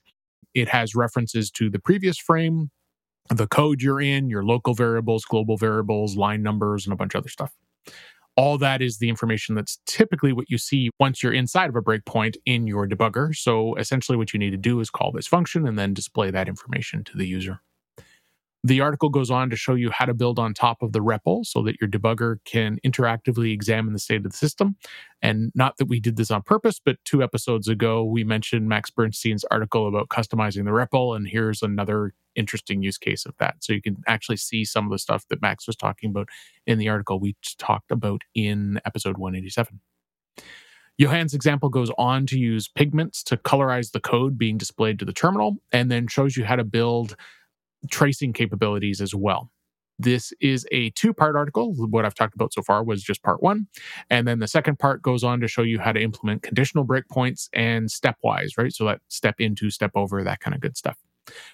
It 0.54 0.70
has 0.70 0.96
references 0.96 1.52
to 1.52 1.70
the 1.70 1.80
previous 1.80 2.18
frame, 2.18 2.72
the 3.30 3.48
code 3.48 3.82
you're 3.82 4.02
in, 4.02 4.30
your 4.30 4.44
local 4.44 4.74
variables, 4.74 5.26
global 5.26 5.58
variables, 5.58 6.18
line 6.18 6.42
numbers, 6.42 6.86
and 6.86 6.94
a 6.94 6.96
bunch 6.96 7.16
of 7.16 7.20
other 7.20 7.30
stuff. 7.30 7.54
All 8.36 8.58
that 8.58 8.82
is 8.82 8.98
the 8.98 9.10
information 9.10 9.56
that's 9.56 9.80
typically 9.86 10.32
what 10.32 10.50
you 10.50 10.58
see 10.58 10.90
once 11.00 11.22
you're 11.22 11.34
inside 11.34 11.70
of 11.70 11.76
a 11.76 11.82
breakpoint 11.82 12.36
in 12.46 12.68
your 12.68 12.88
debugger. 12.88 13.36
So 13.36 13.76
essentially, 13.76 14.18
what 14.18 14.34
you 14.34 14.40
need 14.40 14.52
to 14.52 14.58
do 14.58 14.80
is 14.80 14.90
call 14.90 15.12
this 15.12 15.28
function 15.28 15.68
and 15.68 15.78
then 15.78 15.94
display 15.94 16.32
that 16.32 16.48
information 16.48 17.04
to 17.06 17.18
the 17.18 17.28
user. 17.28 17.62
The 18.64 18.82
article 18.82 19.10
goes 19.10 19.32
on 19.32 19.50
to 19.52 19.56
show 19.56 19.74
you 19.76 19.90
how 19.90 20.06
to 20.06 20.14
build 20.14 20.38
on 20.38 20.54
top 20.54 20.82
of 20.82 20.92
the 20.92 21.00
REPL 21.00 21.46
so 21.46 21.62
that 21.64 21.80
your 21.80 21.90
debugger 21.90 22.38
can 22.44 22.78
interactively 22.86 23.54
examine 23.54 23.94
the 23.94 24.00
state 24.00 24.26
of 24.26 24.32
the 24.32 24.38
system. 24.38 24.76
And 25.22 25.52
not 25.56 25.78
that 25.78 25.86
we 25.86 26.02
did 26.02 26.18
this 26.18 26.30
on 26.30 26.42
purpose, 26.42 26.80
but 26.84 26.98
two 27.06 27.24
episodes 27.24 27.70
ago, 27.70 28.04
we 28.04 28.26
mentioned 28.26 28.68
Max 28.68 28.90
Bernstein's 28.90 29.46
article 29.46 29.88
about 29.88 30.10
customizing 30.10 30.66
the 30.66 30.72
REPL. 30.72 31.16
And 31.16 31.28
here's 31.28 31.62
another 31.62 32.14
interesting 32.36 32.84
use 32.84 32.98
case 32.98 33.26
of 33.26 33.34
that. 33.40 33.64
So 33.64 33.72
you 33.72 33.82
can 33.82 34.04
actually 34.08 34.38
see 34.38 34.66
some 34.66 34.86
of 34.86 34.92
the 34.92 35.00
stuff 35.00 35.26
that 35.30 35.42
Max 35.42 35.66
was 35.66 35.78
talking 35.78 36.10
about 36.10 36.28
in 36.68 36.80
the 36.80 36.90
article 36.90 37.20
we 37.20 37.38
talked 37.58 37.92
about 37.92 38.24
in 38.36 38.82
episode 38.86 39.18
187. 39.18 39.80
Johan's 41.00 41.34
example 41.34 41.70
goes 41.70 41.90
on 41.98 42.26
to 42.26 42.38
use 42.38 42.68
Pygments 42.68 43.24
to 43.24 43.38
colorize 43.38 43.92
the 43.92 44.02
code 44.02 44.38
being 44.38 44.58
displayed 44.58 45.00
to 45.00 45.06
the 45.06 45.14
terminal 45.14 45.56
and 45.72 45.90
then 45.90 46.08
shows 46.08 46.36
you 46.36 46.44
how 46.44 46.58
to 46.58 46.66
build 46.66 47.16
tracing 47.90 48.34
capabilities 48.34 49.02
as 49.02 49.14
well. 49.16 49.52
This 50.02 50.32
is 50.40 50.66
a 50.72 50.92
two 50.92 51.14
part 51.14 51.36
article. 51.36 51.74
What 51.74 52.06
I've 52.06 52.16
talked 52.16 52.34
about 52.34 52.54
so 52.54 52.62
far 52.62 52.84
was 52.84 53.04
just 53.04 53.22
part 53.22 53.44
one. 53.44 53.68
And 54.10 54.28
then 54.28 54.40
the 54.40 54.48
second 54.48 54.80
part 54.80 55.02
goes 55.02 55.26
on 55.26 55.42
to 55.42 55.48
show 55.48 55.62
you 55.62 55.78
how 55.78 55.92
to 55.92 56.02
implement 56.02 56.42
conditional 56.42 56.86
breakpoints 56.86 57.50
and 57.54 57.90
stepwise, 57.90 58.58
right? 58.58 58.74
So 58.74 58.86
that 58.86 59.02
step 59.10 59.36
into, 59.40 59.70
step 59.70 59.92
over, 59.96 60.24
that 60.24 60.40
kind 60.40 60.56
of 60.56 60.62
good 60.62 60.78
stuff. 60.78 60.98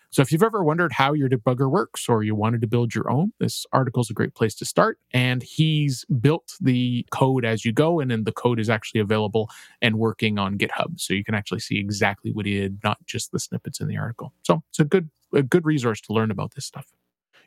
So 0.09 0.21
if 0.21 0.31
you've 0.31 0.43
ever 0.43 0.63
wondered 0.63 0.93
how 0.93 1.13
your 1.13 1.27
debugger 1.27 1.69
works 1.69 2.07
or 2.07 2.23
you 2.23 2.35
wanted 2.35 2.61
to 2.61 2.67
build 2.67 2.95
your 2.95 3.09
own, 3.11 3.33
this 3.39 3.65
article 3.73 4.01
is 4.01 4.09
a 4.09 4.13
great 4.13 4.33
place 4.33 4.55
to 4.55 4.65
start. 4.65 4.99
And 5.13 5.43
he's 5.43 6.05
built 6.21 6.53
the 6.61 7.05
code 7.11 7.43
as 7.43 7.65
you 7.65 7.73
go, 7.73 7.99
and 7.99 8.09
then 8.09 8.23
the 8.23 8.31
code 8.31 8.59
is 8.59 8.69
actually 8.69 9.01
available 9.01 9.49
and 9.81 9.97
working 9.97 10.38
on 10.39 10.57
GitHub. 10.57 10.97
So 10.99 11.13
you 11.13 11.23
can 11.23 11.35
actually 11.35 11.59
see 11.59 11.77
exactly 11.77 12.31
what 12.31 12.45
he 12.45 12.59
did, 12.59 12.79
not 12.83 12.97
just 13.05 13.31
the 13.31 13.39
snippets 13.39 13.81
in 13.81 13.88
the 13.88 13.97
article. 13.97 14.33
So 14.43 14.63
it's 14.69 14.79
a 14.79 14.85
good 14.85 15.09
a 15.36 15.43
good 15.43 15.65
resource 15.65 16.02
to 16.02 16.13
learn 16.13 16.32
about 16.32 16.56
this 16.56 16.65
stuff. 16.65 16.88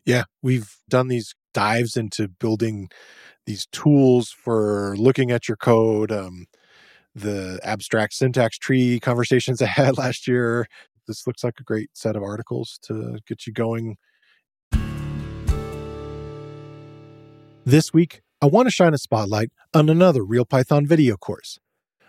Yeah, 0.04 0.24
we've 0.42 0.76
done 0.88 1.08
these 1.08 1.34
dives 1.52 1.96
into 1.96 2.28
building 2.28 2.90
these 3.46 3.66
tools 3.72 4.30
for 4.30 4.94
looking 4.96 5.30
at 5.30 5.48
your 5.48 5.56
code. 5.56 6.12
Um, 6.12 6.46
the 7.14 7.58
abstract 7.64 8.14
syntax 8.14 8.58
tree 8.58 9.00
conversations 9.00 9.60
I 9.62 9.66
had 9.66 9.98
last 9.98 10.28
year, 10.28 10.68
this 11.08 11.26
looks 11.26 11.42
like 11.42 11.58
a 11.58 11.64
great 11.64 11.90
set 11.94 12.14
of 12.14 12.22
articles 12.22 12.78
to 12.82 13.18
get 13.26 13.46
you 13.46 13.52
going. 13.52 13.96
This 17.64 17.92
week, 17.92 18.20
I 18.40 18.46
want 18.46 18.66
to 18.66 18.70
shine 18.70 18.94
a 18.94 18.98
spotlight 18.98 19.50
on 19.74 19.88
another 19.88 20.24
Real 20.24 20.44
Python 20.44 20.86
video 20.86 21.16
course. 21.16 21.58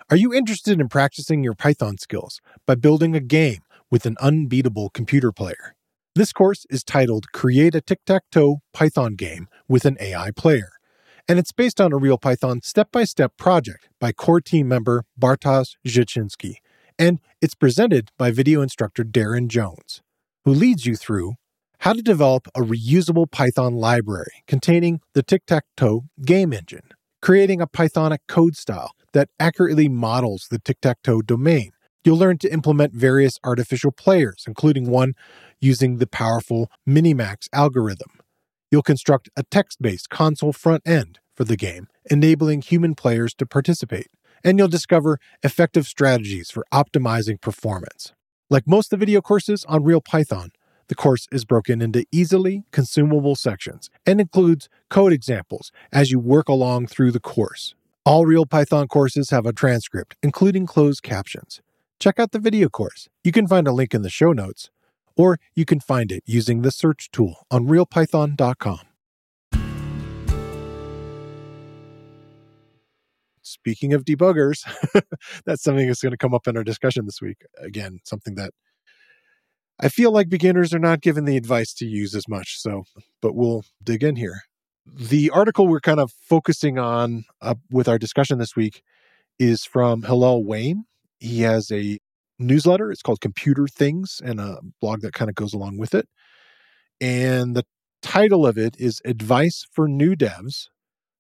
Are 0.10 0.16
you 0.16 0.34
interested 0.34 0.80
in 0.80 0.90
practicing 0.90 1.44
your 1.44 1.54
Python 1.54 1.98
skills 1.98 2.40
by 2.66 2.76
building 2.76 3.16
a 3.16 3.20
game 3.20 3.62
with 3.92 4.06
an 4.06 4.18
unbeatable 4.20 4.90
computer 4.90 5.32
player? 5.32 5.76
This 6.16 6.34
course 6.34 6.66
is 6.70 6.84
titled 6.84 7.32
Create 7.32 7.76
a 7.76 7.82
Tic 7.82 8.00
Tac 8.06 8.24
Toe 8.32 8.62
Python 8.74 9.16
Game 9.16 9.48
with 9.68 9.86
an 9.86 9.98
AI 10.00 10.32
Player, 10.32 10.72
and 11.28 11.40
it's 11.40 11.52
based 11.52 11.80
on 11.80 11.94
a 11.94 11.98
Real 11.98 12.18
Python 12.18 12.62
step 12.64 12.92
by 12.92 13.04
step 13.04 13.38
project 13.38 13.90
by 14.00 14.12
core 14.12 14.42
team 14.42 14.68
member 14.68 15.06
Bartosz 15.20 15.76
Zaczyński 15.88 16.56
and 17.00 17.22
it's 17.42 17.56
presented 17.56 18.12
by 18.18 18.30
video 18.30 18.62
instructor 18.62 19.06
Darren 19.06 19.48
Jones, 19.48 20.02
who 20.44 20.52
leads 20.52 20.86
you 20.86 20.98
through 20.98 21.36
how 21.80 21.94
to 21.94 22.02
develop 22.02 22.48
a 22.54 22.60
reusable 22.60 23.32
Python 23.32 23.74
library 23.74 24.44
containing 24.46 25.00
the 25.14 25.24
tic 25.24 25.46
tac 25.46 25.64
toe 25.78 26.04
game 26.26 26.52
engine, 26.52 26.90
creating 27.22 27.62
a 27.62 27.68
Pythonic 27.68 28.20
code 28.28 28.58
style 28.58 28.92
that 29.14 29.30
accurately 29.40 29.88
models 29.88 30.48
the 30.52 30.60
tic 30.60 30.82
tac 30.82 30.98
toe 31.02 31.22
domain. 31.22 31.72
You'll 32.10 32.18
learn 32.18 32.40
to 32.40 32.52
implement 32.52 32.96
various 32.96 33.38
artificial 33.44 33.92
players, 33.92 34.46
including 34.48 34.90
one 34.90 35.14
using 35.62 35.98
the 35.98 36.08
powerful 36.08 36.72
Minimax 36.88 37.48
algorithm. 37.54 38.10
You'll 38.72 38.82
construct 38.82 39.30
a 39.38 39.44
text 39.44 39.80
based 39.80 40.10
console 40.10 40.52
front 40.52 40.82
end 40.88 41.20
for 41.36 41.44
the 41.44 41.56
game, 41.56 41.88
enabling 42.10 42.64
human 42.64 42.96
players 42.96 43.36
to 43.36 43.46
participate 43.46 44.08
and 44.44 44.58
you'll 44.58 44.68
discover 44.68 45.20
effective 45.44 45.86
strategies 45.86 46.50
for 46.50 46.66
optimizing 46.74 47.40
performance. 47.40 48.14
Like 48.50 48.66
most 48.66 48.92
of 48.92 48.98
the 48.98 49.06
video 49.06 49.22
courses 49.22 49.64
on 49.66 49.84
Real 49.84 50.02
Python, 50.02 50.50
The 50.88 50.96
course 50.96 51.28
is 51.32 51.46
broken 51.46 51.80
into 51.80 52.08
easily 52.12 52.64
consumable 52.72 53.36
sections 53.36 53.92
and 54.08 54.20
includes 54.20 54.68
code 54.90 55.14
examples 55.14 55.72
as 55.92 56.10
you 56.10 56.20
work 56.20 56.50
along 56.50 56.88
through 56.88 57.12
the 57.12 57.20
course. 57.20 57.76
All 58.04 58.26
Real 58.26 58.48
Python 58.48 58.88
courses 58.88 59.30
have 59.30 59.46
a 59.46 59.54
transcript, 59.54 60.16
including 60.24 60.66
closed 60.66 61.04
captions. 61.04 61.62
Check 62.00 62.18
out 62.18 62.32
the 62.32 62.40
video 62.40 62.70
course. 62.70 63.10
You 63.24 63.34
can 63.34 63.46
find 63.46 63.68
a 63.68 63.74
link 63.74 63.94
in 63.94 64.04
the 64.04 64.10
show 64.10 64.32
notes, 64.32 64.70
or 65.18 65.38
you 65.54 65.66
can 65.66 65.82
find 65.82 66.12
it 66.12 66.24
using 66.26 66.62
the 66.62 66.72
search 66.72 67.12
tool 67.12 67.46
on 67.52 67.68
realpython.com. 67.68 68.80
Speaking 73.42 73.94
of 73.94 74.06
debuggers, 74.06 74.64
that's 75.46 75.62
something 75.62 75.88
that's 75.88 76.02
going 76.02 76.12
to 76.12 76.18
come 76.18 76.34
up 76.34 76.48
in 76.48 76.56
our 76.56 76.64
discussion 76.64 77.06
this 77.06 77.22
week. 77.22 77.44
Again, 77.58 78.00
something 78.06 78.36
that 78.36 78.52
I 79.82 79.90
feel 79.90 80.12
like 80.12 80.30
beginners 80.30 80.74
are 80.74 80.80
not 80.80 81.02
given 81.02 81.26
the 81.26 81.36
advice 81.36 81.74
to 81.76 81.86
use 81.86 82.16
as 82.16 82.28
much. 82.30 82.60
So, 82.62 82.84
but 83.22 83.36
we'll 83.36 83.64
dig 83.84 84.04
in 84.04 84.16
here. 84.16 84.44
The 84.86 85.30
article 85.32 85.68
we're 85.68 85.82
kind 85.82 86.00
of 86.00 86.12
focusing 86.12 86.80
on 86.80 87.26
uh, 87.42 87.56
with 87.70 87.90
our 87.90 87.98
discussion 87.98 88.38
this 88.38 88.56
week 88.56 88.84
is 89.38 89.66
from 89.66 90.04
Hillel 90.04 90.46
Wayne. 90.46 90.86
He 91.20 91.42
has 91.42 91.72
a 91.72 92.00
newsletter. 92.38 92.92
It's 92.92 93.02
called 93.02 93.22
Computer 93.22 93.68
Things 93.68 94.22
and 94.24 94.40
a 94.40 94.60
blog 94.82 95.02
that 95.02 95.14
kind 95.14 95.30
of 95.30 95.36
goes 95.36 95.54
along 95.54 95.78
with 95.78 95.94
it. 95.94 96.08
And 97.02 97.56
the 97.56 97.66
title 98.02 98.46
of 98.46 98.58
it 98.58 98.76
is 98.80 99.02
Advice 99.06 99.66
for 99.72 99.88
New 99.88 100.16
Devs 100.16 100.68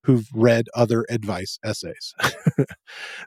Who've 0.03 0.27
Read 0.33 0.67
Other 0.73 1.05
Advice 1.09 1.59
Essays. 1.63 2.13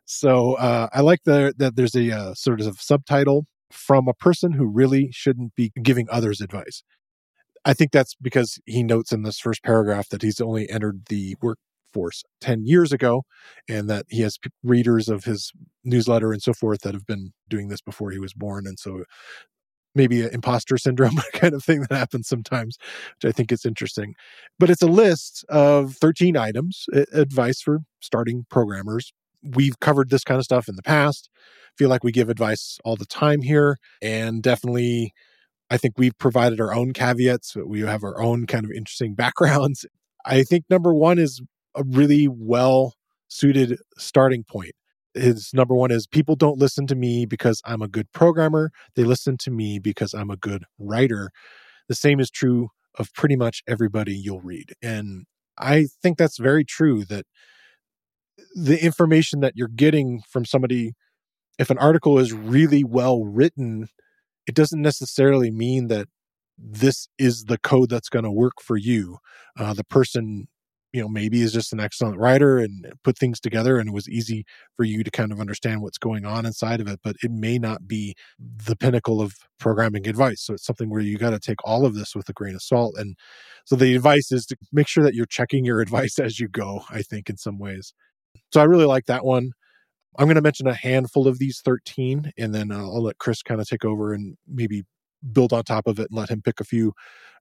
so 0.06 0.54
uh, 0.54 0.88
I 0.92 1.00
like 1.02 1.20
the, 1.24 1.54
that 1.58 1.76
there's 1.76 1.94
a 1.94 2.10
uh, 2.10 2.34
sort 2.34 2.60
of 2.60 2.80
subtitle 2.80 3.46
from 3.70 4.08
a 4.08 4.14
person 4.14 4.52
who 4.52 4.66
really 4.66 5.10
shouldn't 5.12 5.54
be 5.54 5.72
giving 5.82 6.06
others 6.10 6.40
advice. 6.40 6.82
I 7.64 7.74
think 7.74 7.92
that's 7.92 8.14
because 8.20 8.58
he 8.66 8.82
notes 8.82 9.12
in 9.12 9.22
this 9.22 9.38
first 9.38 9.62
paragraph 9.62 10.08
that 10.08 10.22
he's 10.22 10.40
only 10.40 10.68
entered 10.68 11.06
the 11.08 11.36
workforce 11.92 12.22
10 12.40 12.64
years 12.64 12.92
ago 12.92 13.22
and 13.68 13.88
that 13.88 14.06
he 14.08 14.22
has 14.22 14.38
readers 14.62 15.08
of 15.08 15.24
his 15.24 15.52
newsletter 15.84 16.32
and 16.32 16.42
so 16.42 16.52
forth 16.52 16.80
that 16.82 16.94
have 16.94 17.06
been 17.06 17.32
doing 17.48 17.68
this 17.68 17.80
before 17.80 18.10
he 18.10 18.18
was 18.18 18.34
born. 18.34 18.66
And 18.66 18.78
so 18.78 19.04
maybe 19.94 20.22
an 20.22 20.30
imposter 20.32 20.78
syndrome 20.78 21.16
kind 21.34 21.54
of 21.54 21.62
thing 21.62 21.80
that 21.82 21.96
happens 21.96 22.28
sometimes, 22.28 22.78
which 23.16 23.30
I 23.30 23.32
think 23.32 23.52
is 23.52 23.66
interesting. 23.66 24.14
But 24.58 24.70
it's 24.70 24.82
a 24.82 24.86
list 24.86 25.44
of 25.48 25.96
13 25.96 26.36
items, 26.36 26.86
advice 27.12 27.60
for 27.60 27.80
starting 28.00 28.46
programmers. 28.50 29.12
We've 29.42 29.78
covered 29.80 30.10
this 30.10 30.24
kind 30.24 30.38
of 30.38 30.44
stuff 30.44 30.68
in 30.68 30.76
the 30.76 30.82
past. 30.82 31.28
Feel 31.76 31.88
like 31.88 32.04
we 32.04 32.12
give 32.12 32.28
advice 32.28 32.78
all 32.84 32.96
the 32.96 33.06
time 33.06 33.42
here 33.42 33.78
and 34.00 34.42
definitely 34.42 35.12
I 35.70 35.78
think 35.78 35.94
we've 35.96 36.16
provided 36.18 36.60
our 36.60 36.74
own 36.74 36.92
caveats. 36.92 37.54
But 37.54 37.66
we 37.66 37.80
have 37.80 38.04
our 38.04 38.20
own 38.20 38.46
kind 38.46 38.66
of 38.66 38.70
interesting 38.70 39.14
backgrounds. 39.16 39.86
I 40.24 40.42
think 40.42 40.64
number 40.70 40.94
one 40.94 41.18
is 41.18 41.40
a 41.74 41.82
really 41.84 42.28
well 42.28 42.94
suited 43.28 43.78
starting 43.96 44.44
point. 44.44 44.72
His 45.14 45.50
number 45.52 45.74
one 45.74 45.90
is 45.90 46.06
people 46.06 46.36
don't 46.36 46.58
listen 46.58 46.86
to 46.86 46.94
me 46.94 47.26
because 47.26 47.60
I'm 47.64 47.82
a 47.82 47.88
good 47.88 48.10
programmer. 48.12 48.70
They 48.96 49.04
listen 49.04 49.36
to 49.38 49.50
me 49.50 49.78
because 49.78 50.14
I'm 50.14 50.30
a 50.30 50.36
good 50.36 50.64
writer. 50.78 51.30
The 51.88 51.94
same 51.94 52.20
is 52.20 52.30
true 52.30 52.68
of 52.98 53.12
pretty 53.14 53.36
much 53.36 53.62
everybody 53.66 54.14
you'll 54.14 54.40
read. 54.40 54.72
And 54.82 55.24
I 55.58 55.86
think 56.02 56.18
that's 56.18 56.38
very 56.38 56.64
true 56.64 57.04
that 57.06 57.26
the 58.54 58.82
information 58.82 59.40
that 59.40 59.54
you're 59.56 59.68
getting 59.68 60.22
from 60.28 60.44
somebody, 60.44 60.92
if 61.58 61.70
an 61.70 61.78
article 61.78 62.18
is 62.18 62.32
really 62.32 62.84
well 62.84 63.24
written, 63.24 63.88
it 64.46 64.54
doesn't 64.54 64.80
necessarily 64.80 65.50
mean 65.50 65.88
that 65.88 66.08
this 66.58 67.08
is 67.18 67.44
the 67.44 67.58
code 67.58 67.90
that's 67.90 68.08
going 68.08 68.24
to 68.24 68.30
work 68.30 68.54
for 68.62 68.76
you. 68.76 69.18
Uh, 69.58 69.74
the 69.74 69.84
person, 69.84 70.48
you 70.92 71.00
know, 71.00 71.08
maybe 71.08 71.40
is 71.40 71.52
just 71.52 71.72
an 71.72 71.80
excellent 71.80 72.18
writer 72.18 72.58
and 72.58 72.92
put 73.02 73.16
things 73.16 73.40
together, 73.40 73.78
and 73.78 73.88
it 73.88 73.94
was 73.94 74.08
easy 74.08 74.44
for 74.76 74.84
you 74.84 75.02
to 75.02 75.10
kind 75.10 75.32
of 75.32 75.40
understand 75.40 75.80
what's 75.80 75.98
going 75.98 76.26
on 76.26 76.44
inside 76.44 76.80
of 76.80 76.88
it. 76.88 77.00
But 77.02 77.16
it 77.22 77.30
may 77.30 77.58
not 77.58 77.88
be 77.88 78.14
the 78.38 78.76
pinnacle 78.76 79.20
of 79.20 79.34
programming 79.58 80.06
advice. 80.06 80.42
So 80.42 80.54
it's 80.54 80.66
something 80.66 80.90
where 80.90 81.00
you 81.00 81.18
got 81.18 81.30
to 81.30 81.40
take 81.40 81.64
all 81.64 81.86
of 81.86 81.94
this 81.94 82.14
with 82.14 82.28
a 82.28 82.32
grain 82.32 82.54
of 82.54 82.62
salt. 82.62 82.94
And 82.98 83.16
so 83.64 83.76
the 83.76 83.94
advice 83.94 84.32
is 84.32 84.44
to 84.46 84.56
make 84.72 84.88
sure 84.88 85.04
that 85.04 85.14
you're 85.14 85.26
checking 85.26 85.64
your 85.64 85.80
advice 85.82 86.18
as 86.18 86.38
you 86.38 86.48
go. 86.48 86.82
I 86.90 87.02
think 87.02 87.30
in 87.30 87.36
some 87.36 87.58
ways. 87.58 87.94
So 88.52 88.60
I 88.60 88.64
really 88.64 88.86
like 88.86 89.06
that 89.06 89.24
one. 89.24 89.52
I'm 90.18 90.26
going 90.26 90.36
to 90.36 90.42
mention 90.42 90.66
a 90.66 90.74
handful 90.74 91.26
of 91.26 91.38
these 91.38 91.62
13, 91.64 92.32
and 92.36 92.54
then 92.54 92.70
I'll 92.70 93.02
let 93.02 93.16
Chris 93.16 93.42
kind 93.42 93.62
of 93.62 93.68
take 93.68 93.84
over 93.84 94.12
and 94.12 94.36
maybe 94.46 94.84
build 95.32 95.52
on 95.52 95.64
top 95.64 95.86
of 95.86 95.98
it 95.98 96.08
and 96.10 96.18
let 96.18 96.30
him 96.30 96.42
pick 96.42 96.60
a 96.60 96.64
few, 96.64 96.92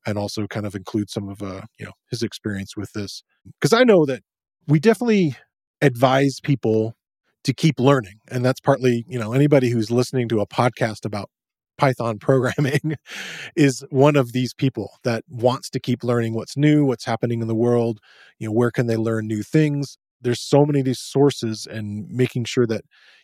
and 0.05 0.17
also 0.17 0.47
kind 0.47 0.65
of 0.65 0.75
include 0.75 1.09
some 1.09 1.29
of 1.29 1.41
uh, 1.41 1.61
you 1.79 1.85
know 1.85 1.93
his 2.09 2.23
experience 2.23 2.75
with 2.77 2.93
this. 2.93 3.23
Because 3.59 3.73
I 3.73 3.83
know 3.83 4.05
that 4.05 4.23
we 4.67 4.79
definitely 4.79 5.35
advise 5.81 6.39
people 6.41 6.95
to 7.43 7.53
keep 7.53 7.79
learning, 7.79 8.19
and 8.29 8.45
that's 8.45 8.59
partly 8.59 9.05
you 9.07 9.19
know 9.19 9.33
anybody 9.33 9.69
who's 9.69 9.91
listening 9.91 10.27
to 10.29 10.41
a 10.41 10.47
podcast 10.47 11.05
about 11.05 11.29
Python 11.77 12.19
programming 12.19 12.95
is 13.55 13.83
one 13.89 14.15
of 14.15 14.33
these 14.33 14.53
people 14.53 14.91
that 15.03 15.23
wants 15.27 15.69
to 15.71 15.79
keep 15.79 16.03
learning 16.03 16.33
what's 16.33 16.55
new, 16.57 16.85
what's 16.85 17.05
happening 17.05 17.41
in 17.41 17.47
the 17.47 17.55
world, 17.55 17.99
you 18.39 18.47
know, 18.47 18.53
where 18.53 18.71
can 18.71 18.87
they 18.87 18.97
learn 18.97 19.27
new 19.27 19.41
things? 19.43 19.97
There's 20.21 20.39
so 20.39 20.65
many 20.65 20.79
of 20.79 20.85
these 20.85 20.99
sources 20.99 21.67
and 21.69 22.07
making 22.09 22.45
sure 22.45 22.67
that 22.67 22.83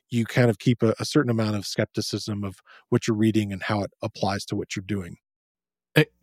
you 0.10 0.26
kind 0.26 0.50
of 0.50 0.60
keep 0.60 0.84
a, 0.84 0.96
a, 1.00 1.06
certain 1.06 1.30
amount 1.30 1.56
of 1.56 1.66
skepticism 1.66 2.44
of 2.44 2.60
what 2.90 3.08
you're 3.08 3.18
reading 3.18 3.52
and 3.52 3.64
how 3.64 3.82
it 3.84 3.92
applies 4.02 4.46
to 4.46 4.56
what 4.56 4.76
you're 4.76 4.86
doing. 4.86 5.18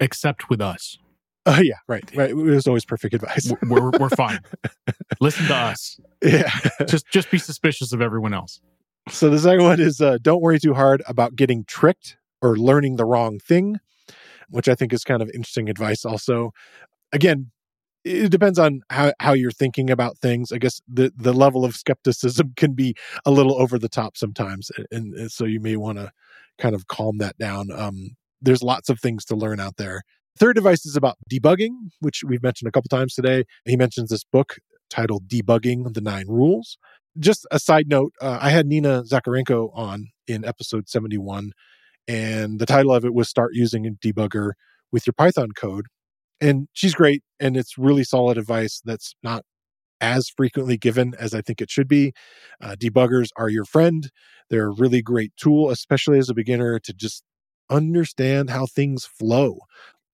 Except 0.01 0.49
with 0.49 0.61
us. 0.61 0.99
Oh 1.47 1.53
uh, 1.53 1.61
yeah, 1.61 1.75
right, 1.89 2.11
right. 2.17 2.31
It 2.31 2.37
was 2.37 2.67
always 2.67 2.87
perfect 2.87 3.13
advice. 3.13 3.53
we're 3.69 3.91
we're 3.91 4.09
fine. 4.09 4.39
Listen 5.21 5.47
to 5.49 5.55
us. 5.55 6.01
Yeah. 6.23 6.49
just 6.89 7.07
just 7.09 7.31
be 7.31 7.37
suspicious 7.37 7.93
of 7.93 8.01
everyone 8.01 8.33
else. 8.33 8.63
So 9.11 9.29
the 9.29 9.39
second 9.39 9.63
one 9.63 9.79
is 9.79 10.01
uh, 10.01 10.17
don't 10.23 10.41
worry 10.41 10.59
too 10.59 10.73
hard 10.73 11.03
about 11.07 11.37
getting 11.37 11.67
tricked 11.67 12.17
or 12.41 12.57
learning 12.57 12.97
the 12.97 13.05
wrong 13.05 13.39
thing, 13.39 13.79
which 14.49 14.71
I 14.71 14.75
think 14.75 14.95
is 14.95 15.05
kind 15.05 15.21
of 15.21 15.29
interesting 15.35 15.69
advice. 15.69 16.07
Also, 16.07 16.53
again, 17.13 17.51
it 18.05 18.31
depends 18.31 18.59
on 18.59 18.83
how, 18.91 19.13
how 19.21 19.33
you're 19.33 19.51
thinking 19.51 19.91
about 19.91 20.19
things. 20.19 20.53
I 20.53 20.59
guess 20.59 20.81
the, 20.87 21.13
the 21.17 21.33
level 21.33 21.65
of 21.65 21.75
skepticism 21.75 22.53
can 22.57 22.75
be 22.75 22.95
a 23.25 23.31
little 23.31 23.61
over 23.61 23.79
the 23.79 23.89
top 23.89 24.17
sometimes. 24.17 24.71
And, 24.91 25.15
and 25.15 25.33
so 25.33 25.45
you 25.45 25.61
may 25.61 25.77
want 25.77 25.99
to 25.99 26.11
kind 26.59 26.75
of 26.75 26.87
calm 26.87 27.19
that 27.19 27.39
down. 27.39 27.71
Um, 27.73 28.17
there's 28.41 28.63
lots 28.63 28.89
of 28.89 29.01
things 29.01 29.25
to 29.27 29.37
learn 29.37 29.59
out 29.59 29.77
there. 29.77 30.03
Third 30.39 30.57
device 30.57 30.85
is 30.85 30.97
about 30.97 31.17
debugging, 31.31 31.71
which 32.01 32.23
we've 32.27 32.43
mentioned 32.43 32.69
a 32.69 32.73
couple 32.73 32.89
times 32.89 33.15
today. 33.15 33.45
He 33.65 33.77
mentions 33.77 34.11
this 34.11 34.25
book 34.25 34.57
titled 34.91 35.29
Debugging 35.29 35.95
the 35.95 36.01
Nine 36.01 36.27
Rules. 36.29 36.77
Just 37.19 37.47
a 37.51 37.61
side 37.61 37.89
note, 37.89 38.13
uh, 38.21 38.39
I 38.41 38.51
had 38.51 38.67
Nina 38.67 39.05
Zakharenko 39.05 39.71
on 39.75 40.09
in 40.27 40.45
episode 40.45 40.89
71, 40.89 41.53
and 42.09 42.59
the 42.59 42.67
title 42.67 42.93
of 42.93 43.05
it 43.05 43.15
was 43.15 43.29
Start 43.29 43.53
Using 43.55 43.87
a 43.87 43.91
Debugger 43.91 44.53
with 44.91 45.07
Your 45.07 45.15
Python 45.15 45.53
Code 45.53 45.87
and 46.41 46.69
she's 46.73 46.95
great 46.95 47.23
and 47.41 47.57
it's 47.57 47.79
really 47.79 48.05
solid 48.05 48.39
advice 48.39 48.81
that's 48.85 49.15
not 49.23 49.45
as 50.01 50.29
frequently 50.29 50.77
given 50.77 51.15
as 51.19 51.35
I 51.35 51.41
think 51.41 51.61
it 51.61 51.71
should 51.71 51.89
be. 51.89 52.13
Uh, 52.61 52.77
debuggers 52.79 53.29
are 53.37 53.49
your 53.49 53.65
friend. 53.65 54.11
They're 54.51 54.69
a 54.69 54.75
really 54.75 55.03
great 55.03 55.33
tool, 55.37 55.71
especially 55.71 56.19
as 56.19 56.29
a 56.29 56.35
beginner, 56.35 56.79
to 56.81 56.93
just 56.93 57.25
understand 57.71 58.51
how 58.51 58.67
things 58.67 59.07
flow. 59.07 59.61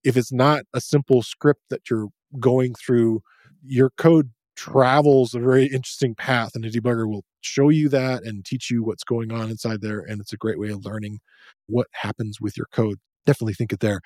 If 0.04 0.16
it's 0.16 0.32
not 0.32 0.62
a 0.74 0.80
simple 0.80 1.22
script 1.22 1.62
that 1.70 1.90
you're 1.90 2.08
going 2.38 2.74
through, 2.74 3.22
your 3.64 3.90
code 3.98 4.30
travels 4.56 5.34
a 5.34 5.40
very 5.40 5.64
interesting 5.64 6.14
path, 6.14 6.54
and 6.54 6.64
a 6.64 6.70
debugger 6.70 7.08
will 7.08 7.24
show 7.40 7.70
you 7.70 7.88
that 7.88 8.22
and 8.24 8.44
teach 8.44 8.70
you 8.70 8.84
what's 8.84 9.04
going 9.04 9.32
on 9.32 9.50
inside 9.50 9.80
there. 9.80 10.00
And 10.00 10.20
it's 10.20 10.32
a 10.32 10.36
great 10.36 10.58
way 10.58 10.68
of 10.70 10.84
learning 10.84 11.20
what 11.66 11.86
happens 11.92 12.40
with 12.40 12.56
your 12.56 12.66
code. 12.72 12.98
Definitely 13.30 13.54
think 13.54 13.72
it 13.72 13.80
there 13.80 14.00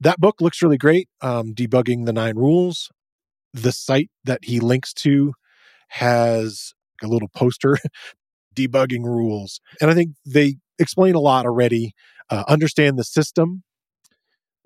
that 0.00 0.20
book 0.20 0.40
looks 0.40 0.62
really 0.62 0.78
great. 0.78 1.08
Um, 1.20 1.54
debugging 1.54 2.06
the 2.06 2.12
nine 2.12 2.36
rules. 2.36 2.90
The 3.52 3.72
site 3.72 4.10
that 4.24 4.40
he 4.44 4.60
links 4.60 4.92
to 4.94 5.32
has 5.88 6.72
a 7.02 7.06
little 7.06 7.28
poster 7.28 7.78
debugging 8.54 9.04
rules. 9.04 9.60
And 9.80 9.90
I 9.90 9.94
think 9.94 10.12
they 10.26 10.56
explain 10.78 11.14
a 11.14 11.20
lot 11.20 11.46
already. 11.46 11.92
Uh, 12.30 12.44
understand 12.46 12.98
the 12.98 13.04
system. 13.04 13.62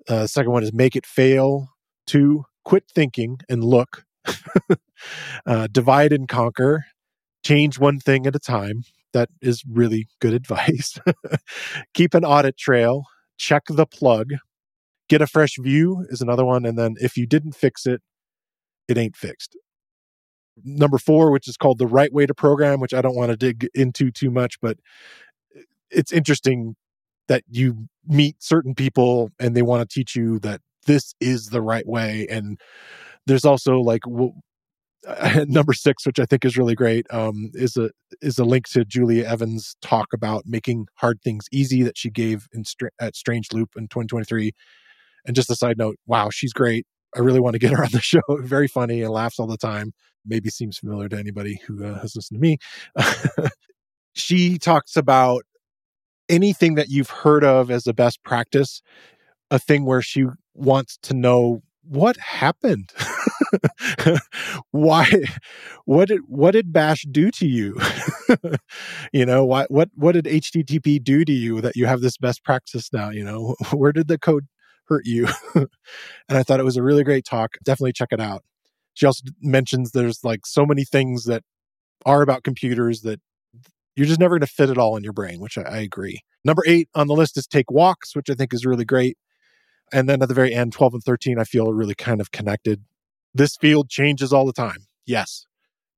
Uh, 0.09 0.27
second 0.27 0.51
one 0.51 0.63
is 0.63 0.73
make 0.73 0.95
it 0.95 1.05
fail. 1.05 1.69
Two, 2.05 2.43
quit 2.65 2.83
thinking 2.93 3.39
and 3.47 3.63
look. 3.63 4.03
uh, 5.45 5.67
divide 5.71 6.11
and 6.11 6.27
conquer. 6.27 6.85
Change 7.45 7.79
one 7.79 7.99
thing 7.99 8.27
at 8.27 8.35
a 8.35 8.39
time. 8.39 8.83
That 9.13 9.29
is 9.41 9.63
really 9.69 10.07
good 10.19 10.33
advice. 10.41 10.99
Keep 11.93 12.13
an 12.13 12.25
audit 12.25 12.57
trail. 12.57 13.05
Check 13.43 13.63
the 13.67 13.85
plug. 13.85 14.35
Get 15.09 15.21
a 15.21 15.27
fresh 15.27 15.57
view 15.59 16.05
is 16.07 16.21
another 16.21 16.45
one. 16.45 16.65
And 16.65 16.77
then 16.77 16.95
if 17.01 17.17
you 17.17 17.25
didn't 17.27 17.57
fix 17.57 17.85
it, 17.85 18.01
it 18.87 18.97
ain't 18.97 19.17
fixed. 19.17 19.57
Number 20.63 20.97
four, 20.97 21.29
which 21.29 21.49
is 21.49 21.57
called 21.57 21.77
the 21.77 21.85
right 21.85 22.13
way 22.13 22.25
to 22.25 22.33
program, 22.33 22.79
which 22.79 22.93
I 22.93 23.01
don't 23.01 23.17
want 23.17 23.31
to 23.31 23.35
dig 23.35 23.67
into 23.75 24.11
too 24.11 24.31
much, 24.31 24.61
but 24.61 24.77
it's 25.91 26.13
interesting 26.13 26.77
that 27.27 27.43
you 27.49 27.89
meet 28.07 28.41
certain 28.41 28.75
people 28.75 29.29
and 29.41 29.57
they 29.57 29.61
want 29.61 29.89
to 29.89 29.93
teach 29.93 30.15
you 30.15 30.39
that 30.39 30.61
this 30.85 31.13
is 31.19 31.47
the 31.47 31.61
right 31.61 31.85
way 31.85 32.25
and 32.29 32.61
there's 33.25 33.45
also 33.45 33.79
like 33.79 34.03
w- 34.03 34.33
number 35.47 35.73
six 35.73 36.05
which 36.05 36.19
i 36.19 36.25
think 36.25 36.45
is 36.45 36.57
really 36.57 36.75
great 36.75 37.05
um, 37.11 37.51
is 37.53 37.75
a 37.75 37.89
is 38.21 38.39
a 38.39 38.45
link 38.45 38.67
to 38.67 38.85
julia 38.85 39.25
evans 39.25 39.75
talk 39.81 40.07
about 40.13 40.43
making 40.45 40.87
hard 40.95 41.19
things 41.21 41.47
easy 41.51 41.83
that 41.83 41.97
she 41.97 42.09
gave 42.09 42.47
in 42.53 42.63
at 42.99 43.15
strange 43.15 43.51
loop 43.51 43.71
in 43.75 43.83
2023 43.83 44.51
and 45.25 45.35
just 45.35 45.49
a 45.49 45.55
side 45.55 45.77
note 45.77 45.97
wow 46.05 46.29
she's 46.29 46.53
great. 46.53 46.85
I 47.15 47.19
really 47.19 47.39
want 47.39 47.53
to 47.53 47.59
get 47.59 47.71
her 47.71 47.83
on 47.83 47.91
the 47.91 48.01
show. 48.01 48.21
Very 48.39 48.67
funny 48.67 49.03
and 49.03 49.11
laughs 49.11 49.37
all 49.37 49.45
the 49.45 49.55
time. 49.55 49.93
Maybe 50.25 50.49
seems 50.49 50.79
familiar 50.79 51.07
to 51.09 51.17
anybody 51.17 51.59
who 51.67 51.85
uh, 51.85 51.99
has 51.99 52.15
listened 52.15 52.37
to 52.37 52.41
me. 52.41 52.57
She 54.13 54.59
talks 54.59 54.95
about 54.95 55.43
anything 56.29 56.75
that 56.75 56.89
you've 56.89 57.09
heard 57.09 57.43
of 57.43 57.69
as 57.71 57.87
a 57.87 57.93
best 57.93 58.23
practice 58.23 58.81
a 59.51 59.59
thing 59.59 59.85
where 59.85 60.01
she 60.01 60.25
wants 60.53 60.97
to 61.03 61.13
know 61.13 61.61
what 61.83 62.17
happened 62.17 62.91
why 64.71 65.07
what 65.85 66.07
did 66.07 66.21
what 66.27 66.51
did 66.51 66.73
bash 66.73 67.03
do 67.11 67.31
to 67.31 67.47
you? 67.47 67.79
You 69.13 69.25
know 69.25 69.45
why 69.45 69.65
what 69.69 69.89
what 69.95 70.13
did 70.13 70.25
http 70.25 71.03
do 71.03 71.23
to 71.23 71.31
you 71.31 71.61
that 71.61 71.75
you 71.75 71.85
have 71.85 72.01
this 72.01 72.17
best 72.17 72.43
practice 72.43 72.91
now 72.91 73.09
you 73.09 73.23
know? 73.23 73.55
Where 73.71 73.91
did 73.91 74.07
the 74.07 74.17
code 74.17 74.45
hurt 74.85 75.05
you? 75.05 75.27
And 75.55 76.37
i 76.37 76.43
thought 76.43 76.59
it 76.59 76.63
was 76.65 76.77
a 76.77 76.83
really 76.83 77.03
great 77.03 77.25
talk. 77.25 77.57
Definitely 77.63 77.93
check 77.93 78.09
it 78.11 78.19
out. 78.19 78.43
She 78.95 79.05
also 79.05 79.23
mentions 79.41 79.91
there's 79.91 80.23
like 80.23 80.45
so 80.45 80.65
many 80.65 80.83
things 80.85 81.25
that 81.25 81.43
are 82.05 82.21
about 82.21 82.43
computers 82.43 83.01
that 83.01 83.19
you're 83.95 84.07
just 84.07 84.19
never 84.19 84.35
going 84.35 84.47
to 84.47 84.53
fit 84.53 84.69
it 84.69 84.77
all 84.77 84.97
in 84.97 85.03
your 85.03 85.13
brain 85.13 85.39
which 85.39 85.57
I, 85.57 85.63
I 85.63 85.77
agree. 85.79 86.21
Number 86.43 86.63
eight 86.67 86.89
on 86.95 87.07
the 87.07 87.15
list 87.15 87.37
is 87.37 87.47
take 87.47 87.69
walks 87.71 88.15
which 88.15 88.29
i 88.29 88.33
think 88.33 88.53
is 88.53 88.65
really 88.65 88.85
great. 88.85 89.17
And 89.91 90.09
then 90.09 90.21
at 90.23 90.27
the 90.29 90.35
very 90.35 90.53
end 90.53 90.73
12 90.73 90.95
and 90.95 91.03
13 91.03 91.39
i 91.39 91.43
feel 91.43 91.73
really 91.73 91.95
kind 91.95 92.21
of 92.21 92.31
connected 92.31 92.83
this 93.33 93.55
field 93.57 93.89
changes 93.89 94.31
all 94.31 94.45
the 94.45 94.53
time. 94.53 94.85
Yes 95.05 95.45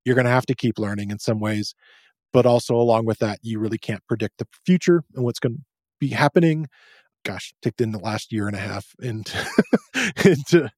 you're 0.05 0.15
going 0.15 0.25
to 0.25 0.31
have 0.31 0.45
to 0.45 0.55
keep 0.55 0.79
learning 0.79 1.09
in 1.09 1.19
some 1.19 1.39
ways 1.39 1.73
but 2.31 2.45
also 2.45 2.75
along 2.75 3.05
with 3.05 3.19
that 3.19 3.39
you 3.41 3.59
really 3.59 3.77
can't 3.77 4.05
predict 4.07 4.37
the 4.37 4.47
future 4.65 5.03
and 5.15 5.23
what's 5.23 5.39
going 5.39 5.55
to 5.55 5.61
be 6.01 6.09
happening. 6.09 6.67
Gosh 7.23 7.53
ticked 7.61 7.79
in 7.79 7.91
the 7.91 7.99
last 7.99 8.31
year 8.31 8.47
and 8.47 8.55
a 8.55 8.59
half 8.59 8.93
into, 9.01 9.37
into 10.25 10.69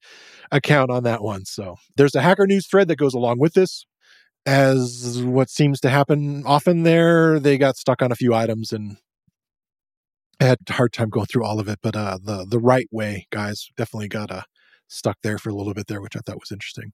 account 0.51 0.91
on 0.91 1.01
that 1.03 1.23
one. 1.23 1.45
So 1.45 1.77
there's 1.95 2.13
a 2.13 2.21
hacker 2.21 2.45
news 2.45 2.67
thread 2.67 2.87
that 2.89 2.97
goes 2.97 3.15
along 3.15 3.39
with 3.39 3.53
this. 3.53 3.85
As 4.45 5.21
what 5.23 5.49
seems 5.49 5.81
to 5.81 5.89
happen 5.89 6.43
often 6.45 6.83
there 6.83 7.37
they 7.39 7.57
got 7.57 7.75
stuck 7.75 8.01
on 8.01 8.13
a 8.13 8.15
few 8.15 8.33
items 8.33 8.71
and 8.71 8.97
I 10.39 10.45
had 10.45 10.59
a 10.69 10.73
hard 10.73 10.93
time 10.93 11.09
going 11.09 11.25
through 11.25 11.43
all 11.43 11.59
of 11.59 11.67
it, 11.67 11.79
but 11.81 11.95
uh, 11.95 12.19
the 12.23 12.45
the 12.47 12.59
right 12.59 12.87
way, 12.91 13.25
guys, 13.31 13.69
definitely 13.75 14.07
got 14.07 14.29
uh, 14.29 14.43
stuck 14.87 15.17
there 15.23 15.37
for 15.37 15.49
a 15.49 15.53
little 15.53 15.73
bit 15.73 15.87
there, 15.87 16.01
which 16.01 16.15
I 16.15 16.19
thought 16.19 16.39
was 16.39 16.51
interesting. 16.51 16.93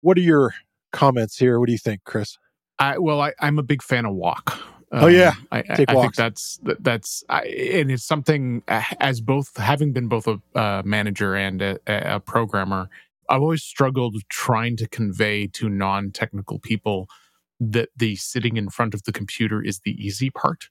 What 0.00 0.16
are 0.16 0.22
your 0.22 0.54
comments 0.92 1.36
here? 1.36 1.58
What 1.58 1.66
do 1.66 1.72
you 1.72 1.78
think, 1.78 2.02
Chris? 2.04 2.38
I, 2.78 2.98
well, 2.98 3.20
I, 3.20 3.32
am 3.40 3.58
a 3.58 3.62
big 3.62 3.82
fan 3.82 4.06
of 4.06 4.14
walk. 4.14 4.58
Um, 4.92 5.04
oh 5.04 5.06
yeah, 5.06 5.34
um, 5.36 5.46
I, 5.52 5.58
I, 5.58 5.84
I 5.88 5.94
think 5.94 6.14
that's 6.16 6.58
that's 6.62 7.22
I, 7.28 7.42
and 7.42 7.92
it's 7.92 8.04
something 8.04 8.64
as 8.66 9.20
both 9.20 9.56
having 9.56 9.92
been 9.92 10.08
both 10.08 10.26
a 10.26 10.40
uh, 10.58 10.82
manager 10.84 11.36
and 11.36 11.62
a, 11.62 11.78
a 11.86 12.18
programmer. 12.18 12.88
I've 13.28 13.42
always 13.42 13.62
struggled 13.62 14.16
trying 14.28 14.76
to 14.78 14.88
convey 14.88 15.46
to 15.46 15.68
non-technical 15.68 16.58
people 16.58 17.08
that 17.60 17.90
the 17.94 18.16
sitting 18.16 18.56
in 18.56 18.68
front 18.68 18.94
of 18.94 19.04
the 19.04 19.12
computer 19.12 19.62
is 19.62 19.80
the 19.84 19.92
easy 19.92 20.30
part 20.30 20.64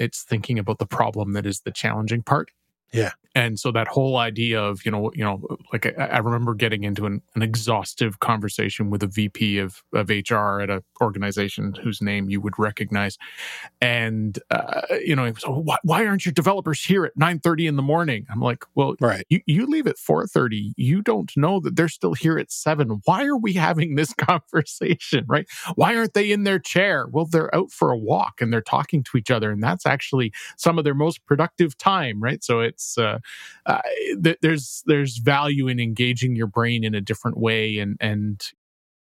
it's 0.00 0.22
thinking 0.22 0.58
about 0.58 0.78
the 0.78 0.86
problem 0.86 1.34
that 1.34 1.46
is 1.46 1.60
the 1.60 1.70
challenging 1.70 2.22
part. 2.22 2.50
Yeah. 2.92 3.12
And 3.34 3.60
so 3.60 3.70
that 3.72 3.86
whole 3.86 4.16
idea 4.16 4.60
of, 4.60 4.84
you 4.84 4.90
know, 4.90 5.12
you 5.14 5.22
know, 5.22 5.40
like 5.72 5.86
I, 5.86 6.06
I 6.06 6.18
remember 6.18 6.52
getting 6.54 6.82
into 6.82 7.06
an, 7.06 7.22
an, 7.36 7.42
exhaustive 7.42 8.18
conversation 8.18 8.90
with 8.90 9.04
a 9.04 9.06
VP 9.06 9.58
of, 9.58 9.82
of 9.94 10.10
HR 10.10 10.60
at 10.60 10.68
an 10.68 10.80
organization 11.00 11.74
whose 11.82 12.02
name 12.02 12.28
you 12.28 12.40
would 12.40 12.58
recognize. 12.58 13.18
And, 13.80 14.38
uh, 14.50 14.82
you 15.04 15.14
know, 15.14 15.32
so 15.34 15.52
why, 15.52 15.76
why, 15.84 16.06
aren't 16.06 16.26
your 16.26 16.32
developers 16.32 16.84
here 16.84 17.04
at 17.04 17.16
930 17.16 17.68
in 17.68 17.76
the 17.76 17.82
morning? 17.82 18.26
I'm 18.30 18.40
like, 18.40 18.64
well, 18.74 18.96
right. 19.00 19.24
you, 19.28 19.40
you 19.46 19.66
leave 19.66 19.86
at 19.86 19.98
430. 19.98 20.74
You 20.76 21.00
don't 21.00 21.30
know 21.36 21.60
that 21.60 21.76
they're 21.76 21.88
still 21.88 22.14
here 22.14 22.36
at 22.36 22.50
seven. 22.50 23.00
Why 23.04 23.26
are 23.26 23.36
we 23.36 23.52
having 23.52 23.94
this 23.94 24.12
conversation? 24.18 25.24
Right. 25.28 25.46
Why 25.76 25.96
aren't 25.96 26.14
they 26.14 26.32
in 26.32 26.42
their 26.42 26.58
chair? 26.58 27.06
Well, 27.10 27.26
they're 27.26 27.54
out 27.54 27.70
for 27.70 27.92
a 27.92 27.98
walk 27.98 28.40
and 28.40 28.52
they're 28.52 28.60
talking 28.60 29.04
to 29.04 29.16
each 29.16 29.30
other. 29.30 29.52
And 29.52 29.62
that's 29.62 29.86
actually 29.86 30.32
some 30.56 30.78
of 30.78 30.84
their 30.84 30.94
most 30.94 31.24
productive 31.26 31.78
time. 31.78 32.20
Right. 32.20 32.42
So 32.42 32.60
it's, 32.80 32.96
uh, 32.96 33.18
uh, 33.66 33.80
th- 34.22 34.38
there's 34.40 34.82
there's 34.86 35.18
value 35.18 35.68
in 35.68 35.78
engaging 35.78 36.34
your 36.34 36.46
brain 36.46 36.82
in 36.82 36.94
a 36.94 37.00
different 37.00 37.36
way 37.36 37.78
and 37.78 37.96
and 38.00 38.52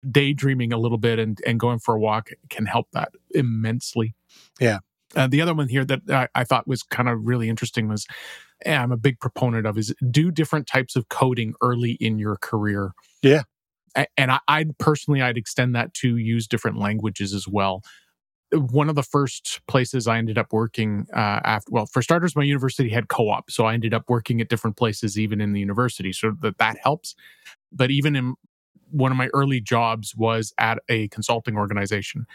daydreaming 0.10 0.71
a 0.71 0.78
little 0.78 0.99
bit 0.99 1.17
and 1.17 1.41
and 1.47 1.60
going 1.60 1.80
for 1.80 1.95
a 1.95 1.99
walk 1.99 2.30
can 2.49 2.67
help 2.67 2.88
that 2.93 3.12
immensely. 3.32 4.13
Yeah. 4.60 4.80
Uh, 5.15 5.28
the 5.28 5.41
other 5.41 5.54
one 5.54 5.69
here 5.69 5.86
that 5.86 6.01
I, 6.10 6.28
I 6.36 6.43
thought 6.43 6.67
was 6.67 6.84
kind 6.84 7.10
of 7.10 7.25
really 7.25 7.49
interesting 7.49 7.88
was 7.88 8.06
I'm 8.65 8.91
a 8.91 8.97
big 8.97 9.19
proponent 9.19 9.65
of 9.65 9.78
is 9.78 9.93
do 10.12 10.32
different 10.32 10.67
types 10.67 10.95
of 10.95 11.10
coding 11.10 11.54
early 11.62 11.93
in 11.93 12.19
your 12.19 12.38
career. 12.38 12.91
Yeah. 13.21 13.43
And 14.17 14.30
I, 14.49 14.65
personally, 14.78 15.21
I'd 15.21 15.38
extend 15.38 15.73
that 15.75 15.93
to 15.95 16.17
use 16.17 16.47
different 16.47 16.78
languages 16.78 17.34
as 17.34 17.47
well 17.47 17.82
one 18.56 18.89
of 18.89 18.96
the 18.96 19.04
first 19.04 19.62
places 19.68 20.08
I 20.08 20.18
ended 20.18 20.38
up 20.38 20.52
working 20.52 21.08
uh, 21.13 21.41
after, 21.44 21.72
well, 21.72 21.86
for 21.86 22.02
starters, 22.02 22.36
my 22.36 22.44
university 22.44 22.89
had 22.89 23.08
co 23.08 23.30
op. 23.30 23.52
So 23.52 23.65
I 23.65 23.74
ended 23.74 23.94
up 23.94 24.10
working 24.10 24.41
at 24.41 24.50
different 24.50 24.78
places, 24.78 25.18
even 25.20 25.41
in 25.41 25.54
the 25.54 25.60
university. 25.60 26.12
So 26.13 26.36
that, 26.41 26.58
that 26.58 26.78
helps. 26.82 27.15
But 27.72 27.91
even 27.91 28.15
in 28.15 28.36
one 28.91 29.12
of 29.12 29.18
my 29.18 29.28
early 29.34 29.62
jobs 29.62 30.15
was 30.15 30.54
at 30.58 30.80
a 30.89 31.08
consulting 31.10 31.58
organization. 31.58 32.26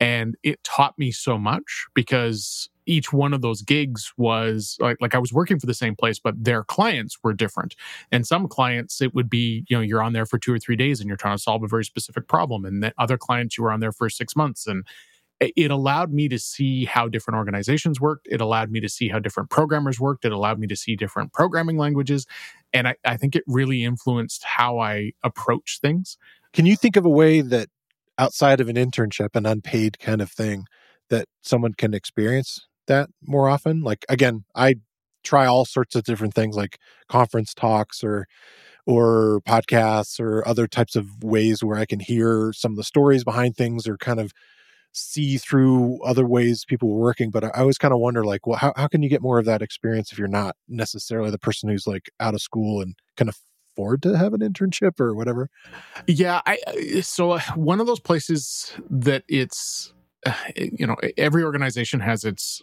And 0.00 0.36
it 0.42 0.62
taught 0.64 0.98
me 0.98 1.12
so 1.12 1.38
much 1.38 1.86
because 1.94 2.68
each 2.86 3.12
one 3.12 3.32
of 3.32 3.40
those 3.40 3.62
gigs 3.62 4.12
was 4.16 4.76
like, 4.80 4.98
like 5.00 5.14
I 5.14 5.18
was 5.18 5.32
working 5.32 5.58
for 5.58 5.66
the 5.66 5.74
same 5.74 5.96
place, 5.96 6.18
but 6.18 6.42
their 6.42 6.62
clients 6.64 7.16
were 7.22 7.32
different. 7.32 7.74
And 8.12 8.26
some 8.26 8.48
clients, 8.48 9.00
it 9.00 9.14
would 9.14 9.30
be, 9.30 9.64
you 9.68 9.76
know, 9.76 9.80
you're 9.80 10.02
on 10.02 10.12
there 10.12 10.26
for 10.26 10.38
two 10.38 10.52
or 10.52 10.58
three 10.58 10.76
days 10.76 11.00
and 11.00 11.08
you're 11.08 11.16
trying 11.16 11.36
to 11.36 11.42
solve 11.42 11.62
a 11.62 11.68
very 11.68 11.84
specific 11.84 12.28
problem. 12.28 12.64
And 12.64 12.82
then 12.82 12.92
other 12.98 13.16
clients, 13.16 13.56
you 13.56 13.64
were 13.64 13.72
on 13.72 13.80
there 13.80 13.92
for 13.92 14.10
six 14.10 14.36
months 14.36 14.66
and 14.66 14.84
it 15.40 15.70
allowed 15.70 16.12
me 16.12 16.28
to 16.28 16.38
see 16.38 16.84
how 16.84 17.08
different 17.08 17.36
organizations 17.36 18.00
worked. 18.00 18.28
It 18.30 18.40
allowed 18.40 18.70
me 18.70 18.80
to 18.80 18.88
see 18.88 19.08
how 19.08 19.18
different 19.18 19.50
programmers 19.50 19.98
worked. 20.00 20.24
It 20.24 20.32
allowed 20.32 20.58
me 20.58 20.66
to 20.68 20.76
see 20.76 20.96
different 20.96 21.32
programming 21.32 21.76
languages. 21.76 22.26
And 22.72 22.88
I, 22.88 22.96
I 23.04 23.16
think 23.16 23.34
it 23.34 23.44
really 23.46 23.84
influenced 23.84 24.44
how 24.44 24.78
I 24.78 25.12
approach 25.22 25.78
things. 25.80 26.16
Can 26.52 26.66
you 26.66 26.76
think 26.76 26.96
of 26.96 27.04
a 27.04 27.10
way 27.10 27.40
that 27.40 27.68
outside 28.18 28.60
of 28.60 28.68
an 28.68 28.76
internship, 28.76 29.34
an 29.34 29.44
unpaid 29.44 29.98
kind 29.98 30.20
of 30.20 30.30
thing, 30.30 30.66
that 31.10 31.26
someone 31.42 31.74
can 31.74 31.94
experience 31.94 32.66
that 32.86 33.10
more 33.22 33.48
often? 33.48 33.82
Like, 33.82 34.04
again, 34.08 34.44
I 34.54 34.76
try 35.24 35.46
all 35.46 35.64
sorts 35.64 35.96
of 35.96 36.04
different 36.04 36.34
things 36.34 36.56
like 36.56 36.78
conference 37.08 37.54
talks 37.54 38.04
or 38.04 38.26
or 38.86 39.40
podcasts 39.48 40.20
or 40.20 40.46
other 40.46 40.66
types 40.66 40.94
of 40.94 41.22
ways 41.22 41.64
where 41.64 41.78
I 41.78 41.86
can 41.86 42.00
hear 42.00 42.52
some 42.52 42.72
of 42.72 42.76
the 42.76 42.84
stories 42.84 43.24
behind 43.24 43.56
things 43.56 43.88
or 43.88 43.96
kind 43.96 44.20
of 44.20 44.32
see 44.94 45.38
through 45.38 46.00
other 46.04 46.24
ways 46.24 46.64
people 46.64 46.88
were 46.88 47.00
working 47.00 47.30
but 47.30 47.42
i 47.44 47.50
always 47.56 47.78
kind 47.78 47.92
of 47.92 47.98
wonder 47.98 48.24
like 48.24 48.46
well 48.46 48.56
how, 48.56 48.72
how 48.76 48.86
can 48.86 49.02
you 49.02 49.08
get 49.08 49.20
more 49.20 49.38
of 49.38 49.44
that 49.44 49.60
experience 49.60 50.12
if 50.12 50.18
you're 50.18 50.28
not 50.28 50.56
necessarily 50.68 51.30
the 51.30 51.38
person 51.38 51.68
who's 51.68 51.86
like 51.86 52.10
out 52.20 52.32
of 52.32 52.40
school 52.40 52.80
and 52.80 52.94
can 53.16 53.28
afford 53.28 54.00
to 54.02 54.16
have 54.16 54.32
an 54.32 54.40
internship 54.40 55.00
or 55.00 55.14
whatever 55.14 55.50
yeah 56.06 56.40
i 56.46 56.56
so 57.00 57.32
uh, 57.32 57.40
one 57.56 57.80
of 57.80 57.86
those 57.88 58.00
places 58.00 58.72
that 58.88 59.24
it's 59.28 59.92
uh, 60.26 60.32
you 60.54 60.86
know 60.86 60.96
every 61.18 61.42
organization 61.42 61.98
has 61.98 62.24
its 62.24 62.62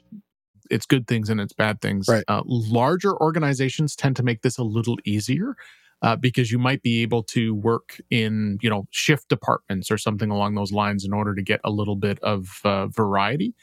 its 0.69 0.85
good 0.85 1.05
things 1.07 1.29
and 1.29 1.41
its 1.41 1.51
bad 1.51 1.81
things 1.81 2.07
right. 2.07 2.23
Uh, 2.29 2.41
larger 2.45 3.13
organizations 3.21 3.93
tend 3.93 4.15
to 4.15 4.23
make 4.23 4.41
this 4.41 4.57
a 4.57 4.63
little 4.63 4.97
easier 5.03 5.57
uh, 6.01 6.15
because 6.15 6.51
you 6.51 6.57
might 6.57 6.81
be 6.81 7.01
able 7.01 7.23
to 7.23 7.53
work 7.53 8.01
in 8.09 8.57
you 8.61 8.69
know 8.69 8.87
shift 8.91 9.27
departments 9.29 9.91
or 9.91 9.97
something 9.97 10.29
along 10.29 10.55
those 10.55 10.71
lines 10.71 11.05
in 11.05 11.13
order 11.13 11.35
to 11.35 11.41
get 11.41 11.61
a 11.63 11.71
little 11.71 11.95
bit 11.95 12.19
of 12.21 12.61
uh, 12.63 12.87
variety. 12.87 13.53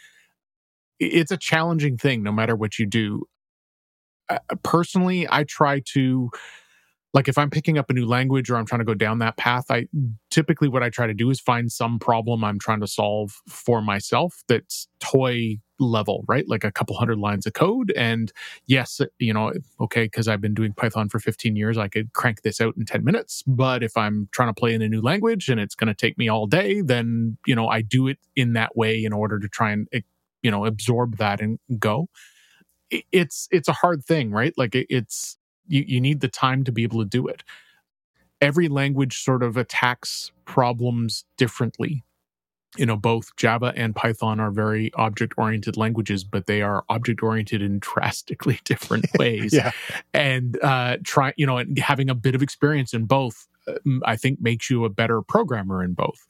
It's 1.01 1.30
a 1.30 1.36
challenging 1.36 1.97
thing 1.97 2.22
no 2.22 2.32
matter 2.32 2.57
what 2.57 2.78
you 2.78 2.86
do. 2.86 3.24
Uh, 4.30 4.39
personally 4.62 5.26
i 5.30 5.43
try 5.43 5.80
to 5.86 6.28
like 7.15 7.29
if 7.29 7.39
i'm 7.39 7.51
picking 7.51 7.79
up 7.79 7.91
a 7.91 7.93
new 7.93 8.07
language 8.07 8.51
or 8.51 8.57
i'm 8.57 8.67
trying 8.67 8.81
to 8.81 8.85
go 8.85 8.95
down 8.95 9.19
that 9.19 9.37
path 9.37 9.71
i 9.71 9.87
typically 10.31 10.69
what 10.69 10.83
i 10.83 10.89
try 10.91 11.07
to 11.07 11.15
do 11.15 11.31
is 11.31 11.41
find 11.41 11.71
some 11.73 11.99
problem 11.99 12.45
i'm 12.45 12.59
trying 12.59 12.81
to 12.81 12.87
solve 12.87 13.33
for 13.49 13.81
myself 13.83 14.43
that's 14.49 14.89
toy 15.01 15.59
level 15.81 16.25
right? 16.27 16.49
Like 16.49 16.65
a 16.65 16.73
couple 16.73 16.97
hundred 16.97 17.19
lines 17.19 17.47
of 17.47 17.53
code 17.53 17.93
and 17.97 18.33
yes 18.67 19.01
you 19.21 19.33
know 19.33 19.53
okay 19.81 20.05
because 20.05 20.27
i've 20.27 20.41
been 20.41 20.55
doing 20.55 20.73
python 20.73 21.09
for 21.09 21.21
15 21.21 21.55
years 21.55 21.79
i 21.79 21.87
could 21.87 22.13
crank 22.15 22.43
this 22.43 22.61
out 22.61 22.75
in 22.77 22.85
10 22.85 23.05
minutes. 23.05 23.45
But 23.47 23.85
if 23.85 23.97
i'm 23.97 24.29
trying 24.33 24.49
to 24.49 24.59
play 24.59 24.75
in 24.75 24.83
a 24.83 24.89
new 24.89 25.01
language 25.01 25.49
and 25.49 25.61
it's 25.61 25.77
going 25.77 25.87
to 25.87 25.95
take 25.95 26.19
me 26.19 26.29
all 26.29 26.47
day 26.49 26.81
then 26.81 27.39
you 27.47 27.55
know 27.55 27.69
i 27.69 27.81
do 27.81 28.09
it 28.09 28.19
in 28.35 28.55
that 28.55 28.77
way 28.77 29.05
in 29.05 29.13
order 29.13 29.39
to 29.39 29.49
try 29.49 29.71
and 29.71 29.87
eh, 29.93 30.01
you 30.43 30.51
know 30.51 30.65
absorb 30.65 31.17
that 31.19 31.41
and 31.41 31.59
go. 31.79 32.09
It's 32.91 33.49
it's 33.51 33.69
a 33.69 33.73
hard 33.75 34.05
thing, 34.05 34.31
right? 34.31 34.55
Like 34.59 34.75
it, 34.75 34.87
it's 34.91 35.38
you 35.69 35.85
you 35.87 36.01
need 36.01 36.21
the 36.21 36.29
time 36.29 36.64
to 36.64 36.73
be 36.73 36.83
able 36.83 36.99
to 36.99 37.09
do 37.09 37.27
it. 37.27 37.45
Every 38.41 38.69
language 38.69 39.19
sort 39.19 39.43
of 39.43 39.57
attacks 39.57 40.33
problems 40.45 41.25
differently. 41.37 42.05
You 42.77 42.87
know, 42.87 42.97
both 42.97 43.35
Java 43.37 43.73
and 43.75 43.97
Python 43.97 44.41
are 44.41 44.51
very 44.51 44.93
object 44.95 45.35
oriented 45.37 45.77
languages, 45.77 46.23
but 46.23 46.47
they 46.47 46.62
are 46.62 46.85
object 46.89 47.23
oriented 47.23 47.62
in 47.62 47.79
drastically 47.81 48.61
different 48.64 49.07
ways. 49.19 49.53
yeah. 49.53 49.73
And 50.12 50.62
uh, 50.62 50.99
try, 51.03 51.33
you 51.37 51.47
know, 51.47 51.57
and 51.57 51.79
having 51.79 52.11
a 52.11 52.14
bit 52.14 52.35
of 52.35 52.43
experience 52.43 52.93
in 52.93 53.07
both, 53.07 53.49
uh, 53.66 53.75
I 54.05 54.16
think 54.16 54.41
makes 54.41 54.69
you 54.71 54.85
a 54.85 54.91
better 54.91 55.23
programmer 55.23 55.83
in 55.83 55.95
both 55.95 56.27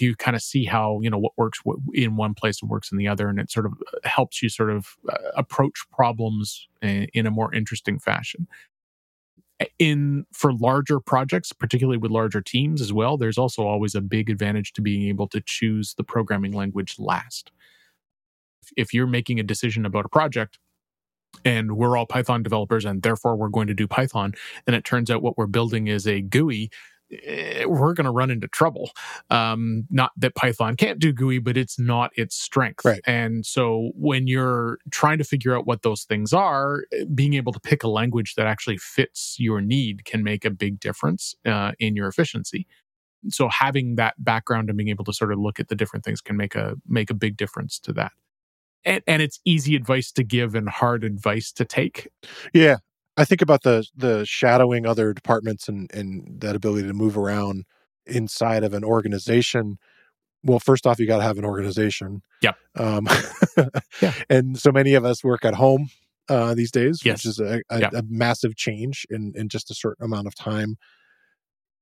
you 0.00 0.16
kind 0.16 0.36
of 0.36 0.42
see 0.42 0.64
how 0.64 1.00
you 1.02 1.10
know 1.10 1.18
what 1.18 1.32
works 1.36 1.60
in 1.92 2.16
one 2.16 2.34
place 2.34 2.60
and 2.60 2.70
works 2.70 2.90
in 2.90 2.98
the 2.98 3.08
other 3.08 3.28
and 3.28 3.38
it 3.38 3.50
sort 3.50 3.66
of 3.66 3.72
uh, 3.92 4.08
helps 4.08 4.42
you 4.42 4.48
sort 4.48 4.70
of 4.70 4.96
uh, 5.10 5.16
approach 5.36 5.84
problems 5.92 6.68
in 6.82 7.26
a 7.26 7.30
more 7.30 7.54
interesting 7.54 7.98
fashion. 7.98 8.46
In 9.78 10.24
for 10.32 10.52
larger 10.52 11.00
projects 11.00 11.52
particularly 11.52 11.98
with 11.98 12.10
larger 12.10 12.40
teams 12.40 12.80
as 12.80 12.92
well 12.92 13.16
there's 13.16 13.38
also 13.38 13.66
always 13.66 13.94
a 13.94 14.00
big 14.00 14.30
advantage 14.30 14.72
to 14.74 14.82
being 14.82 15.08
able 15.08 15.28
to 15.28 15.40
choose 15.44 15.94
the 15.94 16.04
programming 16.04 16.52
language 16.52 16.96
last. 16.98 17.50
If 18.76 18.92
you're 18.92 19.06
making 19.06 19.40
a 19.40 19.44
decision 19.44 19.86
about 19.86 20.04
a 20.04 20.10
project 20.10 20.58
and 21.44 21.76
we're 21.76 21.96
all 21.96 22.06
python 22.06 22.42
developers 22.42 22.84
and 22.84 23.02
therefore 23.02 23.36
we're 23.36 23.48
going 23.48 23.66
to 23.66 23.74
do 23.74 23.86
python 23.86 24.34
and 24.66 24.74
it 24.74 24.84
turns 24.84 25.10
out 25.10 25.22
what 25.22 25.36
we're 25.36 25.46
building 25.46 25.88
is 25.88 26.06
a 26.06 26.20
gui 26.20 26.70
we're 27.10 27.94
going 27.94 28.04
to 28.04 28.10
run 28.10 28.30
into 28.30 28.48
trouble. 28.48 28.90
Um, 29.30 29.84
not 29.90 30.12
that 30.16 30.34
Python 30.34 30.76
can't 30.76 30.98
do 30.98 31.12
GUI, 31.12 31.38
but 31.38 31.56
it's 31.56 31.78
not 31.78 32.10
its 32.16 32.36
strength. 32.36 32.84
Right. 32.84 33.00
And 33.06 33.46
so 33.46 33.92
when 33.94 34.26
you're 34.26 34.78
trying 34.90 35.18
to 35.18 35.24
figure 35.24 35.56
out 35.56 35.66
what 35.66 35.82
those 35.82 36.04
things 36.04 36.32
are, 36.32 36.84
eh, 36.92 37.04
being 37.14 37.34
able 37.34 37.52
to 37.52 37.60
pick 37.60 37.82
a 37.82 37.88
language 37.88 38.34
that 38.34 38.46
actually 38.46 38.78
fits 38.78 39.36
your 39.38 39.60
need 39.60 40.04
can 40.04 40.22
make 40.22 40.44
a 40.44 40.50
big 40.50 40.80
difference 40.80 41.34
uh, 41.46 41.72
in 41.78 41.96
your 41.96 42.08
efficiency. 42.08 42.66
So 43.28 43.48
having 43.48 43.96
that 43.96 44.14
background 44.22 44.68
and 44.68 44.76
being 44.76 44.90
able 44.90 45.04
to 45.04 45.12
sort 45.12 45.32
of 45.32 45.38
look 45.38 45.58
at 45.58 45.68
the 45.68 45.74
different 45.74 46.04
things 46.04 46.20
can 46.20 46.36
make 46.36 46.54
a 46.54 46.76
make 46.86 47.10
a 47.10 47.14
big 47.14 47.36
difference 47.36 47.78
to 47.80 47.92
that. 47.94 48.12
And, 48.84 49.02
and 49.06 49.20
it's 49.20 49.40
easy 49.44 49.74
advice 49.74 50.12
to 50.12 50.22
give 50.22 50.54
and 50.54 50.68
hard 50.68 51.02
advice 51.02 51.50
to 51.52 51.64
take. 51.64 52.08
Yeah, 52.54 52.76
I 53.18 53.24
think 53.24 53.42
about 53.42 53.62
the 53.64 53.86
the 53.96 54.24
shadowing 54.24 54.86
other 54.86 55.12
departments 55.12 55.68
and 55.68 55.92
and 55.92 56.40
that 56.40 56.54
ability 56.54 56.86
to 56.86 56.94
move 56.94 57.18
around 57.18 57.64
inside 58.06 58.62
of 58.64 58.72
an 58.72 58.84
organization. 58.84 59.78
Well, 60.44 60.60
first 60.60 60.86
off, 60.86 61.00
you 61.00 61.06
got 61.06 61.18
to 61.18 61.24
have 61.24 61.36
an 61.36 61.44
organization. 61.44 62.22
Yeah. 62.40 62.52
Um, 62.76 63.08
yeah. 64.00 64.12
And 64.30 64.56
so 64.56 64.70
many 64.70 64.94
of 64.94 65.04
us 65.04 65.24
work 65.24 65.44
at 65.44 65.54
home 65.54 65.90
uh, 66.28 66.54
these 66.54 66.70
days, 66.70 67.00
yes. 67.04 67.18
which 67.18 67.26
is 67.26 67.40
a, 67.40 67.60
a, 67.70 67.80
yeah. 67.80 67.90
a 67.92 68.02
massive 68.08 68.54
change 68.54 69.04
in 69.10 69.32
in 69.34 69.48
just 69.48 69.70
a 69.70 69.74
certain 69.74 70.04
amount 70.04 70.28
of 70.28 70.36
time. 70.36 70.76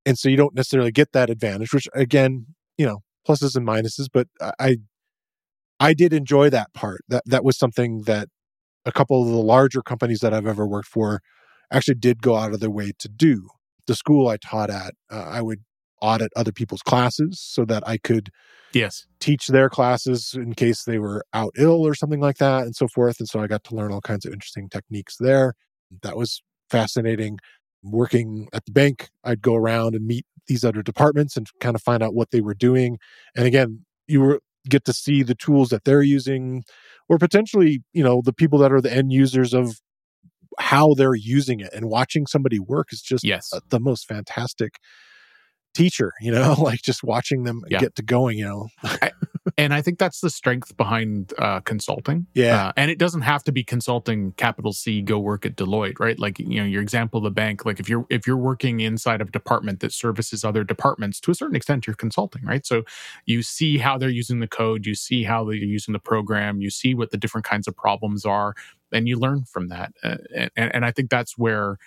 And 0.07 0.19
so 0.19 0.31
you 0.31 0.37
don't 0.37 0.55
necessarily 0.55 0.93
get 0.93 1.13
that 1.13 1.29
advantage, 1.29 1.75
which 1.75 1.87
again, 1.93 2.47
you 2.79 2.87
know, 2.87 3.03
pluses 3.29 3.57
and 3.57 3.67
minuses. 3.67 4.07
But 4.11 4.29
I 4.41 4.79
I 5.79 5.93
did 5.93 6.15
enjoy 6.15 6.49
that 6.49 6.73
part. 6.73 7.03
That 7.09 7.25
that 7.27 7.45
was 7.45 7.59
something 7.59 8.03
that 8.03 8.29
a 8.87 8.93
couple 8.93 9.23
of 9.23 9.29
the 9.29 9.35
larger 9.35 9.83
companies 9.83 10.21
that 10.21 10.33
I've 10.33 10.47
ever 10.47 10.67
worked 10.67 10.89
for 10.89 11.21
actually 11.71 11.97
did 11.97 12.23
go 12.23 12.37
out 12.37 12.55
of 12.55 12.61
their 12.61 12.71
way 12.71 12.93
to 12.99 13.09
do. 13.09 13.49
The 13.87 13.95
school 13.95 14.29
I 14.29 14.37
taught 14.37 14.71
at, 14.71 14.95
uh, 15.11 15.27
I 15.29 15.43
would 15.43 15.61
audit 16.01 16.33
other 16.37 16.53
people's 16.53 16.83
classes 16.83 17.41
so 17.41 17.65
that 17.65 17.87
I 17.87 17.99
could 17.99 18.31
yes. 18.73 19.07
teach 19.21 19.49
their 19.49 19.69
classes 19.69 20.35
in 20.35 20.55
case 20.55 20.85
they 20.85 20.99
were 20.99 21.25
out 21.33 21.53
ill 21.57 21.87
or 21.87 21.95
something 21.95 22.21
like 22.21 22.37
that 22.39 22.65
and 22.65 22.77
so 22.77 22.87
forth 22.87 23.19
and 23.19 23.29
so 23.29 23.41
I 23.41 23.47
got 23.47 23.65
to 23.65 23.75
learn 23.75 23.93
all 23.93 24.01
kinds 24.01 24.25
of 24.25 24.33
interesting 24.33 24.69
techniques 24.69 25.17
there. 25.19 25.55
That 26.03 26.17
was 26.17 26.43
fascinating. 26.71 27.39
Working 27.83 28.49
at 28.53 28.65
the 28.67 28.73
bank 28.73 29.09
I'd 29.25 29.43
go 29.43 29.55
around 29.55 29.95
and 29.95 30.07
meet 30.07 30.27
these 30.47 30.65
other 30.65 30.83
departments 30.83 31.37
and 31.37 31.47
kind 31.61 31.75
of 31.75 31.83
find 31.83 32.03
out 32.03 32.15
what 32.15 32.31
they 32.31 32.41
were 32.41 32.55
doing. 32.55 32.99
And 33.35 33.47
again 33.47 33.85
you 34.07 34.21
were 34.21 34.41
get 34.69 34.85
to 34.85 34.93
see 34.93 35.23
the 35.23 35.35
tools 35.35 35.71
that 35.71 35.85
they're 35.85 36.03
using 36.03 36.65
or 37.09 37.19
potentially 37.19 37.83
you 37.93 38.03
know 38.03 38.21
the 38.25 38.33
people 38.33 38.59
that 38.59 38.73
are 38.73 38.81
the 38.81 38.93
end 38.93 39.13
users 39.13 39.55
of 39.55 39.81
how 40.59 40.95
they're 40.95 41.15
using 41.15 41.61
it 41.61 41.71
and 41.75 41.87
watching 41.87 42.27
somebody 42.27 42.59
work 42.59 42.93
is 42.93 43.03
just 43.03 43.25
yes. 43.25 43.53
a, 43.53 43.61
the 43.69 43.81
most 43.81 44.07
fantastic 44.07 44.77
teacher 45.75 46.13
you 46.21 46.33
know 46.33 46.55
like 46.59 46.81
just 46.83 47.03
watching 47.03 47.45
them 47.45 47.63
yeah. 47.69 47.79
get 47.79 47.95
to 47.95 48.03
going 48.03 48.39
you 48.39 48.45
know 48.45 48.69
I, 48.83 49.13
and 49.57 49.73
i 49.73 49.81
think 49.81 49.99
that's 49.99 50.21
the 50.21 50.31
strength 50.31 50.77
behind 50.77 51.33
uh, 51.39 51.61
consulting. 51.61 52.27
Yeah. 52.35 52.69
Uh, 52.69 52.73
and 52.77 52.91
it 52.91 52.99
doesn't 52.99 53.23
have 53.23 53.45
to 53.45 53.53
be 53.53 53.65
consulting 53.65 54.33
capital 54.33 54.73
c 54.73 55.03
go 55.03 55.19
work 55.19 55.47
at 55.47 55.57
deloitte 55.57 55.99
right? 56.01 56.19
Like 56.19 56.39
you 56.39 56.61
know 56.61 56.65
your 56.65 56.83
example 56.83 57.19
of 57.19 57.25
the 57.25 57.31
bank 57.31 57.65
like 57.65 57.81
if 57.81 57.89
you're 57.89 58.07
if 58.11 58.27
you're 58.27 58.37
working 58.37 58.81
inside 58.81 59.21
of 59.21 59.29
a 59.29 59.31
department 59.31 59.81
that 59.81 59.93
services 59.93 60.45
other 60.45 60.65
departments 60.65 61.21
to 61.21 61.31
a 61.31 61.35
certain 61.35 61.57
extent 61.57 61.87
you're 61.87 61.97
consulting 61.97 62.45
right? 62.45 62.67
So 62.67 62.85
you 63.25 63.43
see 63.43 63.79
how 63.79 63.99
they're 63.99 64.09
using 64.09 64.41
the 64.41 64.49
code 64.49 64.87
you 64.87 64.95
see 64.95 65.25
how 65.25 65.45
they're 65.45 65.55
using 65.55 65.93
the 65.93 65.99
program 65.99 66.61
you 66.61 66.71
see 66.71 66.95
what 66.95 67.11
the 67.11 67.17
different 67.17 67.45
kinds 67.45 67.69
of 67.69 67.77
problems 67.77 68.25
are 68.25 68.55
and 68.93 69.09
you 69.09 69.19
learn 69.19 69.45
from 69.45 69.69
that. 69.69 69.93
Uh, 70.03 70.17
and, 70.35 70.51
and 70.57 70.85
i 70.85 70.91
think 70.91 71.11
that's 71.11 71.37
where 71.37 71.79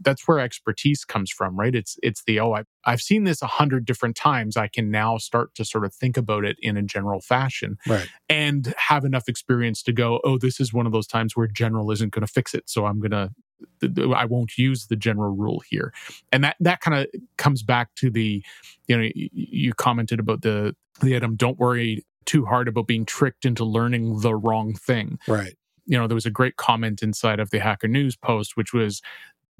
that's 0.00 0.26
where 0.26 0.38
expertise 0.38 1.04
comes 1.04 1.30
from 1.30 1.56
right 1.58 1.74
it's 1.74 1.98
it's 2.02 2.22
the 2.24 2.40
oh 2.40 2.54
I, 2.54 2.64
i've 2.84 3.00
seen 3.00 3.24
this 3.24 3.42
a 3.42 3.46
hundred 3.46 3.84
different 3.84 4.16
times 4.16 4.56
i 4.56 4.68
can 4.68 4.90
now 4.90 5.18
start 5.18 5.54
to 5.56 5.64
sort 5.64 5.84
of 5.84 5.94
think 5.94 6.16
about 6.16 6.44
it 6.44 6.56
in 6.60 6.76
a 6.76 6.82
general 6.82 7.20
fashion 7.20 7.76
right 7.86 8.08
and 8.28 8.74
have 8.76 9.04
enough 9.04 9.28
experience 9.28 9.82
to 9.84 9.92
go 9.92 10.20
oh 10.24 10.38
this 10.38 10.60
is 10.60 10.72
one 10.72 10.86
of 10.86 10.92
those 10.92 11.06
times 11.06 11.36
where 11.36 11.46
general 11.46 11.90
isn't 11.90 12.12
going 12.12 12.26
to 12.26 12.32
fix 12.32 12.54
it 12.54 12.68
so 12.68 12.86
i'm 12.86 13.00
going 13.00 13.10
to 13.10 13.30
I 14.12 14.24
won't 14.24 14.58
use 14.58 14.88
the 14.88 14.96
general 14.96 15.34
rule 15.34 15.62
here, 15.70 15.94
and 16.32 16.44
that 16.44 16.56
that 16.60 16.80
kind 16.80 16.98
of 16.98 17.06
comes 17.38 17.62
back 17.62 17.94
to 17.96 18.10
the, 18.10 18.44
you 18.88 18.98
know, 18.98 19.08
you 19.14 19.72
commented 19.74 20.18
about 20.18 20.42
the 20.42 20.74
the 21.00 21.16
item. 21.16 21.36
Don't 21.36 21.58
worry 21.58 22.04
too 22.26 22.44
hard 22.44 22.68
about 22.68 22.86
being 22.86 23.06
tricked 23.06 23.44
into 23.44 23.64
learning 23.64 24.20
the 24.20 24.34
wrong 24.34 24.74
thing. 24.74 25.18
right 25.28 25.54
you 25.86 25.98
know, 25.98 26.06
there 26.06 26.14
was 26.14 26.26
a 26.26 26.30
great 26.30 26.56
comment 26.56 27.02
inside 27.02 27.40
of 27.40 27.50
the 27.50 27.60
Hacker 27.60 27.88
News 27.88 28.16
post, 28.16 28.56
which 28.56 28.72
was 28.72 29.02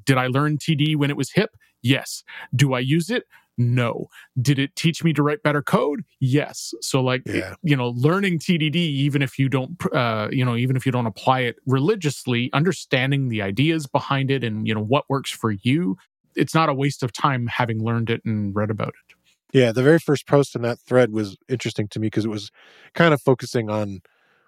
did 0.05 0.19
I 0.19 0.27
learn 0.27 0.59
TD 0.59 0.97
when 0.97 1.11
it 1.11 1.17
was 1.17 1.31
hip? 1.33 1.57
Yes. 1.83 2.23
Do 2.55 2.75
I 2.75 2.81
use 2.81 3.11
it? 3.11 3.25
No. 3.57 4.09
Did 4.41 4.59
it 4.59 4.75
teach 4.75 5.05
me 5.05 5.13
to 5.13 5.23
write 5.23 5.43
better 5.43 5.63
code? 5.63 6.05
Yes. 6.21 6.75
So 6.81 7.01
like 7.01 7.23
yeah. 7.27 7.55
you 7.63 7.77
know, 7.77 7.91
learning 7.91 8.39
TDD 8.39 8.75
even 8.75 9.23
if 9.23 9.39
you 9.39 9.49
don't 9.49 9.77
uh 9.95 10.29
you 10.31 10.45
know, 10.45 10.57
even 10.57 10.77
if 10.77 10.85
you 10.87 10.93
don't 10.93 11.07
apply 11.07 11.41
it 11.41 11.57
religiously, 11.67 12.51
understanding 12.53 13.29
the 13.29 13.43
ideas 13.43 13.87
behind 13.87 14.31
it 14.31 14.43
and 14.43 14.67
you 14.67 14.75
know 14.75 14.83
what 14.83 15.05
works 15.09 15.31
for 15.31 15.53
you, 15.53 15.97
it's 16.35 16.55
not 16.55 16.69
a 16.69 16.75
waste 16.75 17.03
of 17.03 17.13
time 17.13 17.47
having 17.47 17.83
learned 17.83 18.11
it 18.11 18.23
and 18.25 18.55
read 18.55 18.71
about 18.71 18.89
it. 18.89 19.15
Yeah, 19.53 19.71
the 19.71 19.85
very 19.85 20.01
first 20.01 20.27
post 20.27 20.57
in 20.57 20.63
that 20.63 20.81
thread 20.81 21.13
was 21.13 21.37
interesting 21.49 21.87
to 21.89 22.01
me 22.01 22.09
because 22.09 22.25
it 22.25 22.31
was 22.31 22.51
kind 22.93 23.15
of 23.15 23.23
focusing 23.23 23.71
on 23.71 24.01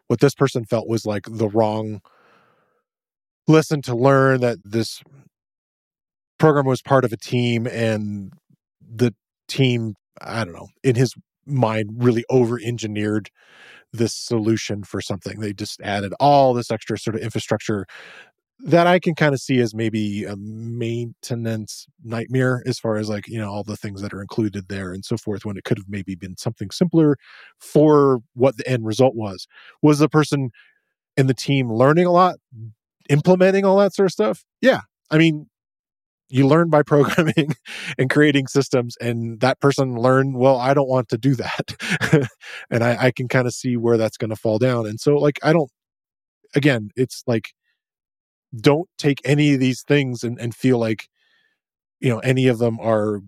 what 0.09 0.19
this 0.19 0.35
person 0.35 0.65
felt 0.65 0.89
was 0.89 1.07
like 1.07 1.27
the 1.31 1.49
wrong 1.49 2.01
lesson 3.47 3.83
to 3.83 3.95
learn 3.95 4.41
that 4.41 4.59
this 4.65 5.01
program 6.39 6.67
was 6.67 6.83
part 6.83 7.05
of 7.05 7.13
a 7.13 7.17
team 7.17 7.67
and 7.67 8.33
the 8.81 9.15
team 9.49 9.95
i 10.21 10.45
don't 10.45 10.55
know 10.55 10.69
in 10.83 10.95
his 10.95 11.15
mind 11.47 11.91
really 11.97 12.25
over 12.29 12.59
engineered 12.63 13.31
this 13.93 14.15
solution 14.15 14.83
for 14.83 15.01
something. 15.01 15.41
They 15.41 15.53
just 15.53 15.81
added 15.81 16.13
all 16.21 16.55
this 16.55 16.71
extra 16.71 16.99
sort 16.99 17.17
of 17.17 17.23
infrastructure 17.23 17.87
that 18.59 18.87
i 18.87 18.99
can 18.99 19.15
kind 19.15 19.35
of 19.35 19.41
see 19.41 19.59
as 19.59 19.75
maybe 19.75 20.25
a 20.25 20.35
maintenance 20.35 21.87
nightmare 22.03 22.63
as 22.65 22.79
far 22.79 22.97
as 22.97 23.07
like 23.07 23.29
you 23.29 23.39
know 23.39 23.51
all 23.51 23.63
the 23.63 23.77
things 23.77 24.01
that 24.01 24.15
are 24.15 24.23
included 24.23 24.69
there 24.71 24.95
and 24.95 25.05
so 25.05 25.19
forth 25.19 25.45
when 25.45 25.59
it 25.59 25.65
could 25.65 25.77
have 25.77 25.85
maybe 25.91 26.15
been 26.15 26.35
something 26.39 26.71
simpler 26.71 27.19
for 27.59 28.21
what 28.33 28.57
the 28.57 28.67
end 28.67 28.87
result 28.87 29.15
was. 29.15 29.47
Was 29.83 29.99
the 29.99 30.09
person 30.09 30.49
in 31.19 31.27
the 31.27 31.35
team 31.35 31.71
learning 31.71 32.07
a 32.07 32.11
lot 32.11 32.37
implementing 33.11 33.67
all 33.67 33.77
that 33.77 33.95
sort 33.95 34.07
of 34.07 34.13
stuff? 34.13 34.45
Yeah. 34.63 34.81
I 35.11 35.19
mean 35.19 35.49
you 36.29 36.47
learn 36.47 36.69
by 36.71 36.83
programming 36.95 37.55
and 37.99 38.11
creating 38.11 38.47
systems 38.47 38.97
and 39.01 39.41
that 39.41 39.61
person 39.61 39.95
learned 39.97 40.37
well 40.37 40.57
i 40.59 40.75
don't 40.75 40.89
want 40.89 41.09
to 41.09 41.19
do 41.19 41.35
that 41.35 42.29
and 42.71 42.83
i, 42.85 43.07
I 43.07 43.11
can 43.11 43.29
kind 43.29 43.47
of 43.47 43.55
see 43.55 43.77
where 43.77 43.97
that's 43.97 44.17
going 44.17 44.31
to 44.31 44.37
fall 44.37 44.59
down 44.59 44.87
and 44.87 44.99
so 45.01 45.17
like 45.17 45.39
i 45.43 45.53
don't 45.53 45.71
again 46.55 46.91
it's 46.97 47.23
like 47.27 47.51
don't 48.59 48.89
take 48.97 49.21
any 49.25 49.55
of 49.55 49.61
these 49.61 49.83
things 49.83 50.23
and, 50.23 50.39
and 50.41 50.55
feel 50.55 50.79
like 50.79 51.09
you 52.01 52.09
know 52.09 52.19
any 52.21 52.47
of 52.47 52.59
them 52.59 52.79
are 52.81 53.21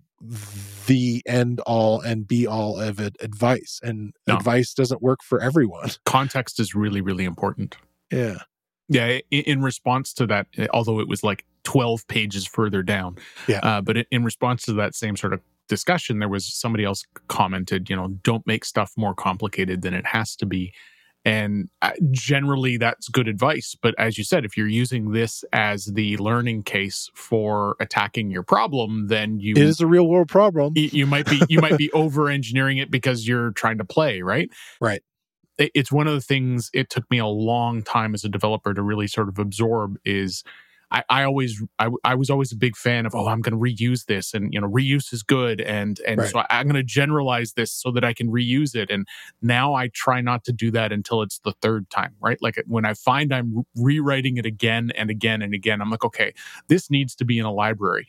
the 0.87 1.21
end 1.25 1.59
all 1.61 2.01
and 2.01 2.27
be 2.27 2.45
all 2.45 2.77
of 2.79 2.99
it 2.99 3.15
advice 3.21 3.79
and 3.83 4.13
No. 4.27 4.35
advice 4.35 4.73
doesn't 4.73 5.01
work 5.01 5.19
for 5.23 5.41
everyone 5.41 5.91
Context 6.05 6.59
is 6.59 6.75
really 6.75 6.99
really 7.01 7.25
important. 7.25 7.77
yeah 8.11 8.39
Yeah, 8.89 9.19
in 9.29 9.61
response 9.61 10.13
to 10.15 10.25
that, 10.27 10.47
eh, 10.57 10.67
although 10.73 10.99
it 10.99 11.07
was 11.07 11.23
like 11.23 11.45
12 11.69 12.07
pages 12.07 12.47
further 12.47 12.81
down, 12.81 13.15
Yeah. 13.47 13.59
uh, 13.61 13.79
but 13.81 13.95
in 14.09 14.23
response 14.23 14.63
to 14.63 14.73
that 14.73 14.95
same 14.95 15.15
sort 15.15 15.33
of 15.33 15.41
discussion, 15.67 16.17
there 16.17 16.27
was 16.27 16.51
somebody 16.51 16.83
else 16.83 17.05
commented, 17.27 17.91
you 17.91 17.95
know, 17.95 18.07
don't 18.23 18.45
make 18.47 18.65
stuff 18.65 18.91
more 18.97 19.13
complicated 19.13 19.83
than 19.83 19.93
it 19.93 20.07
has 20.07 20.35
to 20.37 20.47
be. 20.47 20.73
And 21.23 21.69
uh, 21.83 21.91
generally, 22.09 22.77
that's 22.77 23.07
good 23.07 23.27
advice. 23.27 23.75
But 23.79 23.93
as 23.99 24.17
you 24.17 24.23
said, 24.23 24.45
if 24.45 24.57
you're 24.57 24.65
using 24.67 25.11
this 25.11 25.43
as 25.53 25.85
the 25.85 26.17
learning 26.17 26.63
case 26.63 27.07
for 27.13 27.75
attacking 27.79 28.31
your 28.31 28.41
problem, 28.41 29.09
then 29.09 29.39
you 29.39 29.51
it 29.51 29.61
is 29.61 29.79
a 29.79 29.85
real 29.85 30.07
world 30.07 30.29
problem. 30.29 30.73
You 30.75 31.05
might 31.05 31.29
be 31.29 31.39
you 31.49 31.61
might 31.61 31.77
be 31.77 31.91
over 31.93 32.29
engineering 32.29 32.79
it 32.79 32.89
because 32.89 33.27
you're 33.27 33.51
trying 33.51 33.77
to 33.77 33.85
play, 33.85 34.23
right? 34.23 34.49
Right. 34.81 35.03
It's 35.59 35.91
one 35.91 36.07
of 36.07 36.13
the 36.15 36.21
things 36.21 36.71
it 36.73 36.89
took 36.89 37.03
me 37.11 37.19
a 37.19 37.27
long 37.27 37.83
time 37.83 38.15
as 38.15 38.23
a 38.23 38.29
developer 38.29 38.73
to 38.73 38.81
really 38.81 39.05
sort 39.07 39.27
of 39.29 39.37
absorb 39.37 39.99
is 40.03 40.43
I, 40.91 41.03
I 41.09 41.23
always 41.23 41.61
I, 41.77 41.89
I 42.03 42.15
was 42.15 42.29
always 42.29 42.51
a 42.51 42.55
big 42.55 42.75
fan 42.75 43.05
of 43.05 43.13
oh 43.13 43.27
I'm 43.27 43.41
going 43.41 43.53
to 43.53 43.59
reuse 43.59 44.05
this 44.05 44.33
and 44.33 44.53
you 44.53 44.59
know 44.59 44.67
reuse 44.67 45.13
is 45.13 45.23
good 45.23 45.61
and 45.61 45.99
and 46.07 46.19
right. 46.19 46.29
so 46.29 46.43
I'm 46.49 46.65
going 46.65 46.75
to 46.75 46.83
generalize 46.83 47.53
this 47.53 47.71
so 47.71 47.91
that 47.91 48.03
I 48.03 48.13
can 48.13 48.29
reuse 48.29 48.75
it 48.75 48.89
and 48.89 49.07
now 49.41 49.73
I 49.73 49.89
try 49.89 50.21
not 50.21 50.43
to 50.45 50.51
do 50.51 50.71
that 50.71 50.91
until 50.91 51.21
it's 51.21 51.39
the 51.39 51.53
third 51.61 51.89
time 51.89 52.15
right 52.19 52.37
like 52.41 52.61
when 52.67 52.85
I 52.85 52.93
find 52.93 53.33
I'm 53.33 53.63
rewriting 53.75 54.37
it 54.37 54.45
again 54.45 54.91
and 54.95 55.09
again 55.09 55.41
and 55.41 55.53
again 55.53 55.81
I'm 55.81 55.89
like 55.89 56.05
okay 56.05 56.33
this 56.67 56.89
needs 56.89 57.15
to 57.15 57.25
be 57.25 57.37
in 57.37 57.45
a 57.45 57.53
library 57.53 58.07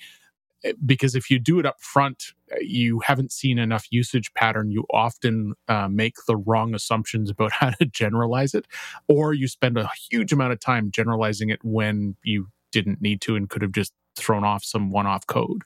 eh, 0.65 0.73
because 0.85 1.15
if 1.15 1.31
you 1.31 1.39
do 1.39 1.59
it 1.59 1.67
up 1.67 1.83
front 1.83 2.33
eh, 2.51 2.57
you 2.63 3.01
haven't 3.01 3.31
seen 3.31 3.59
enough 3.59 3.87
usage 3.91 4.33
pattern 4.33 4.71
you 4.71 4.87
often 4.91 5.53
uh, 5.69 5.89
make 5.89 6.15
the 6.27 6.37
wrong 6.37 6.75
assumptions 6.75 7.29
about 7.29 7.53
how 7.61 7.71
to 7.71 7.85
generalize 7.85 8.55
it 8.55 8.67
or 9.07 9.35
you 9.35 9.49
spend 9.49 9.77
a 9.77 9.91
huge 10.11 10.33
amount 10.33 10.53
of 10.53 10.61
time 10.61 10.91
generalizing 10.91 11.51
it 11.51 11.61
when 11.63 12.17
you 12.23 12.47
didn't 12.73 13.01
need 13.01 13.21
to 13.23 13.37
and 13.37 13.49
could 13.49 13.63
have 13.63 13.73
just 13.73 13.93
thrown 14.17 14.45
off 14.45 14.65
some 14.65 14.91
one 14.91 15.07
off 15.07 15.27
code. 15.27 15.63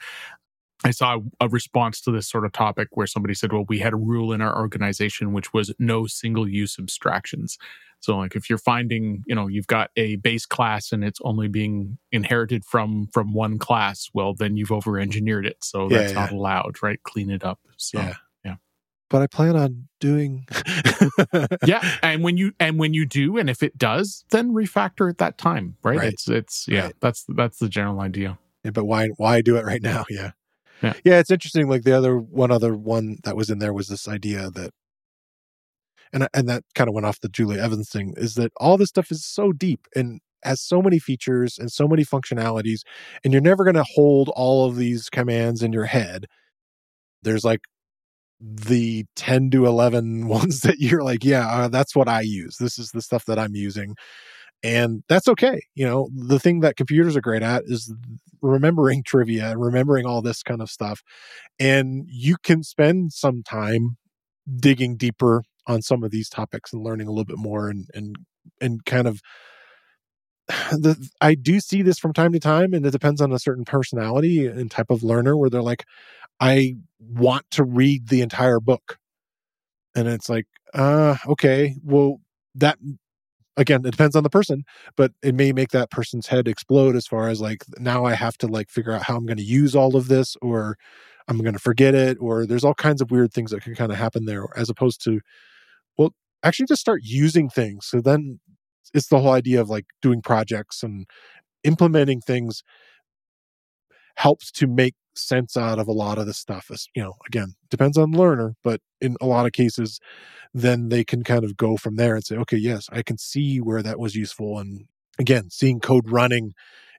I 0.85 0.91
saw 0.91 1.21
a 1.41 1.49
response 1.49 2.01
to 2.03 2.11
this 2.11 2.29
sort 2.29 2.45
of 2.45 2.53
topic 2.53 2.89
where 2.93 3.07
somebody 3.07 3.35
said, 3.35 3.53
Well, 3.53 3.65
we 3.69 3.79
had 3.79 3.95
a 3.95 3.97
rule 3.97 4.33
in 4.33 4.43
our 4.43 4.57
organization 4.57 5.33
which 5.33 5.53
was 5.55 5.73
no 5.79 6.07
single 6.07 6.49
use 6.49 6.79
abstractions. 6.79 7.57
So 8.01 8.19
like 8.19 8.37
if 8.37 8.51
you're 8.51 8.59
finding, 8.59 9.25
you 9.27 9.35
know, 9.35 9.47
you've 9.47 9.67
got 9.67 9.91
a 9.97 10.17
base 10.17 10.45
class 10.45 10.93
and 10.93 11.03
it's 11.03 11.21
only 11.25 11.49
being 11.49 11.97
inherited 12.13 12.65
from 12.67 13.09
from 13.15 13.33
one 13.33 13.59
class, 13.59 14.11
well 14.13 14.35
then 14.35 14.59
you've 14.59 14.73
over 14.73 14.99
engineered 14.99 15.47
it. 15.47 15.57
So 15.63 15.89
yeah, 15.89 15.99
that's 15.99 16.13
yeah. 16.13 16.21
not 16.21 16.33
allowed, 16.33 16.83
right? 16.83 17.03
Clean 17.03 17.31
it 17.31 17.45
up. 17.45 17.61
So 17.79 18.01
yeah 18.01 18.15
but 19.11 19.23
I 19.23 19.27
plan 19.27 19.57
on 19.57 19.89
doing. 20.01 20.47
yeah, 21.67 21.99
and 22.03 22.23
when 22.23 22.37
you 22.37 22.53
and 22.59 22.79
when 22.79 22.95
you 22.95 23.07
do, 23.07 23.37
and 23.37 23.51
if 23.51 23.63
it 23.63 23.77
does, 23.77 24.25
then 24.31 24.53
refactor 24.53 25.09
at 25.11 25.19
that 25.19 25.39
time, 25.39 25.77
right? 25.83 25.99
right. 25.99 26.13
It's 26.13 26.29
it's 26.29 26.67
yeah, 26.69 26.87
right. 26.87 26.95
that's 27.01 27.25
that's 27.29 27.59
the 27.59 27.69
general 27.69 28.01
idea. 28.01 28.39
Yeah, 28.65 28.71
but 28.71 28.85
why 28.85 29.09
why 29.17 29.43
do 29.43 29.57
it 29.57 29.65
right 29.65 29.83
now? 29.83 30.05
Yeah. 30.11 30.31
yeah, 30.83 30.93
yeah, 31.05 31.19
it's 31.21 31.31
interesting. 31.31 31.69
Like 31.69 31.85
the 31.85 31.97
other 31.97 32.19
one, 32.19 32.51
other 32.51 32.75
one 32.75 33.19
that 33.25 33.37
was 33.37 33.49
in 33.49 33.59
there 33.59 33.73
was 33.73 33.89
this 33.89 34.09
idea 34.09 34.51
that, 34.51 34.71
and 36.13 36.29
and 36.35 36.49
that 36.49 36.65
kind 36.75 36.89
of 36.89 36.95
went 36.95 37.07
off 37.07 37.21
the 37.21 37.29
Julia 37.29 37.63
Evans 37.63 37.91
thing. 37.91 38.15
Is 38.17 38.35
that 38.35 38.53
all 38.57 38.77
this 38.77 38.89
stuff 38.89 39.11
is 39.11 39.25
so 39.25 39.53
deep 39.53 39.87
and 39.95 40.21
has 40.43 40.61
so 40.61 40.83
many 40.83 40.99
features 40.99 41.59
and 41.59 41.71
so 41.71 41.87
many 41.87 42.05
functionalities, 42.05 42.81
and 43.23 43.33
you're 43.33 43.41
never 43.41 43.65
going 43.65 43.77
to 43.77 43.85
hold 43.95 44.31
all 44.31 44.67
of 44.67 44.77
these 44.77 45.09
commands 45.09 45.63
in 45.63 45.73
your 45.73 45.87
head. 45.87 46.27
There's 47.23 47.45
like 47.45 47.61
the 48.41 49.05
10 49.17 49.51
to 49.51 49.67
11 49.67 50.29
ones 50.29 50.61
that 50.61 50.79
you're 50.79 51.03
like, 51.03 51.25
yeah, 51.25 51.49
uh, 51.49 51.69
that's 51.69 51.95
what 51.95 52.09
I 52.09 52.21
use. 52.23 52.57
This 52.59 52.79
is 52.79 52.91
the 52.91 53.03
stuff 53.03 53.25
that 53.27 53.39
I'm 53.39 53.55
using. 53.55 53.95
And 54.63 55.03
that's 55.09 55.29
okay. 55.29 55.61
You 55.75 55.87
know, 55.87 56.09
the 56.15 56.39
thing 56.39 56.61
that 56.61 56.77
computers 56.77 57.17
are 57.17 57.21
great 57.21 57.43
at 57.43 57.65
is 57.67 57.93
remembering 58.41 59.03
trivia, 59.07 59.57
remembering 59.57 60.07
all 60.07 60.23
this 60.23 60.43
kind 60.43 60.63
of 60.63 60.71
stuff. 60.71 61.03
And 61.61 62.07
you 62.09 62.37
can 62.43 62.63
spend 62.63 63.13
some 63.13 63.43
time 63.43 63.97
digging 64.59 64.97
deeper 64.97 65.43
on 65.67 65.83
some 65.83 66.03
of 66.03 66.11
these 66.11 66.29
topics 66.29 66.73
and 66.73 66.83
learning 66.83 67.09
a 67.09 67.11
little 67.11 67.25
bit 67.25 67.39
more 67.39 67.69
and 67.69 67.87
and 67.95 68.17
and 68.61 68.85
kind 68.85 69.07
of 69.07 69.21
the 70.73 71.09
I 71.21 71.35
do 71.35 71.61
see 71.61 71.83
this 71.83 71.99
from 71.99 72.13
time 72.13 72.33
to 72.33 72.41
time 72.41 72.75
and 72.75 72.85
it 72.85 72.91
depends 72.91 73.21
on 73.21 73.33
a 73.33 73.39
certain 73.39 73.65
personality 73.65 74.47
and 74.47 74.71
type 74.71 74.91
of 74.91 75.03
learner 75.03 75.37
where 75.37 75.51
they're 75.51 75.63
like 75.63 75.85
I 76.41 76.77
want 76.99 77.45
to 77.53 77.65
read 77.65 78.09
the 78.09 78.23
entire 78.23 78.61
book. 78.61 78.99
And 79.95 80.09
it's 80.09 80.29
like, 80.29 80.47
uh, 80.75 81.17
okay, 81.27 81.77
well, 81.85 82.21
that 82.57 82.79
again, 83.57 83.85
it 83.87 83.91
depends 83.93 84.17
on 84.17 84.23
the 84.25 84.31
person, 84.31 84.65
but 84.97 85.13
it 85.23 85.35
may 85.35 85.53
make 85.53 85.71
that 85.71 85.91
person's 85.91 86.27
head 86.27 86.49
explode 86.49 86.97
as 86.97 87.07
far 87.07 87.29
as 87.29 87.41
like, 87.41 87.65
now 87.79 88.05
I 88.05 88.15
have 88.15 88.37
to 88.39 88.49
like 88.49 88.71
figure 88.71 88.93
out 88.93 89.03
how 89.03 89.17
I'm 89.17 89.27
going 89.27 89.37
to 89.39 89.45
use 89.45 89.77
all 89.77 89.97
of 89.97 90.09
this 90.09 90.37
or 90.43 90.77
I'm 91.29 91.39
going 91.39 91.55
to 91.55 91.61
forget 91.61 91.95
it, 91.95 92.19
or 92.21 92.47
there's 92.47 92.65
all 92.65 92.75
kinds 92.75 93.01
of 93.01 93.11
weird 93.11 93.33
things 93.33 93.51
that 93.51 93.63
can 93.63 93.75
kind 93.75 93.91
of 93.91 93.97
happen 93.97 94.27
there, 94.27 94.47
as 94.57 94.69
opposed 94.69 95.03
to, 95.05 95.21
well, 95.97 96.11
actually 96.43 96.67
just 96.67 96.83
start 96.83 97.01
using 97.03 97.49
things. 97.49 97.87
So 97.87 98.01
then 98.01 98.41
it's 98.93 99.07
the 99.09 99.21
whole 99.21 99.33
idea 99.33 99.61
of 99.61 99.71
like 99.71 99.87
doing 100.03 100.21
projects 100.21 100.83
and 100.83 101.07
implementing 101.63 102.21
things 102.21 102.63
helps 104.17 104.51
to 104.53 104.67
make 104.67 104.95
sense 105.15 105.57
out 105.57 105.79
of 105.79 105.89
a 105.89 105.93
lot 105.93 106.19
of 106.19 106.27
the 106.27 106.35
stuff 106.35 106.67
is 106.71 106.89
you 106.95 107.03
know 107.03 107.15
again 107.27 107.55
depends 107.71 107.97
on 107.97 108.11
the 108.11 108.19
learner 108.19 108.55
but 108.63 108.81
in 109.01 109.17
a 109.21 109.27
lot 109.27 109.47
of 109.47 109.53
cases 109.53 110.01
then 110.53 110.89
they 110.89 111.05
can 111.05 111.23
kind 111.23 111.45
of 111.45 111.57
go 111.57 111.77
from 111.77 111.97
there 111.97 112.15
and 112.15 112.25
say 112.25 112.37
okay 112.37 112.57
yes 112.57 112.89
i 112.93 113.03
can 113.03 113.19
see 113.19 113.59
where 113.59 113.83
that 113.83 113.99
was 113.99 114.15
useful 114.15 114.59
and 114.59 114.87
again 115.19 115.49
seeing 115.51 115.81
code 115.81 116.11
running 116.11 116.53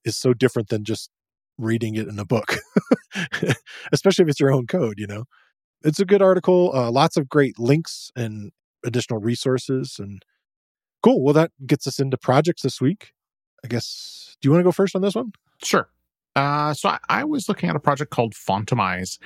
is 0.03 0.15
so 0.17 0.33
different 0.33 0.69
than 0.69 0.83
just 0.83 1.09
reading 1.57 1.95
it 1.95 2.07
in 2.07 2.19
a 2.19 2.25
book 2.25 2.57
especially 3.91 4.23
if 4.23 4.29
it's 4.29 4.39
your 4.39 4.53
own 4.53 4.67
code 4.67 4.95
you 4.97 5.07
know? 5.07 5.25
It's 5.83 5.99
a 5.99 6.05
good 6.05 6.21
article 6.21 6.71
uh, 6.73 6.91
lots 6.91 7.17
of 7.17 7.29
great 7.29 7.59
links 7.59 8.11
and 8.15 8.51
additional 8.85 9.19
resources 9.19 9.97
and 9.99 10.21
cool 11.03 11.23
well 11.23 11.33
that 11.33 11.51
gets 11.65 11.85
us 11.87 11.99
into 11.99 12.17
projects 12.17 12.61
this 12.61 12.81
week. 12.81 13.11
I 13.63 13.67
guess 13.67 14.35
do 14.41 14.47
you 14.47 14.51
want 14.51 14.61
to 14.61 14.65
go 14.65 14.71
first 14.71 14.95
on 14.95 15.01
this 15.01 15.15
one? 15.15 15.31
Sure 15.63 15.89
uh, 16.35 16.73
so 16.73 16.89
I, 16.89 16.99
I, 17.09 17.23
was 17.23 17.47
looking 17.47 17.69
at 17.69 17.75
a 17.75 17.79
project 17.79 18.11
called 18.11 18.33
Fontimize. 18.33 19.17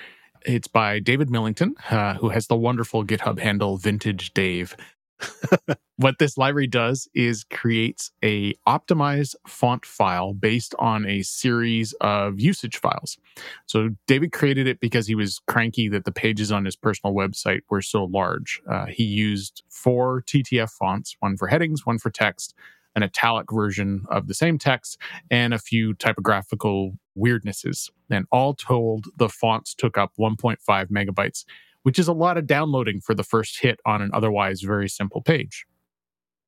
It's 0.45 0.67
by 0.67 0.99
David 0.99 1.29
Millington, 1.29 1.75
uh, 1.89 2.15
who 2.15 2.29
has 2.29 2.47
the 2.47 2.55
wonderful 2.55 3.03
GitHub 3.03 3.39
handle 3.39 3.77
Vintage 3.77 4.33
Dave. 4.33 4.75
what 5.97 6.17
this 6.19 6.37
library 6.37 6.67
does 6.67 7.09
is 7.13 7.43
creates 7.43 8.11
a 8.23 8.53
optimized 8.67 9.35
font 9.47 9.85
file 9.85 10.33
based 10.33 10.73
on 10.79 11.05
a 11.05 11.21
series 11.23 11.93
of 11.99 12.39
usage 12.39 12.77
files. 12.77 13.17
So 13.65 13.89
David 14.07 14.31
created 14.31 14.67
it 14.67 14.79
because 14.79 15.07
he 15.07 15.15
was 15.15 15.41
cranky 15.47 15.89
that 15.89 16.05
the 16.05 16.11
pages 16.11 16.51
on 16.51 16.65
his 16.65 16.75
personal 16.75 17.13
website 17.13 17.61
were 17.69 17.81
so 17.81 18.05
large. 18.05 18.61
Uh, 18.69 18.85
he 18.85 19.03
used 19.03 19.63
four 19.69 20.23
TTF 20.25 20.69
fonts, 20.69 21.15
one 21.19 21.35
for 21.35 21.47
headings, 21.47 21.85
one 21.85 21.97
for 21.97 22.09
text, 22.09 22.55
an 22.95 23.03
italic 23.03 23.51
version 23.51 24.03
of 24.09 24.27
the 24.27 24.33
same 24.33 24.57
text, 24.57 24.97
and 25.29 25.53
a 25.53 25.59
few 25.59 25.93
typographical 25.93 26.93
weirdnesses. 27.17 27.89
And 28.09 28.25
all 28.31 28.53
told, 28.53 29.07
the 29.17 29.29
fonts 29.29 29.73
took 29.73 29.97
up 29.97 30.13
1.5 30.19 30.57
megabytes, 30.87 31.45
which 31.83 31.99
is 31.99 32.07
a 32.07 32.13
lot 32.13 32.37
of 32.37 32.47
downloading 32.47 33.01
for 33.01 33.13
the 33.13 33.23
first 33.23 33.61
hit 33.61 33.79
on 33.85 34.01
an 34.01 34.11
otherwise 34.13 34.61
very 34.61 34.89
simple 34.89 35.21
page. 35.21 35.65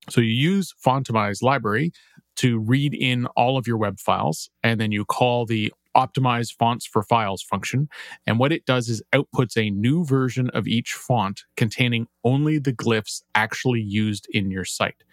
So 0.10 0.20
you 0.20 0.32
use 0.32 0.74
Fontimize 0.84 1.44
library 1.44 1.92
to 2.38 2.60
read 2.60 2.94
in 2.94 3.28
all 3.36 3.58
of 3.58 3.68
your 3.68 3.78
web 3.78 4.00
files, 4.00 4.50
and 4.64 4.80
then 4.80 4.92
you 4.92 5.06
call 5.06 5.46
the 5.46 5.72
optimize 5.96 6.54
fonts 6.54 6.86
for 6.86 7.04
files 7.04 7.44
function. 7.44 7.90
And 8.26 8.40
what 8.40 8.52
it 8.52 8.66
does 8.66 8.90
is 8.90 9.04
outputs 9.14 9.58
a 9.58 9.70
new 9.70 10.06
version 10.06 10.50
of 10.52 10.68
each 10.68 10.94
font 10.94 11.44
containing 11.58 12.08
only 12.24 12.60
the 12.60 12.74
glyphs 12.74 13.22
actually 13.36 13.82
used 13.82 14.28
in 14.32 14.50
your 14.50 14.66
site 14.66 15.04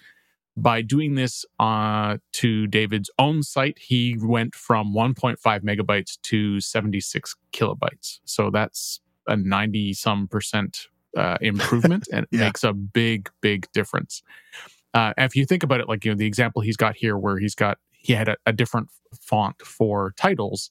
by 0.63 0.83
doing 0.83 1.15
this 1.15 1.45
uh, 1.61 2.19
to 2.33 2.67
David's 2.67 3.11
own 3.19 3.43
site, 3.43 3.79
he 3.79 4.17
went 4.21 4.55
from 4.55 4.93
1.5 4.93 5.37
megabytes 5.63 6.21
to 6.23 6.61
76 6.61 7.37
kilobytes. 7.53 8.19
So 8.25 8.51
that's 8.51 9.01
a 9.27 9.37
90 9.37 9.93
some 9.95 10.27
percent 10.27 10.87
uh, 11.17 11.39
improvement 11.41 12.09
and 12.13 12.27
it 12.31 12.37
makes 12.37 12.65
a 12.65 12.73
big, 12.73 13.31
big 13.41 13.67
difference. 13.73 14.23
Uh, 14.95 15.13
if 15.19 15.37
you 15.37 15.45
think 15.45 15.63
about 15.63 15.81
it, 15.81 15.89
like, 15.89 16.05
you 16.05 16.11
know, 16.11 16.17
the 16.17 16.27
example 16.27 16.61
he's 16.63 16.77
got 16.77 16.97
here 16.97 17.17
where 17.17 17.39
he's 17.39 17.55
got, 17.55 17.79
he 17.93 18.13
had 18.13 18.29
a, 18.29 18.37
a 18.47 18.53
different 18.53 18.89
font 19.21 19.61
for 19.63 20.13
titles 20.17 20.71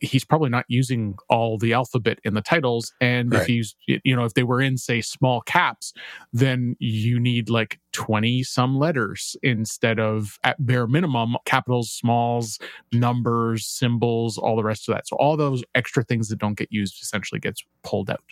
he's 0.00 0.24
probably 0.24 0.50
not 0.50 0.64
using 0.68 1.16
all 1.28 1.58
the 1.58 1.72
alphabet 1.72 2.18
in 2.24 2.34
the 2.34 2.40
titles 2.40 2.92
and 3.00 3.32
right. 3.32 3.42
if 3.42 3.46
he's 3.46 3.74
you 3.86 4.16
know 4.16 4.24
if 4.24 4.34
they 4.34 4.42
were 4.42 4.60
in 4.60 4.76
say 4.76 5.00
small 5.00 5.40
caps 5.42 5.92
then 6.32 6.76
you 6.78 7.18
need 7.18 7.48
like 7.48 7.80
20 7.92 8.42
some 8.42 8.76
letters 8.78 9.36
instead 9.42 9.98
of 9.98 10.38
at 10.44 10.64
bare 10.64 10.86
minimum 10.86 11.36
capitals 11.44 11.90
smalls 11.90 12.58
numbers 12.92 13.66
symbols 13.66 14.38
all 14.38 14.56
the 14.56 14.64
rest 14.64 14.88
of 14.88 14.94
that. 14.94 15.06
So 15.06 15.16
all 15.16 15.36
those 15.36 15.62
extra 15.74 16.02
things 16.02 16.28
that 16.28 16.38
don't 16.38 16.56
get 16.56 16.72
used 16.72 17.02
essentially 17.02 17.40
gets 17.40 17.64
pulled 17.82 18.10
out. 18.10 18.22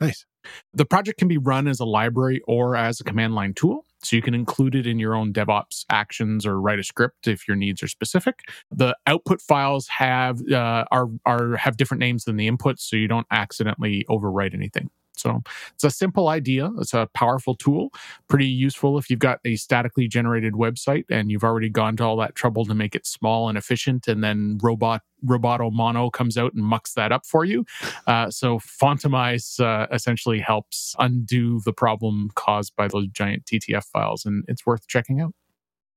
Nice. 0.00 0.26
The 0.74 0.84
project 0.84 1.18
can 1.18 1.28
be 1.28 1.38
run 1.38 1.68
as 1.68 1.80
a 1.80 1.84
library 1.84 2.40
or 2.46 2.76
as 2.76 3.00
a 3.00 3.04
command 3.04 3.34
line 3.34 3.54
tool 3.54 3.84
so 4.02 4.16
you 4.16 4.22
can 4.22 4.34
include 4.34 4.74
it 4.74 4.86
in 4.86 4.98
your 4.98 5.14
own 5.14 5.32
DevOps 5.32 5.84
actions 5.90 6.46
or 6.46 6.60
write 6.60 6.78
a 6.78 6.84
script 6.84 7.26
if 7.26 7.48
your 7.48 7.56
needs 7.56 7.82
are 7.82 7.88
specific. 7.88 8.40
The 8.70 8.96
output 9.06 9.40
files 9.40 9.88
have 9.88 10.40
uh, 10.50 10.84
are 10.90 11.08
are 11.26 11.56
have 11.56 11.76
different 11.76 12.00
names 12.00 12.24
than 12.24 12.36
the 12.36 12.50
inputs, 12.50 12.80
so 12.80 12.96
you 12.96 13.08
don't 13.08 13.26
accidentally 13.30 14.04
overwrite 14.08 14.54
anything. 14.54 14.90
So 15.18 15.42
it's 15.74 15.84
a 15.84 15.90
simple 15.90 16.28
idea. 16.28 16.70
It's 16.78 16.94
a 16.94 17.08
powerful 17.14 17.54
tool, 17.54 17.90
pretty 18.28 18.46
useful 18.46 18.98
if 18.98 19.10
you've 19.10 19.18
got 19.18 19.40
a 19.44 19.56
statically 19.56 20.08
generated 20.08 20.54
website 20.54 21.04
and 21.10 21.30
you've 21.30 21.44
already 21.44 21.68
gone 21.68 21.96
to 21.96 22.04
all 22.04 22.16
that 22.18 22.34
trouble 22.34 22.64
to 22.66 22.74
make 22.74 22.94
it 22.94 23.06
small 23.06 23.48
and 23.48 23.58
efficient, 23.58 24.08
and 24.08 24.22
then 24.22 24.58
robot 24.62 25.02
Roboto 25.24 25.72
Mono 25.72 26.10
comes 26.10 26.36
out 26.36 26.54
and 26.54 26.64
mucks 26.64 26.94
that 26.94 27.12
up 27.12 27.26
for 27.26 27.44
you. 27.44 27.64
Uh, 28.06 28.30
so 28.30 28.58
Fontimize 28.58 29.60
uh, 29.60 29.86
essentially 29.92 30.38
helps 30.38 30.94
undo 30.98 31.60
the 31.64 31.72
problem 31.72 32.30
caused 32.34 32.74
by 32.76 32.88
those 32.88 33.08
giant 33.08 33.44
TTF 33.44 33.84
files, 33.84 34.24
and 34.24 34.44
it's 34.48 34.64
worth 34.64 34.86
checking 34.86 35.20
out. 35.20 35.34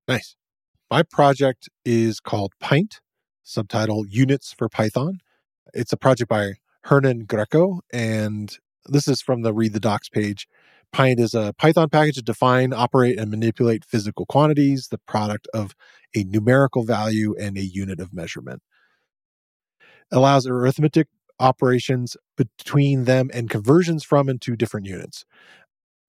Nice. 0.07 0.35
My 0.89 1.03
project 1.03 1.69
is 1.85 2.19
called 2.19 2.53
Pint, 2.59 2.99
subtitle 3.43 4.05
Units 4.07 4.53
for 4.53 4.67
Python. 4.67 5.19
It's 5.73 5.93
a 5.93 5.97
project 5.97 6.29
by 6.29 6.53
Hernan 6.83 7.25
Grecco, 7.25 7.79
and 7.93 8.57
this 8.85 9.07
is 9.07 9.21
from 9.21 9.41
the 9.41 9.53
Read 9.53 9.73
the 9.73 9.79
Docs 9.79 10.09
page. 10.09 10.47
Pint 10.91 11.19
is 11.19 11.33
a 11.33 11.53
Python 11.57 11.89
package 11.89 12.15
to 12.15 12.21
define, 12.21 12.73
operate, 12.73 13.17
and 13.17 13.31
manipulate 13.31 13.85
physical 13.85 14.25
quantities, 14.25 14.89
the 14.89 14.97
product 14.97 15.47
of 15.53 15.73
a 16.15 16.23
numerical 16.25 16.83
value 16.83 17.33
and 17.39 17.57
a 17.57 17.63
unit 17.63 17.99
of 17.99 18.13
measurement. 18.13 18.61
Allows 20.11 20.45
arithmetic 20.45 21.07
operations 21.39 22.17
between 22.37 23.05
them 23.05 23.29
and 23.33 23.49
conversions 23.49 24.03
from 24.03 24.27
and 24.27 24.41
to 24.41 24.55
different 24.55 24.85
units. 24.85 25.25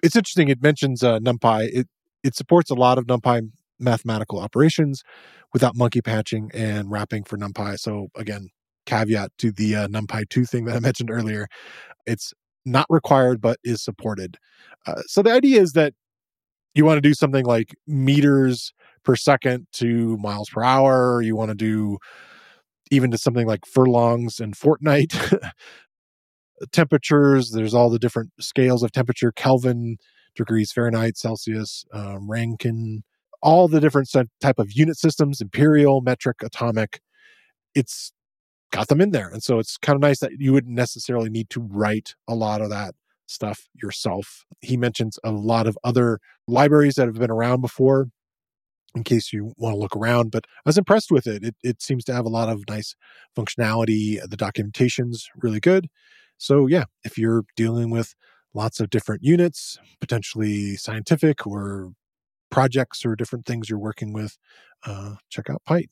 It's 0.02 0.16
interesting. 0.16 0.48
It 0.48 0.62
mentions 0.62 1.02
uh, 1.02 1.20
NumPy. 1.20 1.68
It 1.72 1.88
it 2.24 2.34
supports 2.34 2.70
a 2.70 2.74
lot 2.74 2.98
of 2.98 3.06
NumPy 3.06 3.50
mathematical 3.78 4.38
operations 4.38 5.02
without 5.52 5.76
monkey 5.76 6.00
patching 6.00 6.50
and 6.54 6.90
wrapping 6.90 7.24
for 7.24 7.36
NumPy. 7.36 7.78
So 7.78 8.08
again, 8.16 8.48
caveat 8.86 9.30
to 9.38 9.52
the 9.52 9.76
uh, 9.76 9.88
NumPy 9.88 10.28
two 10.28 10.44
thing 10.44 10.64
that 10.64 10.76
I 10.76 10.80
mentioned 10.80 11.10
earlier. 11.10 11.46
It's 12.06 12.32
not 12.64 12.86
required 12.88 13.40
but 13.40 13.58
is 13.64 13.82
supported. 13.82 14.36
Uh, 14.86 15.02
so 15.06 15.22
the 15.22 15.32
idea 15.32 15.60
is 15.60 15.72
that 15.72 15.94
you 16.74 16.84
want 16.84 16.96
to 16.96 17.02
do 17.02 17.14
something 17.14 17.44
like 17.44 17.74
meters 17.86 18.72
per 19.04 19.16
second 19.16 19.66
to 19.72 20.16
miles 20.18 20.48
per 20.48 20.62
hour. 20.62 21.20
You 21.22 21.36
want 21.36 21.50
to 21.50 21.54
do 21.54 21.98
even 22.90 23.10
to 23.10 23.18
something 23.18 23.46
like 23.46 23.66
furlongs 23.66 24.40
and 24.40 24.56
fortnight. 24.56 25.14
Temperatures, 26.72 27.50
there's 27.50 27.74
all 27.74 27.90
the 27.90 27.98
different 27.98 28.30
scales 28.38 28.82
of 28.82 28.92
temperature 28.92 29.32
Kelvin, 29.32 29.96
degrees 30.36 30.72
Fahrenheit, 30.72 31.16
Celsius, 31.16 31.84
um, 31.92 32.30
Rankine, 32.30 33.02
all 33.42 33.66
the 33.66 33.80
different 33.80 34.08
type 34.40 34.58
of 34.58 34.72
unit 34.72 34.96
systems 34.96 35.40
imperial, 35.40 36.00
metric, 36.00 36.42
atomic. 36.42 37.00
It's 37.74 38.12
got 38.72 38.88
them 38.88 39.00
in 39.00 39.12
there. 39.12 39.28
And 39.28 39.42
so 39.42 39.58
it's 39.58 39.76
kind 39.76 39.94
of 39.94 40.00
nice 40.00 40.18
that 40.20 40.32
you 40.38 40.52
wouldn't 40.52 40.74
necessarily 40.74 41.30
need 41.30 41.50
to 41.50 41.60
write 41.60 42.16
a 42.26 42.34
lot 42.34 42.60
of 42.60 42.70
that 42.70 42.94
stuff 43.26 43.68
yourself. 43.80 44.44
He 44.60 44.76
mentions 44.76 45.18
a 45.22 45.30
lot 45.30 45.66
of 45.66 45.78
other 45.84 46.18
libraries 46.48 46.94
that 46.94 47.06
have 47.06 47.18
been 47.18 47.30
around 47.30 47.60
before 47.60 48.08
in 48.94 49.04
case 49.04 49.32
you 49.32 49.52
want 49.56 49.74
to 49.74 49.78
look 49.78 49.96
around, 49.96 50.30
but 50.30 50.46
I 50.58 50.68
was 50.68 50.76
impressed 50.76 51.10
with 51.10 51.26
it. 51.26 51.44
It, 51.44 51.54
it 51.62 51.80
seems 51.80 52.04
to 52.04 52.14
have 52.14 52.26
a 52.26 52.30
lot 52.30 52.48
of 52.50 52.64
nice 52.68 52.94
functionality. 53.36 54.20
The 54.20 54.36
documentation's 54.36 55.28
really 55.36 55.60
good. 55.60 55.88
So, 56.36 56.66
yeah, 56.66 56.84
if 57.04 57.16
you're 57.16 57.44
dealing 57.56 57.90
with 57.90 58.14
lots 58.52 58.80
of 58.80 58.90
different 58.90 59.22
units, 59.22 59.78
potentially 60.00 60.76
scientific 60.76 61.46
or 61.46 61.92
projects 62.50 63.06
or 63.06 63.16
different 63.16 63.46
things 63.46 63.70
you're 63.70 63.78
working 63.78 64.12
with, 64.12 64.36
uh, 64.84 65.14
check 65.30 65.48
out 65.48 65.62
Pint 65.64 65.90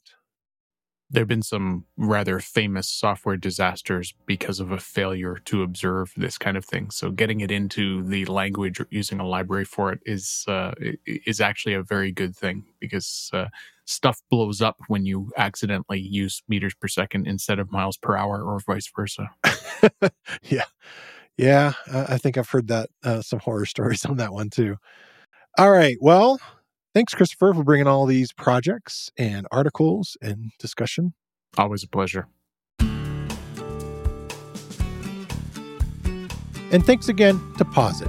there 1.10 1.22
have 1.22 1.28
been 1.28 1.42
some 1.42 1.84
rather 1.96 2.38
famous 2.38 2.88
software 2.88 3.36
disasters 3.36 4.14
because 4.26 4.60
of 4.60 4.70
a 4.70 4.78
failure 4.78 5.38
to 5.46 5.62
observe 5.62 6.12
this 6.16 6.38
kind 6.38 6.56
of 6.56 6.64
thing. 6.64 6.90
So 6.90 7.10
getting 7.10 7.40
it 7.40 7.50
into 7.50 8.04
the 8.04 8.24
language 8.26 8.80
or 8.80 8.86
using 8.90 9.18
a 9.18 9.26
library 9.26 9.64
for 9.64 9.92
it 9.92 10.00
is 10.06 10.44
uh, 10.48 10.72
is 11.06 11.40
actually 11.40 11.74
a 11.74 11.82
very 11.82 12.12
good 12.12 12.36
thing 12.36 12.64
because 12.78 13.30
uh, 13.32 13.46
stuff 13.86 14.20
blows 14.30 14.62
up 14.62 14.76
when 14.86 15.04
you 15.04 15.30
accidentally 15.36 16.00
use 16.00 16.42
meters 16.48 16.74
per 16.74 16.88
second 16.88 17.26
instead 17.26 17.58
of 17.58 17.72
miles 17.72 17.96
per 17.96 18.16
hour 18.16 18.42
or 18.42 18.60
vice 18.60 18.90
versa. 18.94 19.30
yeah, 20.44 20.64
yeah, 21.36 21.72
I 21.92 22.18
think 22.18 22.38
I've 22.38 22.50
heard 22.50 22.68
that 22.68 22.90
uh, 23.04 23.22
some 23.22 23.40
horror 23.40 23.66
stories 23.66 24.04
on 24.04 24.18
that 24.18 24.32
one 24.32 24.50
too. 24.50 24.76
All 25.58 25.70
right, 25.70 25.96
well, 26.00 26.40
Thanks, 26.92 27.14
Christopher, 27.14 27.54
for 27.54 27.62
bringing 27.62 27.86
all 27.86 28.04
these 28.06 28.32
projects 28.32 29.10
and 29.16 29.46
articles 29.52 30.16
and 30.20 30.50
discussion. 30.58 31.14
Always 31.56 31.84
a 31.84 31.88
pleasure. 31.88 32.26
And 36.72 36.84
thanks 36.86 37.08
again 37.08 37.40
to 37.58 37.64
Posit. 37.64 38.08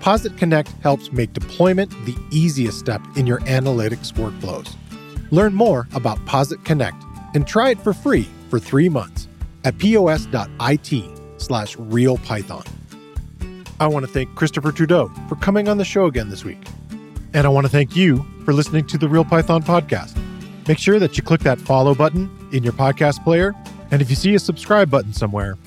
Posit 0.00 0.36
Connect 0.36 0.68
helps 0.82 1.12
make 1.12 1.32
deployment 1.32 1.90
the 2.04 2.16
easiest 2.30 2.78
step 2.78 3.00
in 3.16 3.26
your 3.26 3.40
analytics 3.40 4.12
workflows. 4.12 4.74
Learn 5.32 5.54
more 5.54 5.88
about 5.94 6.24
Posit 6.26 6.64
Connect 6.64 7.02
and 7.34 7.46
try 7.46 7.70
it 7.70 7.80
for 7.80 7.92
free 7.92 8.28
for 8.48 8.58
three 8.60 8.88
months 8.88 9.28
at 9.64 9.76
pos.it 9.78 11.20
slash 11.38 11.76
realpython. 11.76 12.66
I 13.78 13.86
want 13.88 14.06
to 14.06 14.12
thank 14.12 14.34
Christopher 14.36 14.72
Trudeau 14.72 15.12
for 15.28 15.34
coming 15.36 15.68
on 15.68 15.78
the 15.78 15.84
show 15.84 16.06
again 16.06 16.30
this 16.30 16.44
week. 16.44 16.64
And 17.36 17.44
I 17.44 17.50
want 17.50 17.66
to 17.66 17.70
thank 17.70 17.94
you 17.94 18.24
for 18.46 18.54
listening 18.54 18.86
to 18.86 18.96
the 18.96 19.10
Real 19.10 19.22
Python 19.22 19.62
podcast. 19.62 20.16
Make 20.66 20.78
sure 20.78 20.98
that 20.98 21.18
you 21.18 21.22
click 21.22 21.42
that 21.42 21.60
follow 21.60 21.94
button 21.94 22.30
in 22.50 22.62
your 22.62 22.72
podcast 22.72 23.22
player. 23.24 23.54
And 23.90 24.00
if 24.00 24.08
you 24.08 24.16
see 24.16 24.34
a 24.34 24.38
subscribe 24.38 24.88
button 24.88 25.12
somewhere, 25.12 25.58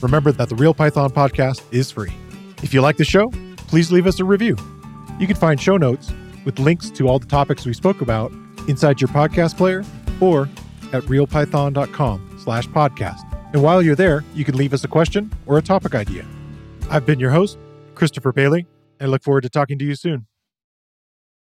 remember 0.00 0.32
that 0.32 0.48
the 0.48 0.54
Real 0.54 0.72
Python 0.72 1.10
podcast 1.10 1.60
is 1.70 1.90
free. 1.90 2.14
If 2.62 2.72
you 2.72 2.80
like 2.80 2.96
the 2.96 3.04
show, 3.04 3.30
please 3.66 3.92
leave 3.92 4.06
us 4.06 4.20
a 4.20 4.24
review. 4.24 4.56
You 5.20 5.26
can 5.26 5.36
find 5.36 5.60
show 5.60 5.76
notes 5.76 6.10
with 6.46 6.58
links 6.58 6.88
to 6.92 7.08
all 7.08 7.18
the 7.18 7.26
topics 7.26 7.66
we 7.66 7.74
spoke 7.74 8.00
about 8.00 8.32
inside 8.66 8.98
your 8.98 9.08
podcast 9.08 9.58
player 9.58 9.84
or 10.22 10.48
at 10.94 11.02
realpython.com 11.02 12.38
slash 12.42 12.66
podcast. 12.68 13.20
And 13.52 13.62
while 13.62 13.82
you're 13.82 13.94
there, 13.94 14.24
you 14.34 14.46
can 14.46 14.56
leave 14.56 14.72
us 14.72 14.82
a 14.82 14.88
question 14.88 15.30
or 15.44 15.58
a 15.58 15.62
topic 15.62 15.94
idea. 15.94 16.24
I've 16.88 17.04
been 17.04 17.20
your 17.20 17.32
host, 17.32 17.58
Christopher 17.94 18.32
Bailey, 18.32 18.66
and 18.98 19.08
I 19.08 19.10
look 19.10 19.22
forward 19.22 19.42
to 19.42 19.50
talking 19.50 19.78
to 19.78 19.84
you 19.84 19.94
soon. 19.94 20.26